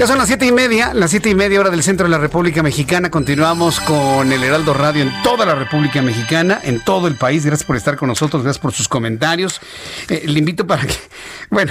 [0.00, 2.16] Ya son las siete y media, las siete y media hora del centro de la
[2.16, 3.10] República Mexicana.
[3.10, 7.44] Continuamos con el Heraldo Radio en toda la República Mexicana, en todo el país.
[7.44, 9.60] Gracias por estar con nosotros, gracias por sus comentarios.
[10.08, 10.94] Eh, le invito para que,
[11.50, 11.70] bueno,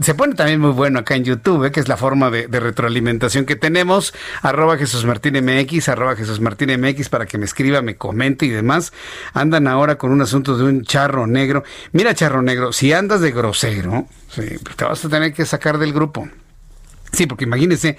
[0.00, 3.44] se pone también muy bueno acá en YouTube, eh, que es la forma de, retroalimentación
[3.44, 4.14] que tenemos.
[4.42, 8.48] Arroba Jesús Martín MX, arroba Jesús Martín MX para que me escriba, me comente y
[8.48, 8.92] demás.
[9.32, 11.62] Andan ahora con un asunto de un charro negro.
[11.92, 16.28] Mira, charro negro, si andas de grosero, te vas a tener que sacar del grupo.
[17.12, 17.98] Sí, porque imagínense,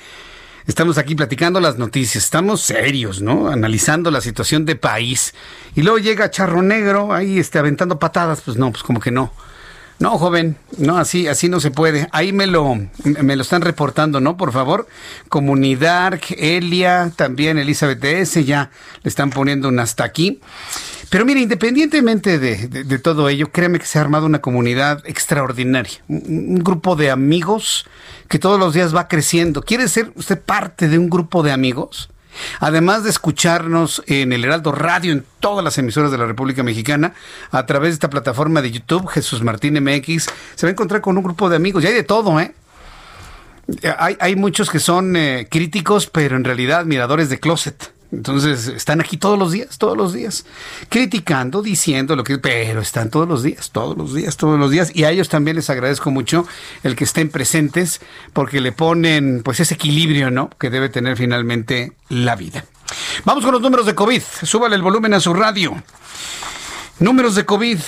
[0.67, 3.49] estamos aquí platicando las noticias, estamos serios, ¿no?
[3.49, 5.33] Analizando la situación de país.
[5.75, 9.31] Y luego llega Charro Negro ahí este, aventando patadas, pues no, pues como que no.
[10.01, 12.07] No, joven, no, así, así no se puede.
[12.11, 14.35] Ahí me lo, me lo están reportando, ¿no?
[14.35, 14.87] Por favor.
[15.29, 18.71] Comunidad, Elia, también Elizabeth S, ya
[19.03, 20.41] le están poniendo un hasta aquí.
[21.11, 26.59] Pero mire, independientemente de, todo ello, créeme que se ha armado una comunidad extraordinaria, un,
[26.63, 27.85] grupo de amigos
[28.29, 29.61] que todos los días va creciendo.
[29.61, 32.09] ¿Quiere ser usted parte de un grupo de amigos?
[32.61, 37.13] Además de escucharnos en el Heraldo Radio, en todas las emisoras de la República Mexicana,
[37.51, 41.17] a través de esta plataforma de YouTube, Jesús Martín MX, se va a encontrar con
[41.17, 41.83] un grupo de amigos.
[41.83, 42.55] Y hay de todo, ¿eh?
[43.97, 47.91] Hay, hay muchos que son eh, críticos, pero en realidad admiradores de closet.
[48.11, 50.45] Entonces están aquí todos los días, todos los días,
[50.89, 54.91] criticando, diciendo lo que, pero están todos los días, todos los días, todos los días.
[54.93, 56.45] Y a ellos también les agradezco mucho
[56.83, 58.01] el que estén presentes,
[58.33, 60.49] porque le ponen, pues, ese equilibrio, ¿no?
[60.49, 62.65] Que debe tener finalmente la vida.
[63.23, 64.21] Vamos con los números de COVID.
[64.43, 65.81] Súbale el volumen a su radio.
[66.99, 67.79] Números de COVID.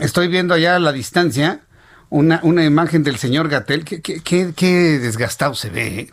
[0.00, 1.60] Estoy viendo allá a la distancia
[2.10, 3.84] una, una imagen del señor Gatel.
[3.84, 5.86] Qué, qué, qué, desgastado se ve.
[5.86, 6.10] ¿eh?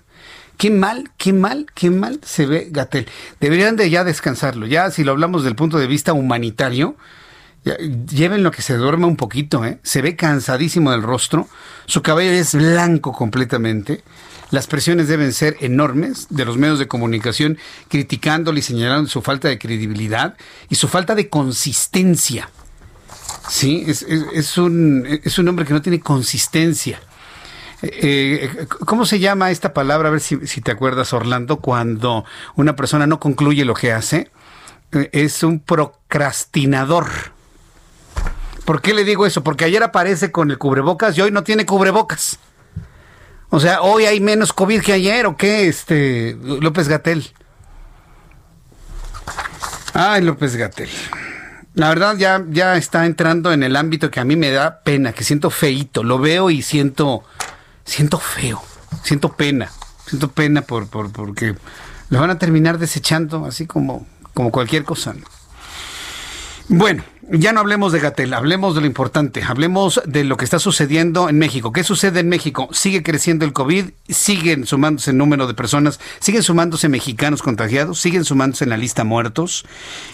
[0.59, 3.07] Qué mal, qué mal, qué mal se ve Gatel.
[3.39, 4.65] Deberían de ya descansarlo.
[4.65, 6.97] Ya si lo hablamos del punto de vista humanitario,
[7.63, 9.79] lleven lo que se duerma un poquito, ¿eh?
[9.83, 11.47] Se ve cansadísimo del rostro,
[11.85, 14.03] su cabello es blanco completamente.
[14.51, 17.57] Las presiones deben ser enormes de los medios de comunicación
[17.87, 20.35] criticándole y señalando su falta de credibilidad
[20.67, 22.49] y su falta de consistencia.
[23.47, 26.99] Sí, es, un, es un hombre que no tiene consistencia.
[27.81, 30.09] Eh, ¿Cómo se llama esta palabra?
[30.09, 32.25] A ver si, te acuerdas, Orlando, cuando
[32.55, 34.31] una persona no concluye lo que hace.
[34.91, 37.07] Eh, es un procrastinador.
[38.65, 39.43] ¿Por qué le digo eso?
[39.43, 42.39] Porque ayer aparece con el cubrebocas y hoy no tiene cubrebocas.
[43.49, 47.31] O sea, hoy hay menos COVID que ayer, ¿o qué, este, López Gatel?
[49.93, 50.89] Ay, López Gatel.
[51.73, 55.13] La verdad ya, ya está entrando en el ámbito que a mí me da pena,
[55.13, 56.03] que siento feito.
[56.03, 57.23] Lo veo y siento
[57.89, 58.61] siento feo,
[59.03, 59.71] siento pena,
[60.05, 61.55] siento pena por, por porque
[62.09, 65.15] lo van a terminar desechando así como, como cualquier cosa.
[66.67, 70.59] Bueno, ya no hablemos de Gatel, hablemos de lo importante, hablemos de lo que está
[70.59, 71.71] sucediendo en México.
[71.71, 72.69] ¿Qué sucede en México?
[72.71, 78.23] Sigue creciendo el COVID, siguen sumándose el número de personas, siguen sumándose mexicanos contagiados, siguen
[78.23, 79.65] sumándose en la lista muertos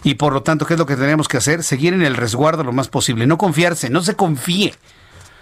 [0.02, 1.62] y por lo tanto, ¿qué es lo que tenemos que hacer?
[1.62, 4.76] Seguir en el resguardo lo más posible, no confiarse, no se confíe,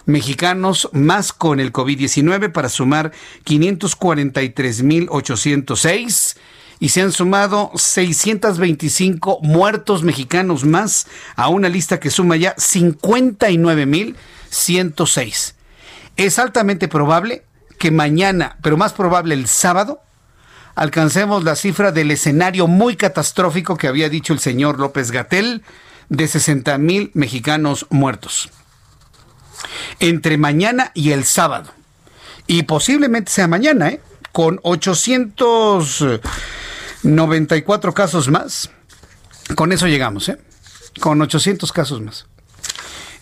[0.06, 3.12] mexicanos más con el COVID-19 para sumar
[3.44, 6.35] 543.806
[6.78, 15.54] y se han sumado 625 muertos mexicanos más a una lista que suma ya 59.106.
[16.16, 17.44] Es altamente probable
[17.78, 20.00] que mañana, pero más probable el sábado,
[20.74, 25.62] alcancemos la cifra del escenario muy catastrófico que había dicho el señor López Gatel
[26.08, 28.48] de 60 mil mexicanos muertos.
[29.98, 31.70] Entre mañana y el sábado.
[32.46, 34.00] Y posiblemente sea mañana, ¿eh?
[34.32, 36.20] Con 800
[37.14, 38.70] 94 casos más.
[39.54, 40.36] Con eso llegamos, ¿eh?
[41.00, 42.26] Con 800 casos más.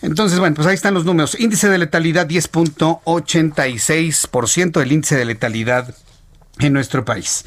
[0.01, 1.39] Entonces, bueno, pues ahí están los números.
[1.39, 5.95] Índice de letalidad 10.86%, el índice de letalidad
[6.59, 7.45] en nuestro país.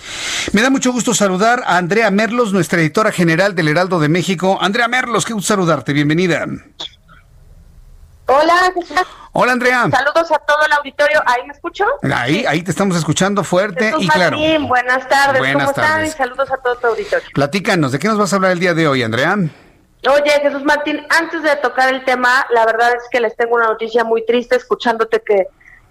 [0.52, 4.58] Me da mucho gusto saludar a Andrea Merlos, nuestra editora general del Heraldo de México.
[4.60, 6.46] Andrea Merlos, qué gusto saludarte, bienvenida.
[8.26, 8.72] Hola,
[9.32, 9.88] Hola, Andrea.
[9.90, 11.22] Saludos a todo el auditorio.
[11.26, 11.84] ¿Ahí me escucho?
[12.14, 14.38] Ahí, ahí te estamos escuchando fuerte y claro.
[14.66, 15.52] buenas tardes.
[15.52, 16.06] ¿Cómo están?
[16.06, 17.28] Y saludos a todo tu auditorio.
[17.34, 19.36] Platícanos, ¿de qué nos vas a hablar el día de hoy, Andrea?
[19.36, 23.66] Oye, Jesús Martín, antes de tocar el tema, la verdad es que les tengo una
[23.66, 25.48] noticia muy triste escuchándote que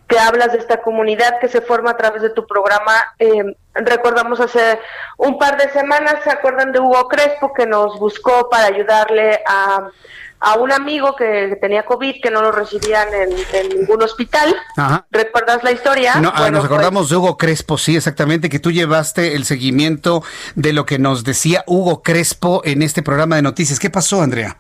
[0.08, 2.94] que hablas de esta comunidad que se forma a través de tu programa.
[3.20, 4.80] Eh, recordamos hace
[5.18, 9.90] un par de semanas, ¿se acuerdan de Hugo Crespo que nos buscó para ayudarle a,
[10.40, 14.56] a un amigo que tenía COVID, que no lo recibían en, ningún hospital?
[15.12, 16.16] ¿Recuerdas la historia?
[16.16, 20.24] No, ah, nos acordamos pues de Hugo Crespo, sí, exactamente, que tú llevaste el seguimiento
[20.56, 23.80] de lo que nos decía Hugo Crespo en este programa de noticias.
[23.80, 24.58] ¿Qué pasó, Andrea?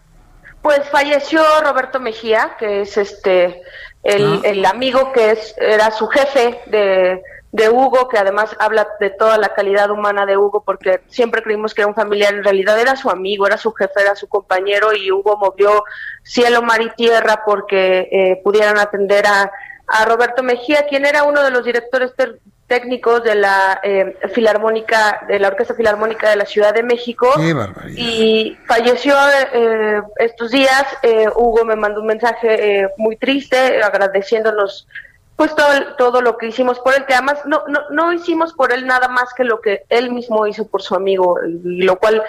[0.61, 3.61] Pues falleció Roberto Mejía, que es este
[4.03, 7.21] el, el amigo que es, era su jefe de,
[7.51, 11.73] de Hugo, que además habla de toda la calidad humana de Hugo, porque siempre creímos
[11.73, 14.93] que era un familiar, en realidad era su amigo, era su jefe, era su compañero,
[14.93, 15.83] y Hugo movió
[16.23, 19.51] cielo, mar y tierra porque eh, pudieran atender a,
[19.87, 22.13] a Roberto Mejía, quien era uno de los directores
[22.67, 27.33] técnicos de la eh, Filarmónica, de la Orquesta Filarmónica de la Ciudad de México.
[27.95, 29.15] y falleció
[29.53, 30.85] eh, estos días.
[31.01, 34.87] Eh, Hugo me mandó un mensaje muy triste, agradeciéndonos
[35.37, 38.73] pues todo, todo lo que hicimos por él, que además no, no, no hicimos por
[38.73, 42.23] él nada más que lo que él mismo hizo por su amigo, lo cual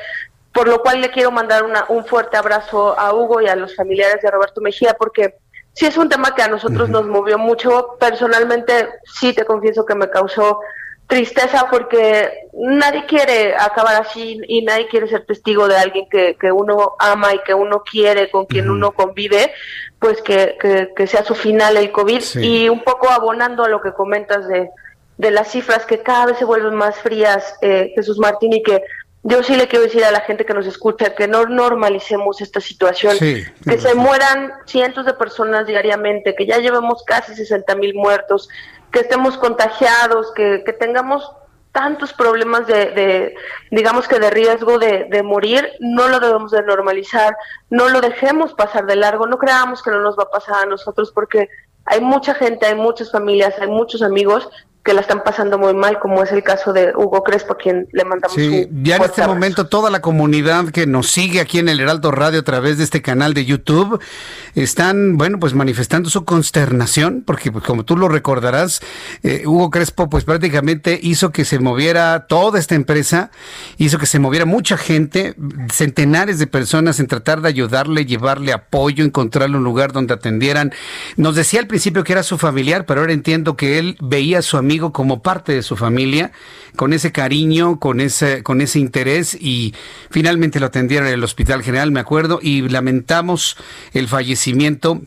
[0.52, 3.74] por lo cual le quiero mandar una, un fuerte abrazo a Hugo y a los
[3.74, 5.36] familiares de Roberto Mejía, porque
[5.72, 7.96] sí es un tema que a nosotros nos movió mucho.
[8.00, 10.60] Personalmente, sí te confieso que me causó
[11.06, 16.50] tristeza porque nadie quiere acabar así y nadie quiere ser testigo de alguien que, que
[16.50, 19.52] uno ama y que uno quiere, con quien uno convive,
[19.98, 20.56] pues que,
[20.96, 22.22] que, sea su final el COVID.
[22.40, 24.70] Y un poco abonando a lo que comentas de,
[25.16, 28.82] de las cifras que cada vez se vuelven más frías, eh, Jesús Martín, y que
[29.24, 32.60] yo sí le quiero decir a la gente que nos escucha que no normalicemos esta
[32.60, 38.48] situación, que se mueran cientos de personas diariamente, que ya llevemos casi 60 mil muertos,
[38.92, 41.30] que estemos contagiados, que, tengamos
[41.78, 43.36] tantos problemas de,
[43.70, 47.36] digamos que de riesgo de, de, morir, no lo debemos de normalizar,
[47.70, 50.66] no lo dejemos pasar de largo, no creamos que no nos va a pasar a
[50.66, 51.48] nosotros porque
[51.84, 54.50] hay mucha gente, hay muchas familias, hay muchos amigos
[54.88, 57.88] que la están pasando muy mal, como es el caso de Hugo Crespo, a quien
[57.92, 61.68] le mandamos sí, ya en este momento toda la comunidad que nos sigue aquí en
[61.68, 64.00] el Heraldo Radio a través de este canal de YouTube
[64.54, 68.80] están, bueno, pues manifestando su consternación, porque pues, como tú lo recordarás,
[69.22, 73.30] eh, Hugo Crespo pues prácticamente hizo que se moviera toda esta empresa,
[73.76, 75.34] hizo que se moviera mucha gente,
[75.70, 80.72] centenares de personas en tratar de ayudarle, llevarle apoyo, encontrarle un lugar donde atendieran.
[81.18, 84.42] Nos decía al principio que era su familiar, pero ahora entiendo que él veía a
[84.42, 86.32] su amigo como parte de su familia,
[86.76, 89.74] con ese cariño, con ese, con ese interés y
[90.10, 93.56] finalmente lo atendieron en el Hospital General, me acuerdo, y lamentamos
[93.92, 95.02] el fallecimiento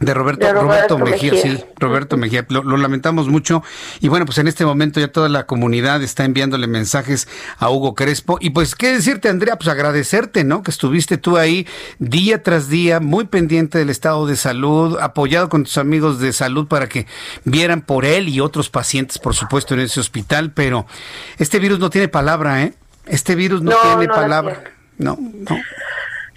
[0.00, 3.62] de Roberto, Roberto, Mejía, sí, Roberto Mejía, lo, lamentamos mucho.
[4.00, 7.28] Y bueno, pues en este momento ya toda la comunidad está enviándole mensajes
[7.58, 8.38] a Hugo Crespo.
[8.40, 9.56] Y pues, ¿qué decirte, Andrea?
[9.56, 10.62] Pues agradecerte, ¿no?
[10.62, 11.66] Que estuviste tú ahí
[11.98, 16.66] día tras día, muy pendiente del estado de salud, apoyado con tus amigos de salud
[16.66, 17.06] para que
[17.44, 20.52] vieran por él y otros pacientes, por supuesto, en ese hospital.
[20.52, 20.86] Pero
[21.36, 22.72] este virus no tiene palabra, ¿eh?
[23.06, 24.64] Este virus no, tiene palabra.
[24.96, 25.58] No, no.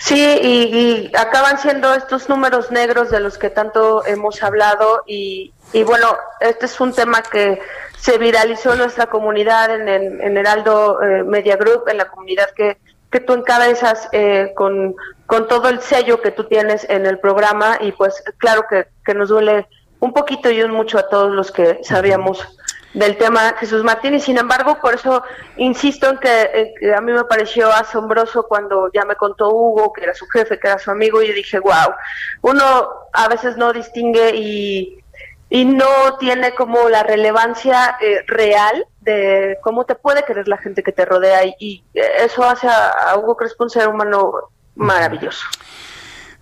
[0.04, 5.54] Sí, y, acaban siendo estos números negros de los que tanto hemos hablado y,
[5.86, 7.62] bueno, este es un tema que
[7.98, 12.80] se viralizó en nuestra comunidad, en, en, Heraldo eh, Media Group, en la comunidad que,
[13.10, 14.94] que tú encabezas eh, con,
[15.26, 19.14] con todo el sello que tú tienes en el programa y pues claro que, que
[19.14, 19.70] nos duele
[20.02, 22.46] un poquito y un mucho a todos los que sabíamos
[22.94, 25.24] del tema Jesús Martín y sin embargo por eso
[25.58, 30.14] insisto en que, a mí me pareció asombroso cuando ya me contó Hugo que era
[30.14, 31.94] su jefe, que era su amigo y dije, wow,
[32.42, 35.04] uno a veces no distingue y,
[35.50, 40.82] y no tiene como la relevancia eh, real de cómo te puede querer la gente
[40.84, 45.46] que te rodea y, eso hace a, Hugo Crespo un ser humano maravilloso.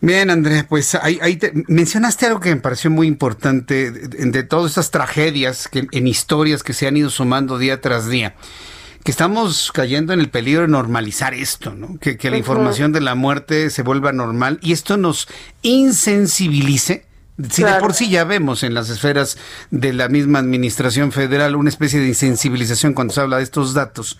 [0.02, 4.72] Bien, Andrés, pues ahí, ahí te, mencionaste algo que me pareció muy importante de, todas
[4.72, 8.36] estas tragedias que, en historias que se han ido sumando día tras día
[9.03, 11.98] que estamos cayendo en el peligro de normalizar esto, ¿no?
[11.99, 15.28] Que, la información de la muerte se vuelva normal y esto nos
[15.61, 17.06] insensibilice.
[17.49, 19.38] Si de por sí ya vemos en las esferas
[19.72, 24.19] de la misma administración federal una especie de insensibilización cuando se habla de estos datos,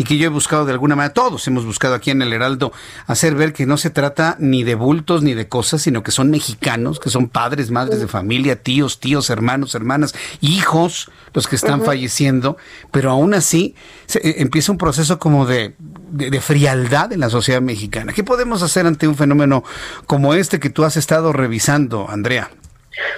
[0.00, 2.72] y que yo he buscado de alguna manera, todos hemos buscado aquí en el Heraldo,
[3.06, 6.30] hacer ver que no se trata ni de bultos ni de cosas, sino que son
[6.30, 11.82] mexicanos, que son padres, madres de familia, tíos, tíos, hermanos, hermanas, hijos, los que están
[11.84, 12.56] falleciendo,
[12.90, 13.74] pero aún así
[14.06, 15.74] se, eh, empieza un proceso como de,
[16.10, 18.14] de, frialdad en la sociedad mexicana.
[18.14, 19.64] ¿Qué podemos hacer ante un fenómeno
[20.06, 22.48] como este que tú has estado revisando, Andrea?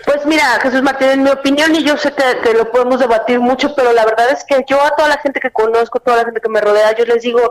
[0.05, 3.41] Pues mira, Jesús Martín, en mi opinión, y yo sé que, que, lo podemos debatir
[3.41, 6.25] mucho, pero la verdad es que yo a toda la gente que conozco, toda la
[6.25, 7.51] gente que me rodea, yo les digo,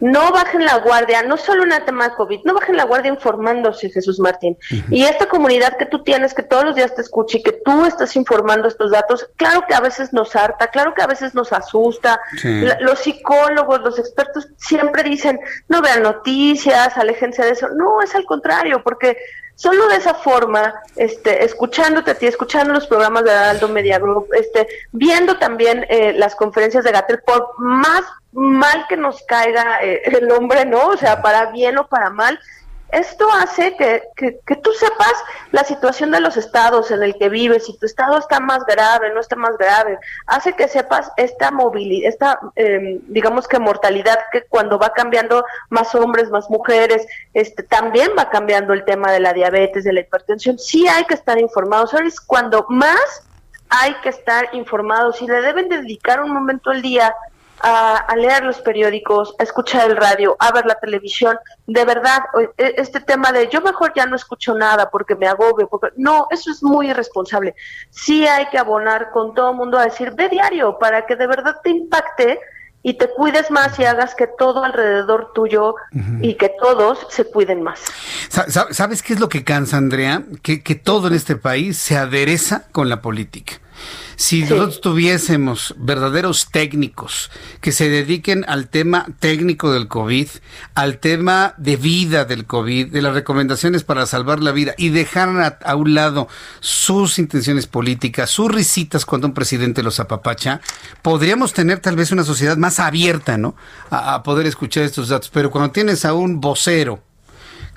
[0.00, 3.10] no bajen la guardia, no solo en el tema de COVID, no bajen la guardia
[3.10, 4.56] informándose, Jesús Martín.
[4.90, 7.84] Y esta comunidad que tú tienes, que todos los días te escucha y que tú
[7.84, 11.52] estás informando estos datos, claro que a veces nos harta, claro que a veces nos
[11.52, 12.20] asusta.
[12.80, 17.68] los psicólogos, los expertos siempre dicen, no vean noticias, aléjense de eso.
[17.70, 19.16] No, es al contrario, porque
[19.56, 24.28] solo de esa forma, este, escuchándote a ti, escuchando los programas de Aldo Media Group,
[24.34, 28.02] este, viendo también eh, las conferencias de Gatel, por más
[28.32, 30.88] mal que nos caiga eh, el hombre, ¿no?
[30.88, 32.38] O sea, para bien o para mal,
[32.92, 35.12] esto hace que, que, tú sepas
[35.50, 39.12] la situación de los estados en el que vives, si tu estado está más grave,
[39.12, 44.42] no está más grave, hace que sepas esta movilidad, esta, em, digamos que mortalidad que
[44.42, 49.32] cuando va cambiando más hombres, más mujeres, este, también va cambiando el tema de la
[49.32, 53.26] diabetes, de la hipertensión, sí hay que estar informados, es cuando más
[53.68, 57.12] hay que estar informados y le deben dedicar un momento al día
[57.66, 61.36] a, leer los periódicos, a escuchar el radio, a ver la televisión.
[61.66, 62.20] De verdad,
[62.56, 66.28] e, este tema de yo mejor ya no escucho nada porque me agobio, porque no,
[66.30, 67.54] eso es muy irresponsable.
[67.90, 71.26] Sí hay que abonar con todo el mundo a decir, ve diario para que de
[71.26, 72.38] verdad te impacte
[72.84, 75.74] y te cuides más y hagas que todo alrededor tuyo
[76.22, 77.80] y que todos se cuiden más.
[78.28, 80.22] ¿Sabes qué es lo que cansa, Andrea?
[80.40, 83.54] Que, que todo en este país se adereza con la política.
[84.16, 87.30] Si nosotros tuviésemos verdaderos técnicos
[87.60, 90.28] que se dediquen al tema técnico del COVID,
[90.74, 95.56] al tema de vida del COVID, de las recomendaciones para salvar la vida y dejaran
[95.62, 96.28] a, un lado
[96.60, 100.62] sus intenciones políticas, sus risitas cuando un presidente los apapacha,
[101.02, 103.54] podríamos tener tal vez una sociedad más abierta, ¿no?
[103.90, 105.28] a poder escuchar estos datos.
[105.28, 107.02] Pero cuando tienes a un vocero,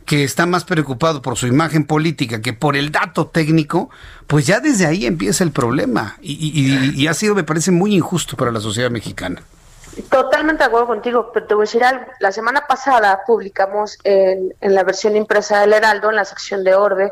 [0.10, 3.92] que está más preocupado por su imagen política que por el dato técnico,
[4.26, 6.18] pues ya desde ahí empieza el problema.
[6.20, 9.44] Y, ha sido, me parece, muy injusto para la sociedad mexicana.
[10.10, 12.06] Totalmente de acuerdo contigo, pero te voy a decir algo.
[12.20, 17.12] La semana pasada publicamos en, la versión impresa del Heraldo, en la sección de Orbe,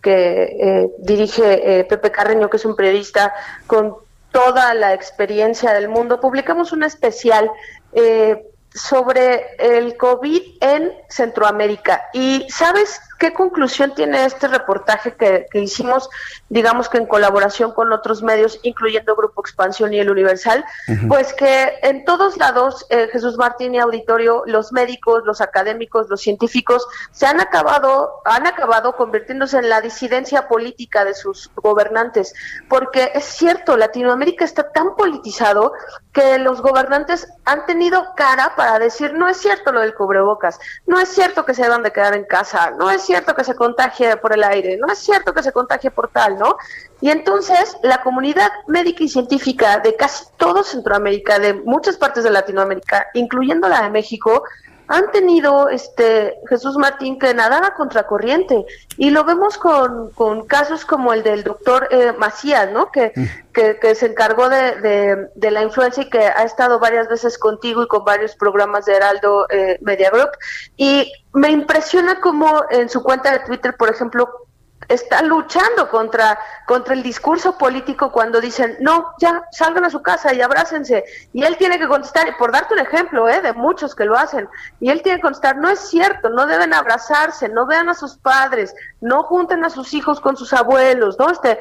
[0.00, 3.34] que eh, dirige eh, Pepe Carreño, que es un periodista
[3.66, 3.96] con
[4.30, 7.50] toda la experiencia del mundo, publicamos un especial
[7.92, 8.40] eh,
[8.76, 12.10] sobre el COVID en Centroamérica.
[12.12, 16.10] ¿Y sabes qué conclusión tiene este reportaje que, hicimos,
[16.50, 20.64] digamos que en colaboración con otros medios, incluyendo Grupo Expansión y el Universal?
[21.08, 26.20] Pues que en todos lados, eh, Jesús Martín y Auditorio, los médicos, los académicos, los
[26.20, 32.34] científicos, se han acabado, han acabado convirtiéndose en la disidencia política de sus gobernantes.
[32.68, 35.72] Porque es cierto, Latinoamérica está tan politizado
[36.12, 40.98] que los gobernantes han tenido cara para decir, no es cierto lo del cubrebocas, no
[40.98, 44.16] es cierto que se deban de quedar en casa, no es cierto que se contagie
[44.16, 46.56] por el aire, no es cierto que se contagie por tal, ¿no?
[47.00, 52.30] Y entonces la comunidad médica y científica de casi todo Centroamérica, de muchas partes de
[52.30, 54.42] Latinoamérica, incluyendo la de México,
[54.88, 58.64] han tenido este Jesús Martín que nadaba contracorriente
[58.96, 62.90] y lo vemos con, con casos como el del doctor eh, Macías, ¿no?
[62.90, 63.80] Que, mm.
[63.80, 67.88] que, se encargó de, de, la influencia y que ha estado varias veces contigo y
[67.88, 70.30] con varios programas de Heraldo eh, Media Group
[70.76, 74.45] y me impresiona como en su cuenta de Twitter, por ejemplo,
[74.88, 80.32] está luchando contra, contra el discurso político cuando dicen, no, ya, salgan a su casa
[80.34, 81.04] y abrácense.
[81.32, 83.40] Y él tiene que contestar, por darte un ejemplo, ¿eh?
[83.40, 84.48] de muchos que lo hacen,
[84.80, 88.16] y él tiene que contestar, no es cierto, no deben abrazarse, no vean a sus
[88.16, 91.30] padres, no junten a sus hijos con sus abuelos, ¿no?
[91.30, 91.58] Este,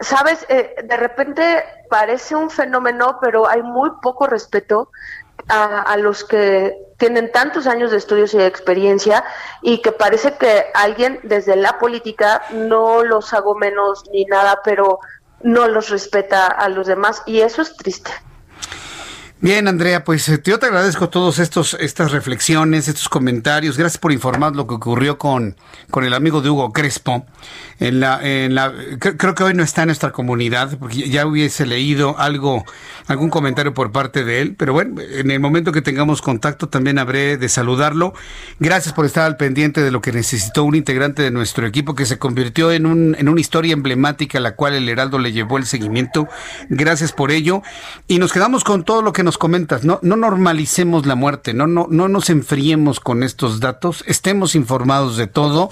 [0.00, 4.92] Sabes, eh, de repente parece un fenómeno, pero hay muy poco respeto
[5.48, 9.24] a, los que tienen tantos años de estudios y de experiencia
[9.62, 14.98] y que parece que alguien desde la política no los hago menos ni nada, pero
[15.42, 18.10] no los respeta a los demás y eso es triste.
[19.40, 23.78] Bien, Andrea, pues eh, yo te agradezco todos estos estas reflexiones, estos comentarios.
[23.78, 25.54] Gracias por informar lo que ocurrió con,
[25.92, 27.24] con el amigo de Hugo Crespo.
[27.78, 31.66] En la, en la, creo que hoy no está en nuestra comunidad, porque ya hubiese
[31.66, 32.64] leído algo,
[33.06, 34.56] algún comentario por parte de él.
[34.58, 38.14] Pero bueno, en el momento que tengamos contacto también habré de saludarlo.
[38.58, 42.06] Gracias por estar al pendiente de lo que necesitó un integrante de nuestro equipo que
[42.06, 45.58] se convirtió en, un, en una historia emblemática a la cual el Heraldo le llevó
[45.58, 46.26] el seguimiento.
[46.70, 47.62] Gracias por ello.
[48.08, 51.66] Y nos quedamos con todo lo que nos comentas, no, no normalicemos la muerte, no,
[51.66, 55.70] no, no nos enfriemos con estos datos, estemos informados de todo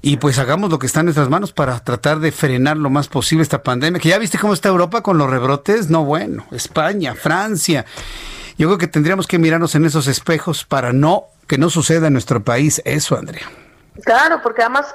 [0.00, 3.06] y pues hagamos lo que está en nuestras manos para tratar de frenar lo más
[3.06, 4.00] posible esta pandemia.
[4.00, 7.84] Que ya viste cómo está Europa con los rebrotes, no bueno, España, Francia.
[8.58, 12.14] Yo creo que tendríamos que mirarnos en esos espejos para no que no suceda en
[12.14, 13.46] nuestro país eso, Andrea.
[14.04, 14.94] Claro, porque además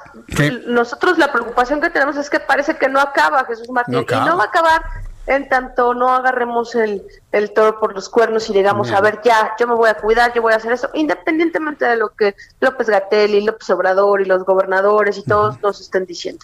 [0.65, 4.37] nosotros la preocupación que tenemos es que parece que no acaba Jesús Martín y no
[4.37, 4.81] va a acabar
[5.27, 9.53] en tanto no agarremos el, el toro por los cuernos y digamos, a ver, ya,
[9.59, 12.89] yo me voy a cuidar, yo voy a hacer eso, independientemente de lo que López
[12.89, 16.43] Gatel y López Obrador y los gobernadores y todos nos estén diciendo.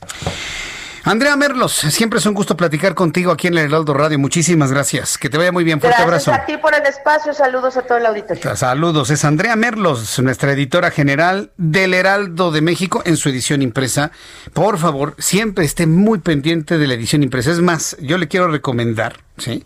[1.06, 4.18] Andrea Merlos, siempre es un gusto platicar contigo aquí en el Heraldo Radio.
[4.18, 5.18] Muchísimas gracias.
[5.18, 5.82] Que te vaya muy bien.
[5.82, 6.44] Fuerte gracias abrazo.
[6.44, 7.34] a ti por el espacio.
[7.34, 8.56] Saludos a todo el auditorio.
[8.56, 9.10] Saludos.
[9.10, 14.12] Es Andrea Merlos, nuestra editora general del Heraldo de México en su edición impresa.
[14.54, 17.52] Por favor, siempre esté muy pendiente de la edición impresa.
[17.52, 19.66] Es más, yo le quiero recomendar, ¿sí?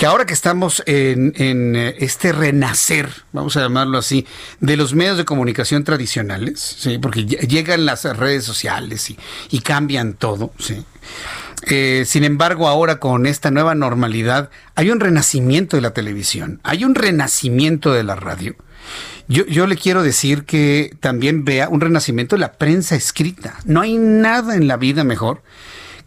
[0.00, 4.26] Que ahora que estamos en, eh, este renacer, vamos a llamarlo así,
[4.58, 6.96] de los medios de comunicación tradicionales, ¿sí?
[6.96, 9.14] porque llegan las redes sociales
[9.50, 10.86] y, cambian todo, ¿sí?
[11.66, 16.84] Eh, sin embargo, ahora con esta nueva normalidad, hay un renacimiento de la televisión, hay
[16.84, 18.56] un renacimiento de la radio.
[19.28, 23.58] Yo, yo, le quiero decir que también vea un renacimiento de la prensa escrita.
[23.66, 25.42] No hay nada en la vida mejor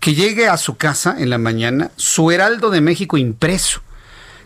[0.04, 3.80] que llegue a su casa en la mañana su heraldo de México impreso,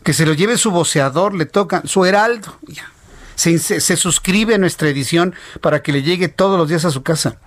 [0.03, 2.91] que se lo lleve su voceador, le toca su heraldo, ya.
[3.33, 7.01] Se, se, suscribe a nuestra edición para que le llegue todos los días a su
[7.01, 7.39] casa.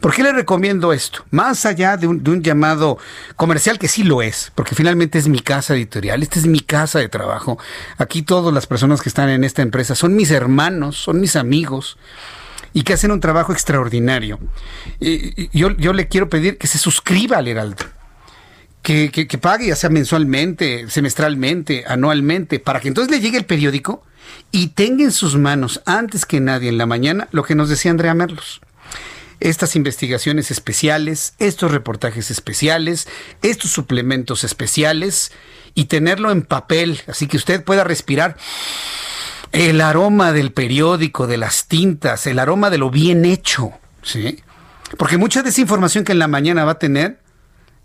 [0.00, 1.24] ¿Por qué le recomiendo esto?
[1.30, 2.98] Más allá de un, de un, llamado
[3.36, 6.98] comercial, que sí lo es, porque finalmente es mi casa editorial, esta es mi casa
[6.98, 7.58] de trabajo.
[7.98, 11.96] Aquí todas las personas que están en esta empresa son mis hermanos, son mis amigos
[12.76, 14.38] y que hacen un trabajo extraordinario.
[15.00, 17.86] yo, yo le quiero pedir que se suscriba al Heraldo.
[18.82, 24.04] Que, que, pague ya sea mensualmente, semestralmente, anualmente, para que entonces le llegue el periódico
[24.52, 27.90] y tenga en sus manos, antes que nadie en la mañana, lo que nos decía
[27.90, 28.60] Andrea Merlos
[29.38, 33.06] estas investigaciones especiales, estos reportajes especiales,
[33.42, 35.30] estos suplementos especiales
[35.74, 38.38] y tenerlo en papel, así que usted pueda respirar
[39.52, 44.42] el aroma del periódico, de las tintas, el aroma de lo bien hecho, ¿sí?
[44.98, 47.20] Porque mucha de esa información que en la mañana va a tener,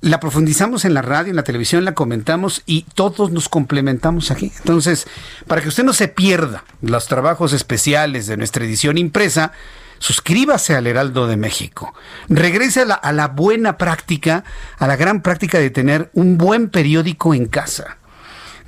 [0.01, 4.51] la profundizamos en la radio, en la televisión, la comentamos y todos nos complementamos aquí.
[4.57, 5.07] Entonces,
[5.47, 9.51] para que usted no se pierda los trabajos especiales de nuestra edición impresa,
[9.99, 11.93] suscríbase al Heraldo de México.
[12.29, 14.43] Regrese a la, a la buena práctica,
[14.79, 17.97] a la gran práctica de tener un buen periódico en casa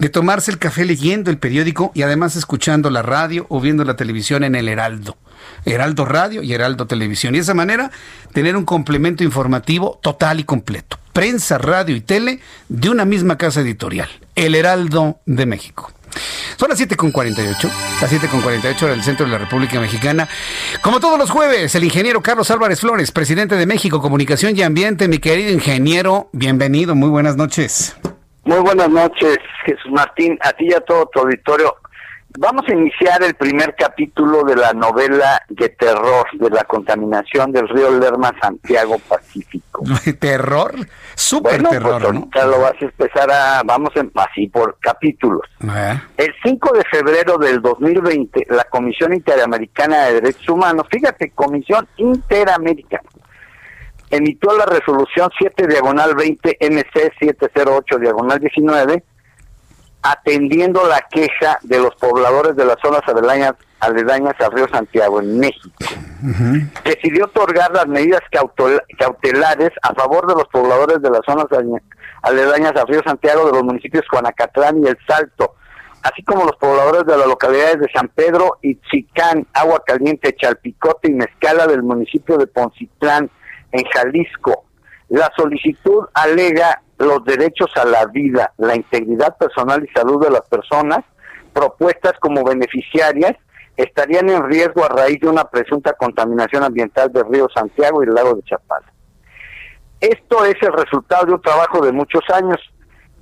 [0.03, 3.95] de tomarse el café leyendo el periódico y además escuchando la radio o viendo la
[3.95, 5.15] televisión en el Heraldo.
[5.63, 7.33] Heraldo Radio y Heraldo Televisión.
[7.33, 7.89] Y de esa manera
[8.33, 10.99] tener un complemento informativo total y completo.
[11.13, 14.09] Prensa, radio y tele de una misma casa editorial.
[14.35, 15.89] El Heraldo de México.
[16.57, 17.71] Son las 7.48,
[18.01, 20.27] las 7.48 del centro de la República Mexicana.
[20.81, 25.07] Como todos los jueves, el ingeniero Carlos Álvarez Flores, presidente de México Comunicación y Ambiente.
[25.07, 27.95] Mi querido ingeniero, bienvenido, muy buenas noches.
[28.45, 31.75] Muy buenas noches, Jesús Martín, a ti y a todo tu auditorio.
[32.39, 37.69] Vamos a iniciar el primer capítulo de la novela de terror de la contaminación del
[37.69, 39.83] río Lerma Santiago Pacífico.
[40.19, 40.73] ¿Terror?
[41.13, 45.43] Súper bueno, terror, pues ahorita lo vas a empezar a, vamos en, así por capítulos.
[46.17, 53.07] El 5 de febrero del 2020, la Comisión Interamericana de Derechos Humanos, fíjate, Comisión Interamericana,
[54.15, 59.03] emitió la resolución 7 diagonal 20 NC 708 diagonal 19
[60.03, 65.39] atendiendo la queja de los pobladores de las zonas aledañas, aledañas al río Santiago en
[65.39, 65.73] México.
[66.83, 68.21] Decidió otorgar las medidas
[68.99, 71.45] cautelares a favor de los pobladores de las zonas
[72.21, 75.55] aledañas al río Santiago de los municipios Juanacatlán y El Salto,
[76.01, 81.09] así como los pobladores de las localidades de San Pedro y Chicán, Agua Caliente, Chalpicote
[81.09, 83.31] y Mezcala del municipio de Poncitlán,
[83.73, 84.65] en Jalisco.
[85.09, 90.47] La solicitud alega los derechos a la vida, la integridad personal y salud de las
[90.47, 90.99] personas
[91.51, 93.35] propuestas como beneficiarias
[93.75, 98.13] estarían en riesgo a raíz de una presunta contaminación ambiental del río Santiago y el
[98.13, 98.91] lago de Chapala.
[99.99, 102.57] Esto es el resultado de un trabajo de muchos años,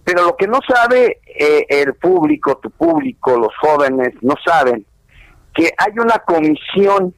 [0.04, 4.86] pero lo que no sabe eh, el público, tu público, los jóvenes, no saben
[5.54, 7.14] que hay una comisión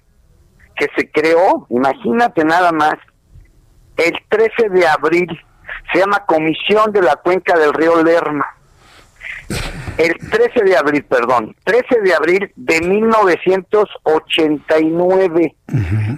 [0.76, 2.95] que se creó, imagínate nada más,
[3.98, 5.28] el 13 de abril,
[5.91, 8.45] se llama Comisión de la Cuenca del Río Lerma.
[9.98, 15.56] El 13 de abril, perdón, 13 de abril de 1989.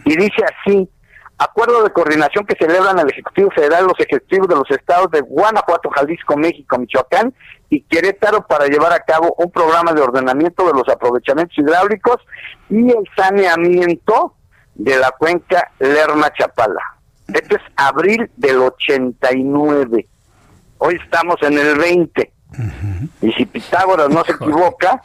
[0.05, 0.89] Y dice así,
[1.37, 5.89] acuerdo de coordinación que celebran el Ejecutivo Federal, los ejecutivos de los estados de Guanajuato,
[5.89, 7.33] Jalisco, México, Michoacán
[7.69, 12.25] y Querétaro para llevar a cabo un programa de ordenamiento de los aprovechamientos hidráulicos
[12.69, 14.35] y el saneamiento
[14.75, 16.94] de la cuenca Lerma-Chapala.
[17.27, 20.07] Este es abril del 89.
[20.77, 22.31] Hoy estamos en el 20.
[23.21, 25.01] Y si Pitágoras no se equivoca,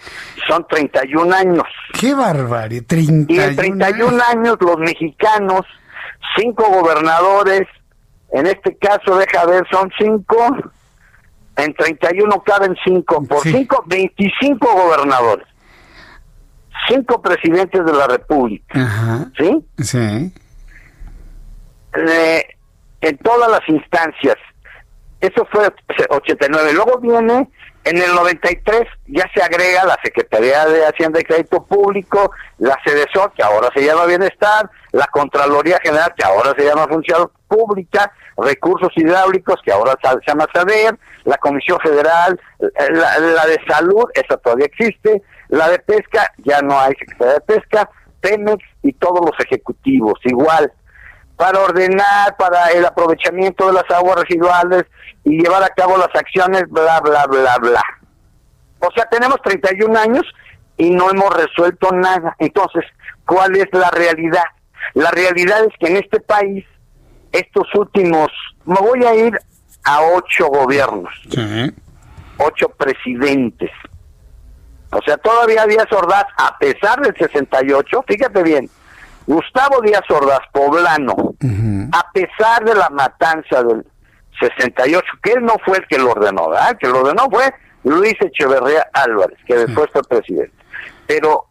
[0.46, 1.64] son 31 años.
[1.98, 2.84] ¡Qué barbaridad!
[2.90, 5.66] Y en 31 años los mexicanos,
[6.36, 7.66] cinco gobernadores,
[8.32, 10.56] en este caso, deja ver, son cinco,
[11.56, 15.46] en 31 caben cinco, por cinco, 25 gobernadores,
[16.88, 19.28] cinco presidentes de la República.
[19.36, 19.66] ¿Sí?
[19.78, 20.32] Sí.
[21.92, 24.36] En todas las instancias.
[25.20, 25.70] Eso fue
[26.08, 26.72] 89.
[26.72, 27.48] Luego viene
[27.84, 33.32] en el 93 ya se agrega la Secretaría de Hacienda y Crédito Público, la CDSO,
[33.34, 38.92] que ahora se llama Bienestar, la Contraloría General, que ahora se llama Función Pública, Recursos
[38.96, 42.38] Hidráulicos, que ahora se llama SADER, la Comisión Federal,
[42.90, 47.40] la, la de Salud, esa todavía existe, la de Pesca, ya no hay Secretaría de
[47.40, 47.90] Pesca,
[48.20, 50.70] Pemex y todos los ejecutivos, igual
[51.40, 54.84] para ordenar, para el aprovechamiento de las aguas residuales
[55.24, 57.82] y llevar a cabo las acciones, bla, bla, bla, bla.
[58.78, 60.26] O sea, tenemos 31 años
[60.76, 62.36] y no hemos resuelto nada.
[62.38, 62.84] Entonces,
[63.24, 64.44] ¿cuál es la realidad?
[64.92, 66.66] La realidad es que en este país,
[67.32, 68.28] estos últimos,
[68.66, 69.32] me voy a ir
[69.84, 71.14] a ocho gobiernos,
[72.36, 73.70] ocho presidentes.
[74.92, 78.68] O sea, todavía Díaz Ordaz, a pesar del 68, fíjate bien,
[79.30, 81.14] Gustavo Díaz Ordaz, poblano,
[81.92, 83.86] a pesar de la matanza del
[84.40, 86.70] 68, que él no fue el que lo ordenó, ¿verdad?
[86.72, 87.54] El que lo ordenó fue
[87.84, 90.52] Luis Echeverría Álvarez, que después fue presidente.
[91.06, 91.44] Pero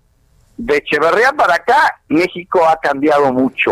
[0.57, 3.71] de Echeverría para acá, México ha cambiado mucho.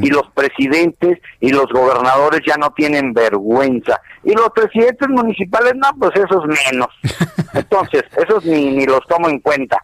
[0.00, 4.00] Y los presidentes y los gobernadores ya no tienen vergüenza.
[4.24, 6.88] Y los presidentes municipales, no, pues esos menos.
[7.52, 9.78] Entonces, esos ni, ni los tomo en cuenta.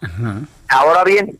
[0.71, 1.39] Ahora bien,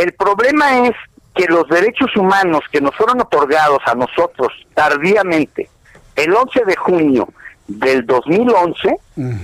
[0.00, 0.92] el problema es
[1.34, 5.68] que los derechos humanos que nos fueron otorgados a nosotros tardíamente,
[6.16, 7.28] el 11 de junio
[7.66, 8.96] del 2011,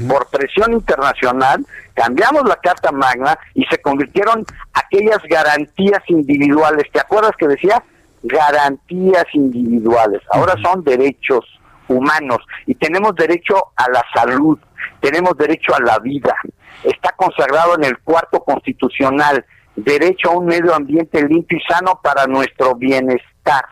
[0.08, 1.64] por presión internacional,
[1.94, 6.90] cambiamos la Carta Magna y se convirtieron aquellas garantías individuales.
[6.90, 7.82] ¿Te acuerdas que decía?
[8.22, 10.22] Garantías individuales.
[10.30, 11.44] Ahora son derechos
[11.86, 14.58] humanos y tenemos derecho a la salud,
[15.00, 16.34] tenemos derecho a la vida.
[16.82, 19.44] Está consagrado en el cuarto constitucional
[19.76, 23.64] derecho a un medio ambiente limpio y sano para nuestro bienestar.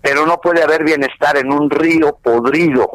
[0.00, 2.88] Pero no puede haber bienestar en un río podrido.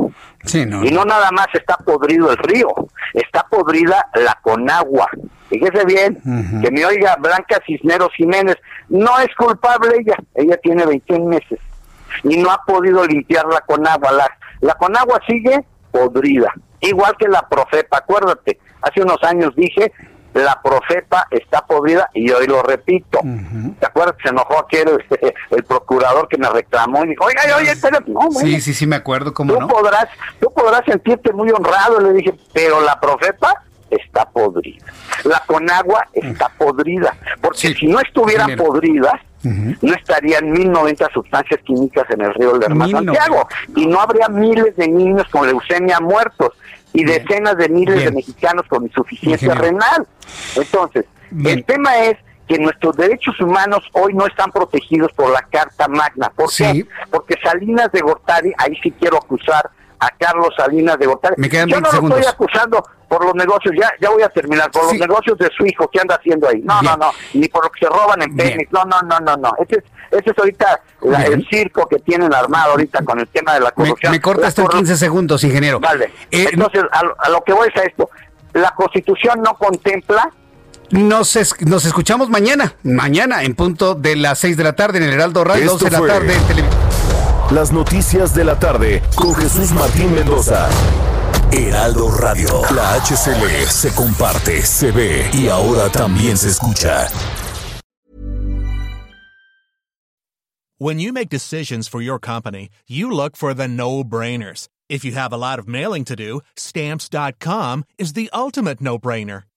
[0.51, 2.69] y no nada más está podrido el río,
[3.13, 5.07] está podrida la conagua.
[5.49, 6.19] Fíjese bien,
[6.61, 8.55] que me oiga Blanca Cisneros Jiménez,
[8.89, 11.59] no es culpable ella, ella tiene 21 meses
[12.23, 14.11] y no ha podido limpiar la conagua.
[14.11, 14.27] La,
[14.61, 19.91] la conagua sigue podrida, igual que la Profepa, acuérdate, hace unos años dije
[20.43, 23.19] la profeta está podrida y hoy lo repito.
[23.79, 27.41] ¿Te acuerdas que se enojó aquel este, el procurador que me reclamó y dijo, oiga,
[27.57, 29.67] oye, pero no, Sí, sí, sí, me acuerdo, ¿cómo tú no?
[29.67, 30.07] Podrás,
[30.39, 34.85] tú podrás sentirte muy honrado, le dije, pero la profeta está podrida.
[35.23, 42.21] La conagua está podrida, porque si no estuvieran podridas, no estarían 1090 sustancias químicas en
[42.21, 46.53] el río del Santiago y no habría miles de niños con leucemia muertos
[46.95, 50.07] y decenas de miles de mexicanos con insuficiencia renal.
[50.55, 51.05] Entonces,
[51.43, 52.17] el tema es
[52.47, 56.31] que nuestros derechos humanos hoy no están protegidos por la Carta Magna.
[56.35, 56.85] ¿Por qué?
[57.11, 59.69] Porque Salinas de Gortari, ahí sí quiero acusar
[60.05, 61.35] a Carlos Salinas de Gortari.
[61.49, 64.93] Yo no lo estoy acusando por los negocios, ya ya voy a terminar, por los
[64.93, 66.61] negocios de su hijo, ¿qué anda haciendo ahí?
[66.61, 69.37] No, no, no, ni por lo que se roban en Pemex, no, no, no, no,
[69.37, 69.53] no.
[69.59, 70.81] Ese es, ese es ahorita
[71.25, 74.11] el circo que tienen armado ahorita con el tema de la corrupción.
[74.11, 75.79] Me, corta hasta en 15 segundos, ingeniero.
[75.79, 78.09] Vale, eh, entonces a, lo que voy es a esto,
[78.53, 80.31] la Constitución no contempla
[80.91, 85.13] nos, nos escuchamos mañana, mañana en punto de las 6 de la tarde en el
[85.13, 86.84] Heraldo Radio, 12 de la tarde en televisión.
[87.51, 90.67] Las noticias de la tarde con Jesús Martín Mendoza.
[91.51, 92.61] Heraldo Radio.
[92.73, 97.07] La HCL se comparte, se ve y ahora también se escucha.
[100.79, 104.67] When you make decisions for your company, you look for the no-brainers.
[104.89, 109.43] If you have a lot of mailing to do, stamps.com is the ultimate no-brainer.